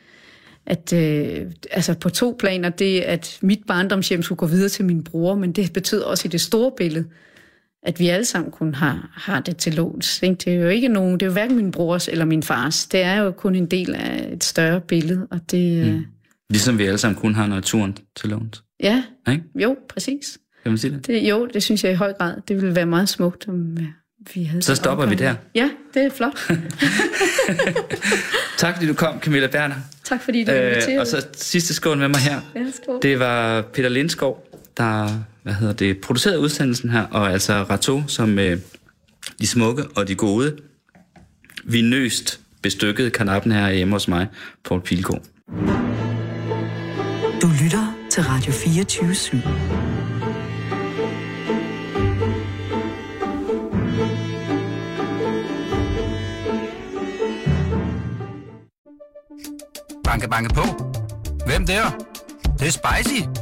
at 0.66 0.93
øh, 0.93 1.36
altså 1.70 1.95
på 1.95 2.09
to 2.11 2.36
planer, 2.38 2.68
det 2.68 3.01
at 3.01 3.38
mit 3.43 3.61
barndomshjem 3.66 4.22
skulle 4.22 4.36
gå 4.38 4.47
videre 4.47 4.68
til 4.68 4.84
min 4.84 5.05
bror, 5.05 5.34
men 5.34 5.53
det 5.53 5.72
betød 5.72 6.01
også 6.01 6.28
i 6.28 6.30
det 6.30 6.40
store 6.40 6.72
billede, 6.76 7.05
at 7.87 8.01
vi 8.01 8.09
alle 8.09 8.24
sammen 8.24 8.51
kun 8.51 8.74
har, 8.74 9.11
har 9.14 9.41
det 9.41 9.57
til 9.57 9.74
låns. 9.74 10.22
Ikke? 10.22 10.35
Det 10.35 10.55
er 10.55 10.57
jo 10.57 10.68
ikke 10.68 10.89
nogen, 10.89 11.12
det 11.12 11.22
er 11.22 11.26
jo 11.26 11.33
hverken 11.33 11.57
min 11.57 11.70
brors 11.70 12.09
eller 12.09 12.24
min 12.24 12.43
fars. 12.43 12.87
Det 12.87 13.03
er 13.03 13.14
jo 13.14 13.30
kun 13.30 13.55
en 13.55 13.66
del 13.66 13.95
af 13.95 14.28
et 14.33 14.45
større 14.45 14.80
billede, 14.80 15.26
og 15.30 15.41
det, 15.51 15.87
mm. 15.87 16.05
ligesom 16.51 16.78
vi 16.78 16.85
alle 16.87 16.99
sammen 16.99 17.20
kun 17.20 17.35
har 17.35 17.47
naturen 17.47 17.97
til 18.16 18.28
låns. 18.28 18.62
ja, 18.83 19.03
Ikke? 19.30 19.45
jo, 19.55 19.76
præcis. 19.89 20.39
Kan 20.62 20.72
man 20.72 20.78
sige 20.78 20.91
det? 20.95 21.07
Det, 21.07 21.18
jo, 21.28 21.47
det 21.55 21.62
synes 21.62 21.85
jeg 21.85 21.93
i 21.93 21.95
høj 21.95 22.12
grad. 22.12 22.35
Det 22.49 22.57
ville 22.57 22.76
være 22.76 22.87
meget 22.87 23.09
smukt, 23.09 23.49
om, 23.49 23.78
øh, 23.78 23.85
vi 24.35 24.45
havde 24.45 24.62
Så 24.62 24.74
stopper 24.74 25.07
vi 25.07 25.14
der. 25.14 25.35
Ja, 25.55 25.70
det 25.95 26.03
er 26.05 26.11
flot. 26.11 26.51
Tak 28.59 28.74
fordi 28.74 28.87
du 28.87 28.95
kom, 28.95 29.20
Camilla 29.20 29.47
Berner. 29.47 29.74
Tak 30.05 30.22
fordi 30.22 30.45
du 30.45 30.53
inviterede. 30.53 30.95
Øh, 30.95 31.01
og 31.01 31.07
så 31.07 31.26
sidste 31.37 31.74
skål 31.74 31.99
med 31.99 32.09
mig 32.09 32.20
her. 32.20 32.41
Ja, 32.55 32.64
skål. 32.83 32.99
Det 33.03 33.18
var 33.18 33.62
Peter 33.62 33.89
Lindskov, 33.89 34.47
der 34.77 35.09
hvad 35.43 35.55
hedder 35.55 35.73
det, 35.73 36.01
producerede 36.01 36.41
udsendelsen 36.41 36.91
her, 36.91 37.03
og 37.03 37.33
altså 37.33 37.53
Rato, 37.62 38.03
som 38.07 38.39
øh, 38.39 38.59
de 39.41 39.47
smukke 39.47 39.85
og 39.97 40.09
de 40.09 40.14
gode, 40.14 40.57
vinøst 41.64 42.41
bestykkede 42.62 43.11
kanappen 43.11 43.53
her 43.53 43.70
hjemme 43.70 43.95
hos 43.95 44.09
mig, 44.09 44.27
Paul 44.64 44.81
Pilgaard. 44.81 45.23
Du 47.43 47.49
lytter 47.62 47.95
til 48.11 48.23
Radio 48.23 48.53
24 48.53 49.11
/7. 49.11 49.37
Banke, 60.05 60.29
banke 60.29 60.55
på. 60.55 60.62
Hvem 61.47 61.66
der? 61.66 61.83
Det, 62.43 62.61
det 62.61 62.66
er 62.66 62.70
spicy. 63.03 63.41